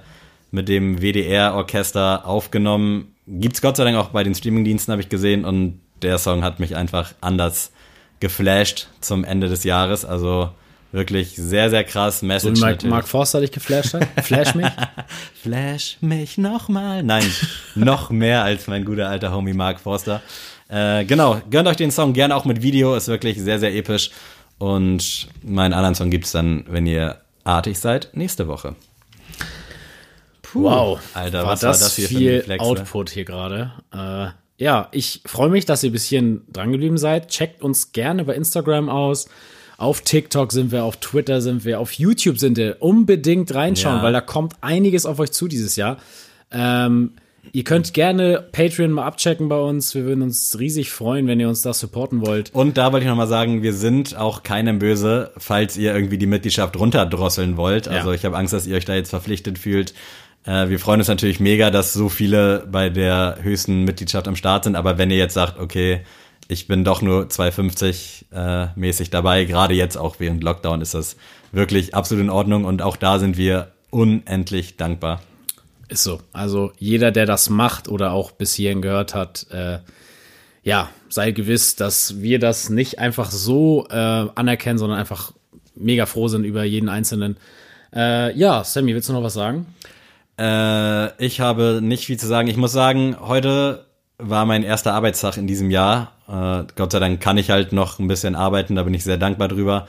mit 0.49 0.67
dem 0.67 1.01
WDR-Orchester 1.01 2.25
aufgenommen. 2.25 3.13
Gibt's 3.27 3.61
Gott 3.61 3.77
sei 3.77 3.83
Dank 3.83 3.95
auch 3.95 4.09
bei 4.09 4.23
den 4.23 4.33
Streamingdiensten, 4.33 4.91
habe 4.91 5.03
ich 5.03 5.09
gesehen. 5.09 5.45
Und 5.45 5.79
der 6.01 6.17
Song 6.17 6.43
hat 6.43 6.59
mich 6.59 6.75
einfach 6.75 7.13
anders 7.21 7.71
geflasht 8.19 8.87
zum 9.01 9.23
Ende 9.23 9.49
des 9.49 9.63
Jahres. 9.63 10.03
Also 10.03 10.49
wirklich 10.91 11.35
sehr, 11.35 11.69
sehr 11.69 11.83
krass. 11.83 12.21
Und 12.21 12.27
Message 12.29 12.59
Mark, 12.59 12.71
natürlich. 12.71 12.91
Mark 12.91 13.07
Forster 13.07 13.41
dich 13.41 13.51
geflasht 13.51 13.93
hat? 13.93 14.07
Flash 14.23 14.55
mich? 14.55 14.67
Flash 15.41 15.97
mich 16.01 16.37
nochmal. 16.37 17.03
Nein, 17.03 17.29
noch 17.75 18.09
mehr 18.09 18.43
als 18.43 18.67
mein 18.67 18.85
guter 18.85 19.09
alter 19.09 19.31
Homie 19.31 19.53
Mark 19.53 19.79
Forster. 19.79 20.21
Äh, 20.69 21.05
genau, 21.05 21.41
gönnt 21.49 21.67
euch 21.67 21.77
den 21.77 21.91
Song 21.91 22.13
gerne 22.13 22.35
auch 22.35 22.45
mit 22.45 22.61
Video, 22.61 22.95
ist 22.95 23.07
wirklich 23.07 23.39
sehr, 23.39 23.59
sehr 23.59 23.75
episch. 23.75 24.11
Und 24.57 25.27
meinen 25.41 25.73
anderen 25.73 25.95
Song 25.95 26.09
gibt's 26.09 26.31
dann, 26.31 26.65
wenn 26.69 26.85
ihr 26.85 27.21
artig 27.43 27.79
seid, 27.79 28.09
nächste 28.13 28.47
Woche. 28.47 28.75
Wow. 30.53 30.99
Alter, 31.13 31.43
war 31.43 31.53
was 31.53 31.63
war 31.63 31.69
das, 31.69 31.79
das 31.79 31.95
hier 31.95 32.07
für 32.07 32.15
viel 32.15 32.35
ein 32.35 32.43
Flex, 32.43 32.63
ne? 32.63 32.69
Output 32.69 33.09
hier 33.09 33.25
gerade. 33.25 33.71
Äh, 33.93 34.27
ja, 34.63 34.89
ich 34.91 35.21
freue 35.25 35.49
mich, 35.49 35.65
dass 35.65 35.83
ihr 35.83 35.91
bis 35.91 36.05
hierhin 36.05 36.43
dran 36.51 36.71
geblieben 36.71 36.97
seid. 36.97 37.29
Checkt 37.29 37.61
uns 37.61 37.93
gerne 37.93 38.25
bei 38.25 38.35
Instagram 38.35 38.89
aus. 38.89 39.27
Auf 39.81 40.01
TikTok 40.01 40.51
sind 40.51 40.71
wir, 40.71 40.83
auf 40.83 40.97
Twitter 40.97 41.41
sind 41.41 41.65
wir, 41.65 41.79
auf 41.79 41.93
YouTube 41.93 42.37
sind 42.37 42.55
wir. 42.55 42.77
Unbedingt 42.81 43.51
reinschauen, 43.55 43.97
Ja. 43.97 44.03
weil 44.03 44.13
da 44.13 44.21
kommt 44.21 44.53
einiges 44.61 45.07
auf 45.07 45.19
euch 45.19 45.31
zu 45.31 45.47
dieses 45.47 45.75
Jahr. 45.75 45.97
Ähm, 46.51 47.13
ihr 47.51 47.63
könnt 47.63 47.93
gerne 47.95 48.45
Patreon 48.51 48.91
mal 48.91 49.05
abchecken 49.05 49.49
bei 49.49 49.57
uns. 49.59 49.95
Wir 49.95 50.05
würden 50.05 50.21
uns 50.21 50.59
riesig 50.59 50.91
freuen, 50.91 51.25
wenn 51.25 51.39
ihr 51.39 51.49
uns 51.49 51.63
da 51.63 51.73
supporten 51.73 52.23
wollt. 52.23 52.53
Und 52.53 52.77
da 52.77 52.91
wollte 52.91 53.05
ich 53.05 53.09
nochmal 53.09 53.27
sagen, 53.27 53.63
wir 53.63 53.73
sind 53.73 54.15
auch 54.15 54.43
keinem 54.43 54.77
böse, 54.77 55.31
falls 55.37 55.75
ihr 55.77 55.95
irgendwie 55.95 56.19
die 56.19 56.27
Mitgliedschaft 56.27 56.77
runterdrosseln 56.77 57.57
wollt. 57.57 57.87
Also 57.87 58.09
Ja. 58.09 58.15
ich 58.15 58.23
habe 58.23 58.37
Angst, 58.37 58.53
dass 58.53 58.67
ihr 58.67 58.75
euch 58.77 58.85
da 58.85 58.93
jetzt 58.93 59.09
verpflichtet 59.09 59.57
fühlt. 59.57 59.95
Äh, 60.45 60.69
wir 60.69 60.77
freuen 60.79 60.99
uns 60.99 61.07
natürlich 61.07 61.39
mega, 61.39 61.71
dass 61.71 61.91
so 61.93 62.07
viele 62.07 62.67
bei 62.71 62.89
der 62.91 63.37
höchsten 63.41 63.83
Mitgliedschaft 63.83 64.27
am 64.27 64.35
Start 64.35 64.65
sind. 64.65 64.75
Aber 64.75 64.99
wenn 64.99 65.09
ihr 65.09 65.17
jetzt 65.17 65.33
sagt, 65.33 65.59
okay, 65.59 66.01
ich 66.51 66.67
bin 66.67 66.83
doch 66.83 67.01
nur 67.01 67.27
2,50 67.27 68.25
äh, 68.33 68.67
mäßig 68.75 69.09
dabei, 69.09 69.45
gerade 69.45 69.73
jetzt 69.73 69.95
auch 69.95 70.17
während 70.19 70.43
Lockdown, 70.43 70.81
ist 70.81 70.93
das 70.93 71.15
wirklich 71.53 71.95
absolut 71.95 72.25
in 72.25 72.29
Ordnung. 72.29 72.65
Und 72.65 72.81
auch 72.81 72.97
da 72.97 73.19
sind 73.19 73.37
wir 73.37 73.71
unendlich 73.89 74.75
dankbar. 74.75 75.21
Ist 75.87 76.03
so. 76.03 76.19
Also 76.33 76.73
jeder, 76.77 77.11
der 77.11 77.25
das 77.25 77.49
macht 77.49 77.87
oder 77.87 78.11
auch 78.11 78.31
bis 78.31 78.53
hierhin 78.53 78.81
gehört 78.81 79.15
hat, 79.15 79.47
äh, 79.51 79.79
ja, 80.63 80.89
sei 81.07 81.31
gewiss, 81.31 81.77
dass 81.77 82.21
wir 82.21 82.37
das 82.37 82.69
nicht 82.69 82.99
einfach 82.99 83.31
so 83.31 83.87
äh, 83.89 83.95
anerkennen, 83.95 84.77
sondern 84.77 84.99
einfach 84.99 85.31
mega 85.73 86.05
froh 86.05 86.27
sind 86.27 86.43
über 86.43 86.65
jeden 86.65 86.89
Einzelnen. 86.89 87.37
Äh, 87.95 88.37
ja, 88.37 88.65
Sammy, 88.65 88.93
willst 88.93 89.07
du 89.07 89.13
noch 89.13 89.23
was 89.23 89.33
sagen? 89.33 89.67
Äh, 90.37 91.25
ich 91.25 91.39
habe 91.39 91.79
nicht 91.81 92.05
viel 92.05 92.19
zu 92.19 92.27
sagen. 92.27 92.49
Ich 92.49 92.57
muss 92.57 92.73
sagen, 92.73 93.15
heute 93.21 93.85
war 94.21 94.45
mein 94.45 94.63
erster 94.63 94.93
Arbeitstag 94.93 95.37
in 95.37 95.47
diesem 95.47 95.71
Jahr. 95.71 96.11
Äh, 96.27 96.63
Gott 96.75 96.91
sei 96.91 96.99
Dank 96.99 97.19
kann 97.19 97.37
ich 97.37 97.49
halt 97.49 97.73
noch 97.73 97.99
ein 97.99 98.07
bisschen 98.07 98.35
arbeiten, 98.35 98.75
da 98.75 98.83
bin 98.83 98.93
ich 98.93 99.03
sehr 99.03 99.17
dankbar 99.17 99.47
drüber. 99.47 99.87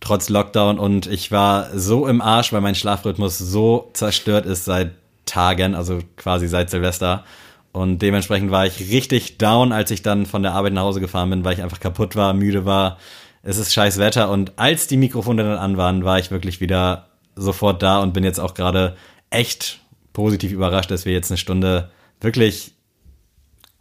Trotz 0.00 0.28
Lockdown 0.28 0.78
und 0.78 1.06
ich 1.06 1.30
war 1.30 1.68
so 1.76 2.06
im 2.06 2.20
Arsch, 2.20 2.52
weil 2.52 2.60
mein 2.60 2.74
Schlafrhythmus 2.74 3.38
so 3.38 3.90
zerstört 3.94 4.44
ist 4.44 4.64
seit 4.64 4.92
Tagen, 5.24 5.74
also 5.74 6.00
quasi 6.16 6.48
seit 6.48 6.70
Silvester. 6.70 7.24
Und 7.72 8.00
dementsprechend 8.00 8.50
war 8.50 8.66
ich 8.66 8.92
richtig 8.92 9.38
down, 9.38 9.72
als 9.72 9.90
ich 9.90 10.02
dann 10.02 10.26
von 10.26 10.42
der 10.42 10.52
Arbeit 10.52 10.74
nach 10.74 10.82
Hause 10.82 11.00
gefahren 11.00 11.30
bin, 11.30 11.44
weil 11.44 11.54
ich 11.54 11.62
einfach 11.62 11.80
kaputt 11.80 12.16
war, 12.16 12.34
müde 12.34 12.64
war. 12.64 12.98
Es 13.42 13.58
ist 13.58 13.72
scheiß 13.72 13.98
Wetter 13.98 14.30
und 14.30 14.52
als 14.56 14.86
die 14.86 14.96
Mikrofone 14.96 15.42
dann 15.42 15.58
an 15.58 15.76
waren, 15.76 16.04
war 16.04 16.18
ich 16.18 16.30
wirklich 16.30 16.60
wieder 16.60 17.08
sofort 17.36 17.82
da 17.82 18.00
und 18.00 18.12
bin 18.12 18.24
jetzt 18.24 18.38
auch 18.40 18.54
gerade 18.54 18.96
echt 19.30 19.80
positiv 20.12 20.52
überrascht, 20.52 20.90
dass 20.90 21.04
wir 21.04 21.12
jetzt 21.12 21.30
eine 21.30 21.38
Stunde 21.38 21.90
wirklich, 22.20 22.73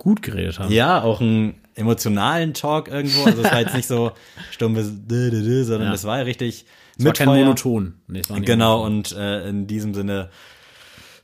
Gut 0.04 0.22
geredet 0.22 0.60
haben. 0.60 0.72
ja, 0.72 1.01
auch 1.01 1.22
einen 1.22 1.56
emotionalen 1.76 2.54
Talk 2.54 2.88
irgendwo. 2.89 3.24
Also 3.24 3.41
es 3.41 3.51
war 3.51 3.62
jetzt 3.62 3.76
nicht 3.76 3.88
so 3.88 4.12
stumpfes, 4.51 4.88
sondern 5.08 5.88
Ja. 5.88 5.93
es 5.93 6.04
war 6.04 6.18
ja 6.18 6.24
richtig 6.24 6.66
Es 6.97 7.06
war 7.06 7.14
kein. 7.14 7.28
Monoton. 7.28 7.95
Nee, 8.08 8.22
war 8.28 8.39
Genau, 8.41 8.84
und 8.86 9.14
äh, 9.14 9.47
in 9.49 9.66
diesem 9.66 9.93
Sinne 9.93 10.30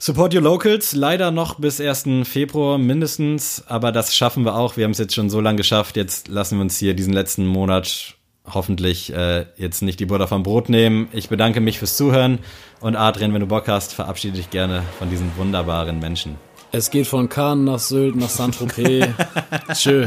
Support 0.01 0.33
your 0.33 0.41
locals, 0.41 0.95
leider 0.95 1.29
noch 1.29 1.59
bis 1.59 1.81
1. 1.81 2.05
Februar 2.23 2.77
mindestens, 2.77 3.65
aber 3.67 3.91
das 3.91 4.15
schaffen 4.15 4.45
wir 4.45 4.55
auch. 4.55 4.77
Wir 4.77 4.85
haben 4.85 4.91
es 4.91 4.97
jetzt 4.97 5.13
schon 5.13 5.29
so 5.29 5.41
lange 5.41 5.57
geschafft. 5.57 5.97
Jetzt 5.97 6.29
lassen 6.29 6.57
wir 6.57 6.61
uns 6.61 6.77
hier 6.77 6.93
diesen 6.93 7.11
letzten 7.11 7.45
Monat 7.45 8.15
hoffentlich 8.45 9.13
äh, 9.13 9.45
jetzt 9.57 9.81
nicht 9.81 9.99
die 9.99 10.05
Butter 10.05 10.29
vom 10.29 10.41
Brot 10.43 10.69
nehmen. 10.69 11.09
Ich 11.11 11.27
bedanke 11.27 11.59
mich 11.59 11.79
fürs 11.79 11.97
Zuhören 11.97 12.39
und 12.79 12.95
Adrian, 12.95 13.33
wenn 13.33 13.41
du 13.41 13.47
Bock 13.47 13.67
hast, 13.67 13.93
verabschiede 13.93 14.37
dich 14.37 14.49
gerne 14.49 14.83
von 14.97 15.09
diesen 15.09 15.35
wunderbaren 15.35 15.99
Menschen. 15.99 16.37
Es 16.71 16.91
geht 16.91 17.07
von 17.07 17.27
Cannes 17.29 17.65
nach 17.65 17.79
Sylt 17.79 18.15
nach 18.15 18.29
Saint-Tropez. 18.29 19.07
Tschö. 19.73 20.05